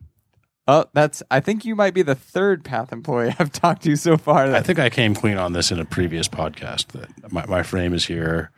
Oh, 0.67 0.87
that's. 0.93 1.23
I 1.31 1.41
think 1.41 1.65
you 1.65 1.77
might 1.77 1.95
be 1.95 2.03
the 2.03 2.15
third 2.15 2.65
Path 2.65 2.93
employee 2.93 3.35
I've 3.39 3.53
talked 3.53 3.83
to 3.83 3.97
so 3.97 4.17
far. 4.17 4.53
I 4.55 4.61
think 4.61 4.79
I 4.79 4.91
came 4.91 5.15
clean 5.15 5.39
on 5.39 5.53
this 5.53 5.71
in 5.71 5.79
a 5.79 5.85
previous 5.85 6.29
podcast. 6.29 6.89
That 6.89 7.33
my, 7.33 7.47
my 7.47 7.63
frame 7.63 7.95
is 7.95 8.07
here. 8.07 8.51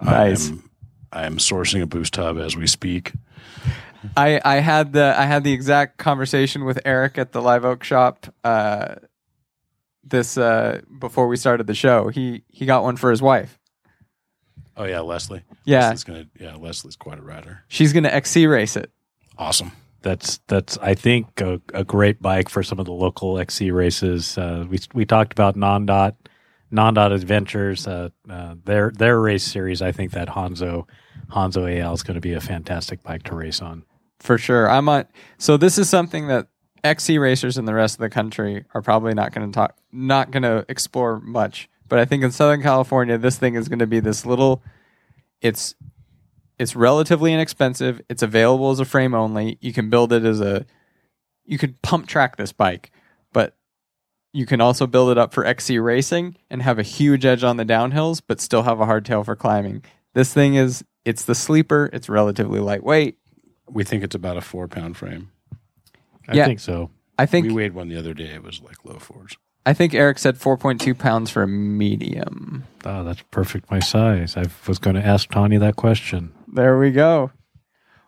Nice. 0.00 0.48
I 0.48 0.52
am, 0.52 0.70
I 1.12 1.26
am 1.26 1.36
sourcing 1.38 1.82
a 1.82 1.86
boost 1.86 2.16
hub 2.16 2.38
as 2.38 2.56
we 2.56 2.66
speak. 2.66 3.12
I 4.16 4.40
I 4.44 4.56
had 4.56 4.92
the 4.92 5.14
I 5.16 5.24
had 5.24 5.44
the 5.44 5.52
exact 5.52 5.98
conversation 5.98 6.64
with 6.64 6.78
Eric 6.84 7.18
at 7.18 7.32
the 7.32 7.42
Live 7.42 7.64
Oak 7.64 7.82
shop. 7.82 8.32
Uh, 8.44 8.96
this 10.04 10.38
uh, 10.38 10.80
before 10.98 11.28
we 11.28 11.36
started 11.36 11.66
the 11.66 11.74
show, 11.74 12.08
he 12.08 12.44
he 12.48 12.66
got 12.66 12.82
one 12.82 12.96
for 12.96 13.10
his 13.10 13.20
wife. 13.20 13.57
Oh 14.78 14.84
yeah, 14.84 15.00
Leslie. 15.00 15.42
Yeah. 15.64 15.80
Leslie's 15.90 16.04
gonna. 16.04 16.26
Yeah, 16.40 16.54
Leslie's 16.56 16.96
quite 16.96 17.18
a 17.18 17.22
rider. 17.22 17.64
She's 17.68 17.92
gonna 17.92 18.08
XC 18.08 18.46
race 18.46 18.76
it. 18.76 18.90
Awesome. 19.36 19.72
That's 20.02 20.38
that's 20.46 20.78
I 20.78 20.94
think 20.94 21.40
a, 21.40 21.60
a 21.74 21.84
great 21.84 22.22
bike 22.22 22.48
for 22.48 22.62
some 22.62 22.78
of 22.78 22.86
the 22.86 22.92
local 22.92 23.38
XC 23.38 23.72
races. 23.72 24.38
Uh, 24.38 24.64
we 24.70 24.78
we 24.94 25.04
talked 25.04 25.32
about 25.32 25.56
non-dot 25.56 26.14
non-dot 26.70 27.10
adventures. 27.12 27.86
Uh, 27.86 28.10
uh, 28.30 28.54
their 28.64 28.90
their 28.92 29.20
race 29.20 29.42
series. 29.44 29.82
I 29.82 29.90
think 29.90 30.12
that 30.12 30.28
Honzo 30.28 30.86
Honzo 31.32 31.80
AL 31.80 31.94
is 31.94 32.02
going 32.04 32.14
to 32.14 32.20
be 32.20 32.32
a 32.34 32.40
fantastic 32.40 33.02
bike 33.02 33.24
to 33.24 33.34
race 33.34 33.60
on. 33.60 33.84
for 34.20 34.38
sure. 34.38 34.70
I'm 34.70 34.88
on. 34.88 35.06
So 35.38 35.56
this 35.56 35.76
is 35.78 35.88
something 35.90 36.28
that 36.28 36.46
XC 36.84 37.18
racers 37.18 37.58
in 37.58 37.64
the 37.64 37.74
rest 37.74 37.96
of 37.96 38.00
the 38.00 38.08
country 38.10 38.64
are 38.74 38.82
probably 38.82 39.14
not 39.14 39.32
going 39.32 39.50
to 39.50 39.54
talk, 39.54 39.76
not 39.90 40.30
going 40.30 40.44
to 40.44 40.64
explore 40.68 41.18
much. 41.20 41.68
But 41.88 41.98
I 41.98 42.04
think 42.04 42.22
in 42.22 42.30
Southern 42.30 42.62
California, 42.62 43.16
this 43.18 43.38
thing 43.38 43.54
is 43.54 43.68
going 43.68 43.78
to 43.78 43.86
be 43.86 44.00
this 44.00 44.26
little. 44.26 44.62
It's 45.40 45.74
it's 46.58 46.74
relatively 46.74 47.32
inexpensive. 47.32 48.00
It's 48.08 48.22
available 48.22 48.70
as 48.70 48.80
a 48.80 48.84
frame 48.84 49.14
only. 49.14 49.58
You 49.60 49.72
can 49.72 49.88
build 49.90 50.12
it 50.12 50.24
as 50.24 50.40
a. 50.40 50.66
You 51.44 51.56
could 51.58 51.80
pump 51.82 52.06
track 52.06 52.36
this 52.36 52.52
bike, 52.52 52.90
but 53.32 53.56
you 54.32 54.44
can 54.44 54.60
also 54.60 54.86
build 54.86 55.10
it 55.10 55.18
up 55.18 55.32
for 55.32 55.46
XC 55.46 55.78
racing 55.78 56.36
and 56.50 56.60
have 56.62 56.78
a 56.78 56.82
huge 56.82 57.24
edge 57.24 57.42
on 57.42 57.56
the 57.56 57.64
downhills, 57.64 58.20
but 58.26 58.40
still 58.40 58.64
have 58.64 58.80
a 58.80 58.86
hardtail 58.86 59.24
for 59.24 59.34
climbing. 59.34 59.82
This 60.14 60.34
thing 60.34 60.56
is 60.56 60.84
it's 61.04 61.24
the 61.24 61.34
sleeper. 61.34 61.88
It's 61.92 62.08
relatively 62.08 62.60
lightweight. 62.60 63.16
We 63.70 63.84
think 63.84 64.02
it's 64.04 64.14
about 64.14 64.36
a 64.36 64.40
four 64.42 64.68
pound 64.68 64.96
frame. 64.96 65.30
I 66.28 66.34
Yeah. 66.34 66.44
think 66.46 66.60
so. 66.60 66.90
I 67.18 67.24
think 67.26 67.46
we 67.46 67.52
weighed 67.54 67.72
one 67.74 67.88
the 67.88 67.96
other 67.96 68.12
day. 68.14 68.26
It 68.34 68.42
was 68.42 68.60
like 68.60 68.84
low 68.84 68.98
fours. 68.98 69.36
I 69.68 69.74
think 69.74 69.92
Eric 69.92 70.18
said 70.18 70.38
4.2 70.38 70.98
pounds 70.98 71.30
for 71.30 71.42
a 71.42 71.46
medium. 71.46 72.64
Oh, 72.86 73.04
that's 73.04 73.20
perfect 73.30 73.70
my 73.70 73.80
size. 73.80 74.34
I 74.34 74.46
was 74.66 74.78
going 74.78 74.96
to 74.96 75.04
ask 75.04 75.28
Tani 75.28 75.58
that 75.58 75.76
question. 75.76 76.32
There 76.50 76.78
we 76.78 76.90
go. 76.90 77.32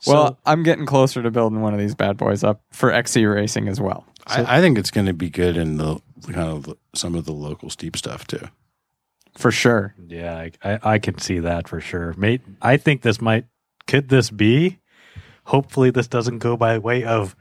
Well, 0.06 0.38
I'm 0.46 0.62
getting 0.62 0.86
closer 0.86 1.22
to 1.22 1.30
building 1.30 1.60
one 1.60 1.74
of 1.74 1.78
these 1.78 1.94
bad 1.94 2.16
boys 2.16 2.42
up 2.42 2.62
for 2.70 2.90
XC 2.90 3.26
racing 3.26 3.68
as 3.68 3.78
well. 3.78 4.06
I, 4.26 4.56
I 4.56 4.60
think 4.62 4.78
it's 4.78 4.90
going 4.90 5.06
to 5.06 5.12
be 5.12 5.28
good 5.28 5.58
in 5.58 5.76
the 5.76 6.00
kind 6.22 6.48
of 6.48 6.74
some 6.94 7.14
of 7.14 7.26
the 7.26 7.32
local 7.32 7.68
steep 7.68 7.94
stuff 7.94 8.26
too. 8.26 8.48
For 9.36 9.50
sure. 9.50 9.94
Yeah, 10.08 10.38
I, 10.38 10.52
I, 10.64 10.78
I 10.94 10.98
can 10.98 11.18
see 11.18 11.40
that 11.40 11.68
for 11.68 11.78
sure. 11.82 12.14
Mate, 12.16 12.40
I 12.62 12.78
think 12.78 13.02
this 13.02 13.20
might. 13.20 13.44
Could 13.86 14.08
this 14.08 14.30
be? 14.30 14.78
Hopefully, 15.44 15.90
this 15.90 16.08
doesn't 16.08 16.38
go 16.38 16.56
by 16.56 16.78
way 16.78 17.04
of 17.04 17.36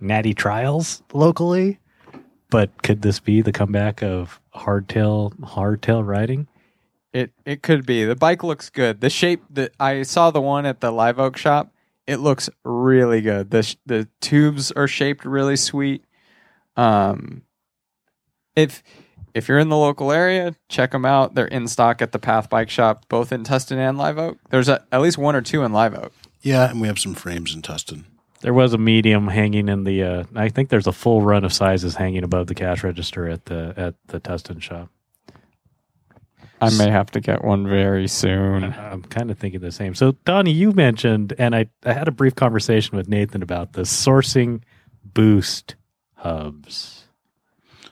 natty 0.00 0.34
trials 0.34 1.02
locally. 1.12 1.79
But 2.50 2.82
could 2.82 3.02
this 3.02 3.20
be 3.20 3.42
the 3.42 3.52
comeback 3.52 4.02
of 4.02 4.40
hardtail 4.54 5.38
hardtail 5.40 6.06
riding? 6.06 6.48
It 7.12 7.32
it 7.44 7.62
could 7.62 7.86
be. 7.86 8.04
The 8.04 8.16
bike 8.16 8.42
looks 8.42 8.70
good. 8.70 9.00
The 9.00 9.10
shape 9.10 9.42
that 9.50 9.72
I 9.80 10.02
saw 10.02 10.30
the 10.30 10.40
one 10.40 10.66
at 10.66 10.80
the 10.80 10.90
Live 10.90 11.18
Oak 11.18 11.36
shop, 11.36 11.72
it 12.06 12.16
looks 12.16 12.50
really 12.64 13.20
good. 13.20 13.50
The 13.50 13.62
sh- 13.62 13.76
the 13.86 14.08
tubes 14.20 14.70
are 14.72 14.88
shaped 14.88 15.24
really 15.24 15.56
sweet. 15.56 16.04
Um 16.76 17.42
if 18.56 18.82
if 19.34 19.48
you're 19.48 19.58
in 19.58 19.68
the 19.68 19.76
local 19.76 20.10
area, 20.10 20.54
check 20.68 20.90
them 20.90 21.04
out. 21.04 21.34
They're 21.34 21.46
in 21.46 21.68
stock 21.68 22.02
at 22.02 22.12
the 22.12 22.18
Path 22.18 22.50
Bike 22.50 22.70
Shop, 22.70 23.06
both 23.08 23.32
in 23.32 23.44
Tustin 23.44 23.76
and 23.76 23.96
Live 23.96 24.18
Oak. 24.18 24.38
There's 24.50 24.68
a, 24.68 24.84
at 24.90 25.00
least 25.00 25.18
one 25.18 25.36
or 25.36 25.40
two 25.40 25.62
in 25.62 25.72
Live 25.72 25.94
Oak. 25.94 26.12
Yeah, 26.42 26.68
and 26.68 26.80
we 26.80 26.88
have 26.88 26.98
some 26.98 27.14
frames 27.14 27.54
in 27.54 27.62
Tustin. 27.62 28.04
There 28.42 28.54
was 28.54 28.72
a 28.72 28.78
medium 28.78 29.28
hanging 29.28 29.68
in 29.68 29.84
the. 29.84 30.02
Uh, 30.02 30.24
I 30.34 30.48
think 30.48 30.70
there's 30.70 30.86
a 30.86 30.92
full 30.92 31.22
run 31.22 31.44
of 31.44 31.52
sizes 31.52 31.94
hanging 31.94 32.24
above 32.24 32.46
the 32.46 32.54
cash 32.54 32.82
register 32.82 33.28
at 33.28 33.44
the 33.46 33.74
at 33.76 33.94
the 34.06 34.20
Tustin 34.20 34.62
shop. 34.62 34.88
I 36.62 36.70
may 36.76 36.90
have 36.90 37.10
to 37.12 37.20
get 37.20 37.42
one 37.42 37.66
very 37.66 38.06
soon. 38.06 38.64
I'm 38.64 39.02
kind 39.02 39.30
of 39.30 39.38
thinking 39.38 39.60
the 39.60 39.72
same. 39.72 39.94
So, 39.94 40.12
Tani, 40.26 40.50
you 40.50 40.72
mentioned, 40.72 41.32
and 41.38 41.56
I, 41.56 41.70
I 41.86 41.94
had 41.94 42.06
a 42.06 42.10
brief 42.10 42.34
conversation 42.34 42.98
with 42.98 43.08
Nathan 43.08 43.42
about 43.42 43.72
the 43.72 43.82
sourcing 43.82 44.60
boost 45.02 45.76
hubs. 46.16 47.04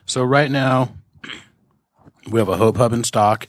So 0.05 0.23
right 0.23 0.51
now, 0.51 0.93
we 2.29 2.39
have 2.39 2.49
a 2.49 2.57
Hope 2.57 2.77
hub 2.77 2.93
in 2.93 3.03
stock. 3.03 3.47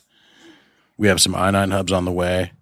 We 0.96 1.08
have 1.08 1.20
some 1.20 1.34
i9 1.34 1.70
hubs 1.70 1.92
on 1.92 2.06
the 2.06 2.12
way. 2.12 2.52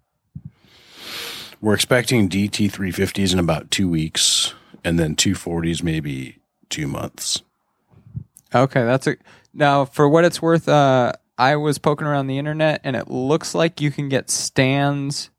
We're 1.61 1.73
expecting 1.73 2.29
DT 2.29 2.71
350s 2.71 3.33
in 3.33 3.39
about 3.39 3.69
two 3.69 3.89
weeks, 3.89 4.53
and 4.83 4.97
then 4.97 5.15
240s 5.15 5.83
maybe 5.83 6.39
two 6.69 6.87
months. 6.87 7.41
Okay, 8.55 8.83
that's 8.83 9.07
a 9.07 9.17
now 9.53 9.85
for 9.85 10.07
what 10.07 10.23
it's 10.23 10.41
worth. 10.41 10.69
Uh, 10.69 11.11
I 11.37 11.55
was 11.57 11.77
poking 11.77 12.07
around 12.07 12.27
the 12.27 12.37
internet, 12.37 12.81
and 12.83 12.95
it 12.95 13.09
looks 13.09 13.53
like 13.53 13.81
you 13.81 13.91
can 13.91 14.09
get 14.09 14.29
Stan's 14.29 15.29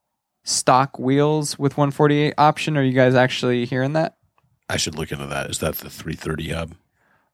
stock 0.44 0.98
wheels 0.98 1.58
with 1.58 1.76
148 1.76 2.34
option. 2.36 2.76
Are 2.76 2.82
you 2.82 2.92
guys 2.92 3.14
actually 3.14 3.64
hearing 3.64 3.94
that? 3.94 4.16
I 4.68 4.76
should 4.76 4.94
look 4.96 5.12
into 5.12 5.26
that. 5.26 5.50
Is 5.50 5.58
that 5.58 5.76
the 5.76 5.90
330 5.90 6.50
hub? 6.50 6.74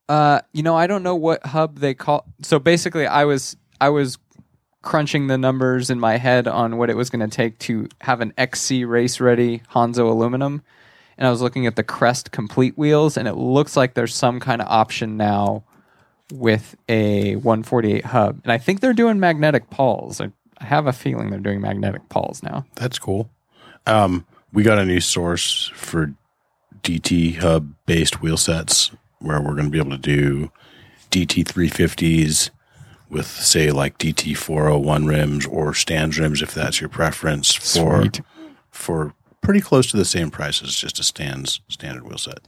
Uh, 0.08 0.40
you 0.52 0.62
know, 0.62 0.76
I 0.76 0.86
don't 0.86 1.02
know 1.02 1.16
what 1.16 1.44
hub 1.46 1.78
they 1.78 1.92
call. 1.92 2.24
So 2.42 2.58
basically, 2.58 3.06
I 3.06 3.24
was 3.24 3.56
I 3.80 3.88
was 3.88 4.18
crunching 4.86 5.26
the 5.26 5.36
numbers 5.36 5.90
in 5.90 5.98
my 5.98 6.16
head 6.16 6.46
on 6.46 6.76
what 6.76 6.88
it 6.88 6.96
was 6.96 7.10
going 7.10 7.28
to 7.28 7.36
take 7.36 7.58
to 7.58 7.88
have 8.02 8.20
an 8.20 8.32
XC 8.38 8.84
race 8.84 9.18
ready 9.18 9.60
Honzo 9.72 10.08
aluminum, 10.08 10.62
and 11.18 11.26
I 11.26 11.30
was 11.30 11.42
looking 11.42 11.66
at 11.66 11.74
the 11.74 11.82
Crest 11.82 12.30
complete 12.30 12.78
wheels, 12.78 13.16
and 13.16 13.26
it 13.26 13.34
looks 13.34 13.76
like 13.76 13.94
there's 13.94 14.14
some 14.14 14.38
kind 14.38 14.62
of 14.62 14.68
option 14.68 15.16
now 15.16 15.64
with 16.32 16.76
a 16.88 17.34
148 17.34 18.04
hub, 18.04 18.40
and 18.44 18.52
I 18.52 18.58
think 18.58 18.78
they're 18.78 18.92
doing 18.92 19.18
magnetic 19.18 19.70
pawls. 19.70 20.20
I, 20.20 20.30
have 20.58 20.86
a 20.86 20.92
feeling 20.92 21.28
they're 21.28 21.38
doing 21.38 21.60
magnetic 21.60 22.08
pawls 22.08 22.42
now. 22.42 22.64
That's 22.76 22.98
cool. 22.98 23.28
Um, 23.86 24.24
we 24.54 24.62
got 24.62 24.78
a 24.78 24.86
new 24.86 25.00
source 25.00 25.70
for 25.74 26.14
DT 26.82 27.36
hub 27.36 27.74
based 27.84 28.22
wheel 28.22 28.38
sets 28.38 28.90
where 29.18 29.38
we're 29.38 29.52
going 29.52 29.66
to 29.66 29.70
be 29.70 29.78
able 29.78 29.90
to 29.90 29.98
do 29.98 30.50
DT 31.10 31.44
350s 31.44 32.48
with, 33.08 33.26
say, 33.26 33.70
like 33.70 33.98
DT 33.98 34.36
401 34.36 35.06
rims 35.06 35.46
or 35.46 35.74
Stan's 35.74 36.18
rims 36.18 36.42
if 36.42 36.52
that's 36.52 36.80
your 36.80 36.88
preference 36.88 37.54
for 37.54 38.02
Sweet. 38.02 38.20
for 38.70 39.14
pretty 39.40 39.60
close 39.60 39.90
to 39.90 39.96
the 39.96 40.04
same 40.04 40.30
price 40.30 40.62
as 40.62 40.74
just 40.74 40.98
a 40.98 41.04
Stan's 41.04 41.60
standard 41.68 42.04
wheel 42.04 42.18
set. 42.18 42.40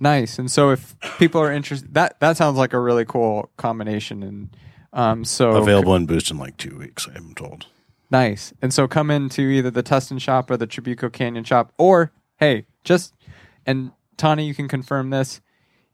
Nice. 0.00 0.38
And 0.38 0.50
so 0.50 0.70
if 0.70 0.94
people 1.18 1.40
are 1.40 1.52
interested, 1.52 1.94
that 1.94 2.18
that 2.20 2.36
sounds 2.36 2.56
like 2.56 2.72
a 2.72 2.78
really 2.78 3.04
cool 3.04 3.50
combination. 3.56 4.22
And 4.22 4.56
um, 4.92 5.24
so 5.24 5.52
Available 5.52 5.94
in 5.94 6.06
Boost 6.06 6.30
in 6.30 6.38
like 6.38 6.56
two 6.56 6.78
weeks, 6.78 7.08
I'm 7.14 7.34
told. 7.34 7.66
Nice. 8.10 8.52
And 8.62 8.72
so 8.72 8.86
come 8.86 9.10
into 9.10 9.42
either 9.42 9.70
the 9.70 9.82
Tustin 9.82 10.20
shop 10.20 10.50
or 10.50 10.56
the 10.56 10.66
Trabuco 10.66 11.12
Canyon 11.12 11.44
shop, 11.44 11.72
or 11.78 12.12
hey, 12.36 12.66
just 12.84 13.14
and 13.66 13.92
Tani, 14.16 14.46
you 14.46 14.54
can 14.54 14.68
confirm 14.68 15.10
this. 15.10 15.40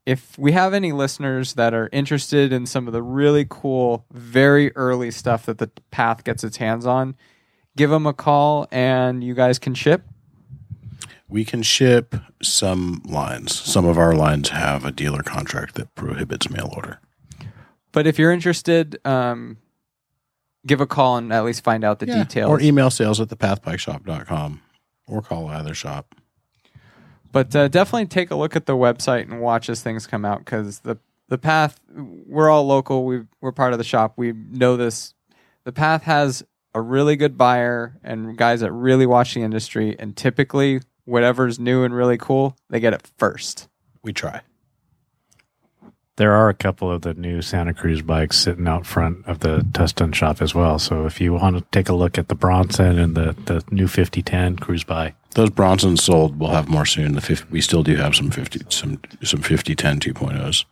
If 0.05 0.37
we 0.37 0.51
have 0.53 0.73
any 0.73 0.91
listeners 0.91 1.53
that 1.53 1.73
are 1.73 1.89
interested 1.91 2.51
in 2.51 2.65
some 2.65 2.87
of 2.87 2.93
the 2.93 3.03
really 3.03 3.45
cool, 3.47 4.05
very 4.11 4.75
early 4.75 5.11
stuff 5.11 5.45
that 5.45 5.59
the 5.59 5.69
Path 5.91 6.23
gets 6.23 6.43
its 6.43 6.57
hands 6.57 6.85
on, 6.85 7.15
give 7.77 7.89
them 7.89 8.07
a 8.07 8.13
call 8.13 8.67
and 8.71 9.23
you 9.23 9.33
guys 9.33 9.59
can 9.59 9.75
ship. 9.75 10.03
We 11.27 11.45
can 11.45 11.61
ship 11.61 12.15
some 12.41 13.01
lines. 13.05 13.55
Some 13.55 13.85
of 13.85 13.97
our 13.97 14.13
lines 14.13 14.49
have 14.49 14.83
a 14.83 14.91
dealer 14.91 15.23
contract 15.23 15.75
that 15.75 15.93
prohibits 15.95 16.49
mail 16.49 16.73
order. 16.75 16.99
But 17.91 18.07
if 18.07 18.17
you're 18.17 18.31
interested, 18.31 18.99
um, 19.05 19.57
give 20.65 20.81
a 20.81 20.87
call 20.87 21.17
and 21.17 21.31
at 21.31 21.45
least 21.45 21.63
find 21.63 21.83
out 21.83 21.99
the 21.99 22.05
details. 22.05 22.49
Or 22.49 22.59
email 22.59 22.89
sales 22.89 23.19
at 23.19 23.29
thepathbikeshop.com 23.29 24.61
or 25.07 25.21
call 25.21 25.47
either 25.47 25.73
shop. 25.73 26.15
But 27.31 27.55
uh, 27.55 27.67
definitely 27.67 28.07
take 28.07 28.31
a 28.31 28.35
look 28.35 28.55
at 28.55 28.65
the 28.65 28.75
website 28.75 29.23
and 29.23 29.41
watch 29.41 29.69
as 29.69 29.81
things 29.81 30.07
come 30.07 30.25
out 30.25 30.39
because 30.39 30.79
the 30.79 30.97
the 31.27 31.37
path 31.37 31.79
we're 31.95 32.49
all 32.49 32.65
local. 32.65 33.05
We 33.05 33.21
we're 33.39 33.53
part 33.53 33.71
of 33.73 33.77
the 33.77 33.85
shop. 33.85 34.13
We 34.17 34.33
know 34.33 34.75
this. 34.77 35.13
The 35.63 35.71
path 35.71 36.03
has 36.03 36.43
a 36.73 36.81
really 36.81 37.15
good 37.15 37.37
buyer 37.37 37.97
and 38.03 38.37
guys 38.37 38.61
that 38.61 38.71
really 38.71 39.05
watch 39.05 39.33
the 39.33 39.41
industry. 39.41 39.95
And 39.99 40.15
typically, 40.15 40.81
whatever's 41.05 41.59
new 41.59 41.83
and 41.83 41.93
really 41.93 42.17
cool, 42.17 42.55
they 42.69 42.79
get 42.79 42.93
it 42.93 43.09
first. 43.17 43.69
We 44.03 44.13
try. 44.13 44.41
There 46.21 46.33
are 46.33 46.49
a 46.49 46.53
couple 46.53 46.91
of 46.91 47.01
the 47.01 47.15
new 47.15 47.41
Santa 47.41 47.73
Cruz 47.73 48.03
bikes 48.03 48.37
sitting 48.37 48.67
out 48.67 48.85
front 48.85 49.25
of 49.25 49.39
the 49.39 49.61
Tustin 49.71 50.13
shop 50.13 50.39
as 50.39 50.53
well. 50.53 50.77
So 50.77 51.07
if 51.07 51.19
you 51.19 51.33
want 51.33 51.57
to 51.57 51.65
take 51.71 51.89
a 51.89 51.95
look 51.95 52.19
at 52.19 52.27
the 52.27 52.35
Bronson 52.35 52.99
and 52.99 53.15
the, 53.15 53.35
the 53.45 53.63
new 53.71 53.87
5010 53.87 54.57
cruise 54.57 54.83
by, 54.83 55.15
Those 55.33 55.49
Bronsons 55.49 56.03
sold. 56.03 56.39
We'll 56.39 56.51
have 56.51 56.69
more 56.69 56.85
soon. 56.85 57.13
The 57.13 57.21
50, 57.21 57.47
we 57.49 57.59
still 57.59 57.81
do 57.81 57.95
have 57.95 58.15
some 58.15 58.29
fifty 58.29 58.61
some 58.69 59.01
some 59.23 59.41
5010 59.41 60.13
2.0s. 60.13 60.65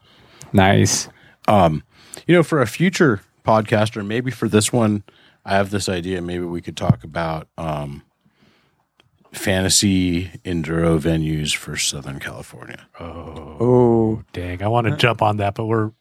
Nice. 0.53 1.09
Um, 1.47 1.81
you 2.27 2.35
know, 2.35 2.43
for 2.43 2.61
a 2.61 2.67
future 2.67 3.21
podcast 3.43 3.97
or 3.97 4.03
maybe 4.03 4.30
for 4.30 4.47
this 4.47 4.71
one, 4.71 5.01
I 5.43 5.55
have 5.55 5.71
this 5.71 5.89
idea. 5.89 6.21
Maybe 6.21 6.43
we 6.43 6.61
could 6.61 6.77
talk 6.77 7.03
about 7.03 7.47
um, 7.57 8.03
fantasy 9.31 10.26
enduro 10.45 10.99
venues 10.99 11.56
for 11.56 11.77
Southern 11.77 12.19
California. 12.19 12.88
Oh, 12.99 14.23
dang, 14.34 14.61
I 14.64 14.68
want 14.68 14.88
to 14.88 14.95
jump 14.97 15.22
on 15.22 15.38
that, 15.38 15.56
but 15.56 15.65
we're 15.65 15.91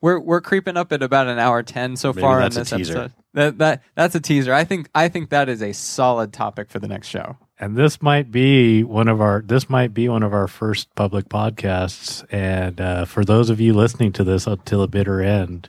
we're 0.00 0.18
we're 0.20 0.40
creeping 0.40 0.76
up 0.76 0.92
at 0.92 1.02
about 1.02 1.28
an 1.28 1.38
hour 1.38 1.62
ten 1.62 1.96
so 1.96 2.12
Maybe 2.12 2.22
far 2.22 2.38
in 2.40 2.42
that's 2.52 2.56
a 2.56 2.60
this 2.60 2.70
teaser. 2.88 2.98
episode. 2.98 3.12
That 3.34 3.58
that 3.58 3.82
that's 3.94 4.14
a 4.14 4.20
teaser. 4.20 4.52
I 4.52 4.64
think 4.64 4.88
I 4.94 5.08
think 5.08 5.30
that 5.30 5.48
is 5.48 5.62
a 5.62 5.72
solid 5.72 6.32
topic 6.32 6.70
for 6.70 6.78
the 6.78 6.88
next 6.88 7.08
show. 7.08 7.36
and 7.58 7.76
this 7.76 8.02
might 8.02 8.30
be 8.30 8.82
one 8.82 9.08
of 9.08 9.20
our 9.20 9.42
this 9.46 9.70
might 9.70 9.94
be 9.94 10.08
one 10.08 10.22
of 10.22 10.32
our 10.34 10.48
first 10.48 10.92
public 10.96 11.28
podcasts 11.28 12.24
and 12.32 12.80
uh, 12.80 13.04
for 13.04 13.24
those 13.24 13.48
of 13.50 13.60
you 13.60 13.72
listening 13.72 14.12
to 14.12 14.24
this 14.24 14.46
until 14.46 14.80
the 14.80 14.88
bitter 14.88 15.20
end 15.22 15.68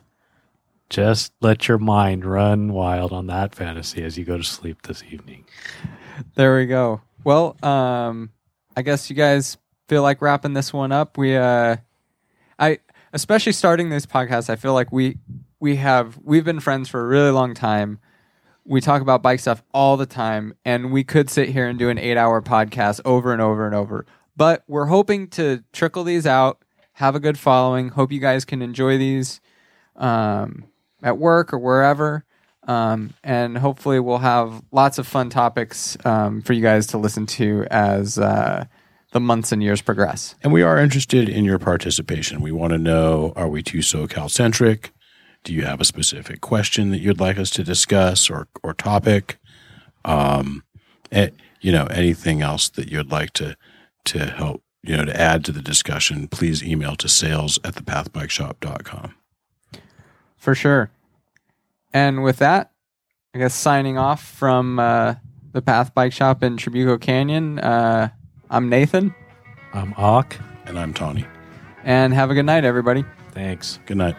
just 0.90 1.32
let 1.40 1.66
your 1.68 1.78
mind 1.78 2.24
run 2.24 2.72
wild 2.72 3.12
on 3.12 3.26
that 3.28 3.54
fantasy 3.54 4.02
as 4.02 4.18
you 4.18 4.24
go 4.24 4.36
to 4.36 4.44
sleep 4.44 4.82
this 4.82 5.02
evening 5.10 5.44
There 6.34 6.56
we 6.56 6.66
go. 6.66 7.00
Well, 7.24 7.56
um, 7.62 8.30
I 8.76 8.82
guess 8.82 9.08
you 9.10 9.16
guys 9.16 9.56
feel 9.88 10.02
like 10.02 10.22
wrapping 10.22 10.52
this 10.52 10.72
one 10.72 10.92
up. 10.92 11.16
We, 11.18 11.36
uh, 11.36 11.76
I, 12.58 12.78
especially 13.12 13.52
starting 13.52 13.88
this 13.88 14.06
podcast, 14.06 14.50
I 14.50 14.56
feel 14.56 14.74
like 14.74 14.92
we, 14.92 15.18
we 15.60 15.76
have, 15.76 16.18
we've 16.22 16.44
been 16.44 16.60
friends 16.60 16.88
for 16.88 17.00
a 17.00 17.06
really 17.06 17.30
long 17.30 17.54
time. 17.54 17.98
We 18.64 18.80
talk 18.80 19.02
about 19.02 19.22
bike 19.22 19.40
stuff 19.40 19.62
all 19.72 19.96
the 19.96 20.06
time, 20.06 20.54
and 20.64 20.90
we 20.90 21.04
could 21.04 21.28
sit 21.28 21.50
here 21.50 21.66
and 21.68 21.78
do 21.78 21.90
an 21.90 21.98
eight 21.98 22.16
hour 22.16 22.40
podcast 22.40 23.00
over 23.04 23.32
and 23.32 23.42
over 23.42 23.66
and 23.66 23.74
over. 23.74 24.06
But 24.36 24.64
we're 24.66 24.86
hoping 24.86 25.28
to 25.30 25.62
trickle 25.72 26.04
these 26.04 26.26
out, 26.26 26.64
have 26.94 27.14
a 27.14 27.20
good 27.20 27.38
following. 27.38 27.90
Hope 27.90 28.10
you 28.10 28.20
guys 28.20 28.44
can 28.44 28.62
enjoy 28.62 28.96
these 28.98 29.40
um, 29.96 30.64
at 31.02 31.18
work 31.18 31.52
or 31.52 31.58
wherever. 31.58 32.24
Um, 32.66 33.14
and 33.22 33.58
hopefully, 33.58 34.00
we'll 34.00 34.18
have 34.18 34.62
lots 34.72 34.98
of 34.98 35.06
fun 35.06 35.30
topics 35.30 35.96
um, 36.04 36.42
for 36.42 36.52
you 36.52 36.62
guys 36.62 36.86
to 36.88 36.98
listen 36.98 37.26
to 37.26 37.66
as 37.70 38.18
uh, 38.18 38.64
the 39.12 39.20
months 39.20 39.52
and 39.52 39.62
years 39.62 39.80
progress. 39.80 40.34
And 40.42 40.52
we 40.52 40.62
are 40.62 40.78
interested 40.78 41.28
in 41.28 41.44
your 41.44 41.58
participation. 41.58 42.40
We 42.40 42.52
want 42.52 42.72
to 42.72 42.78
know 42.78 43.32
are 43.36 43.48
we 43.48 43.62
too 43.62 43.78
SoCal 43.78 44.30
centric? 44.30 44.92
Do 45.44 45.52
you 45.52 45.62
have 45.62 45.80
a 45.80 45.84
specific 45.84 46.40
question 46.40 46.90
that 46.90 46.98
you'd 46.98 47.20
like 47.20 47.38
us 47.38 47.50
to 47.50 47.62
discuss 47.62 48.30
or, 48.30 48.48
or 48.62 48.72
topic? 48.72 49.38
Um, 50.04 50.64
eh, 51.12 51.30
you 51.60 51.70
know, 51.70 51.84
anything 51.86 52.42
else 52.42 52.68
that 52.70 52.90
you'd 52.90 53.12
like 53.12 53.32
to, 53.34 53.56
to 54.06 54.26
help, 54.26 54.62
you 54.82 54.96
know, 54.96 55.04
to 55.04 55.18
add 55.18 55.44
to 55.44 55.52
the 55.52 55.62
discussion, 55.62 56.28
please 56.28 56.62
email 56.62 56.96
to 56.96 57.08
sales 57.08 57.58
at 57.62 57.74
thepathbikeshop.com. 57.74 59.14
For 60.36 60.54
sure. 60.54 60.90
And 61.94 62.24
with 62.24 62.38
that, 62.38 62.72
I 63.34 63.38
guess 63.38 63.54
signing 63.54 63.96
off 63.98 64.20
from 64.22 64.78
uh, 64.80 65.14
the 65.52 65.62
Path 65.62 65.94
Bike 65.94 66.12
Shop 66.12 66.42
in 66.42 66.56
Trabuco 66.56 67.00
Canyon, 67.00 67.60
uh, 67.60 68.08
I'm 68.50 68.68
Nathan, 68.68 69.14
i'm 69.72 69.94
Auk. 69.96 70.36
And 70.66 70.78
I'm 70.78 70.92
Tani. 70.92 71.24
and 71.84 72.12
have 72.12 72.30
a 72.30 72.34
good 72.34 72.46
night, 72.46 72.64
everybody. 72.64 73.04
thanks 73.30 73.78
Good 73.86 73.96
night. 73.96 74.16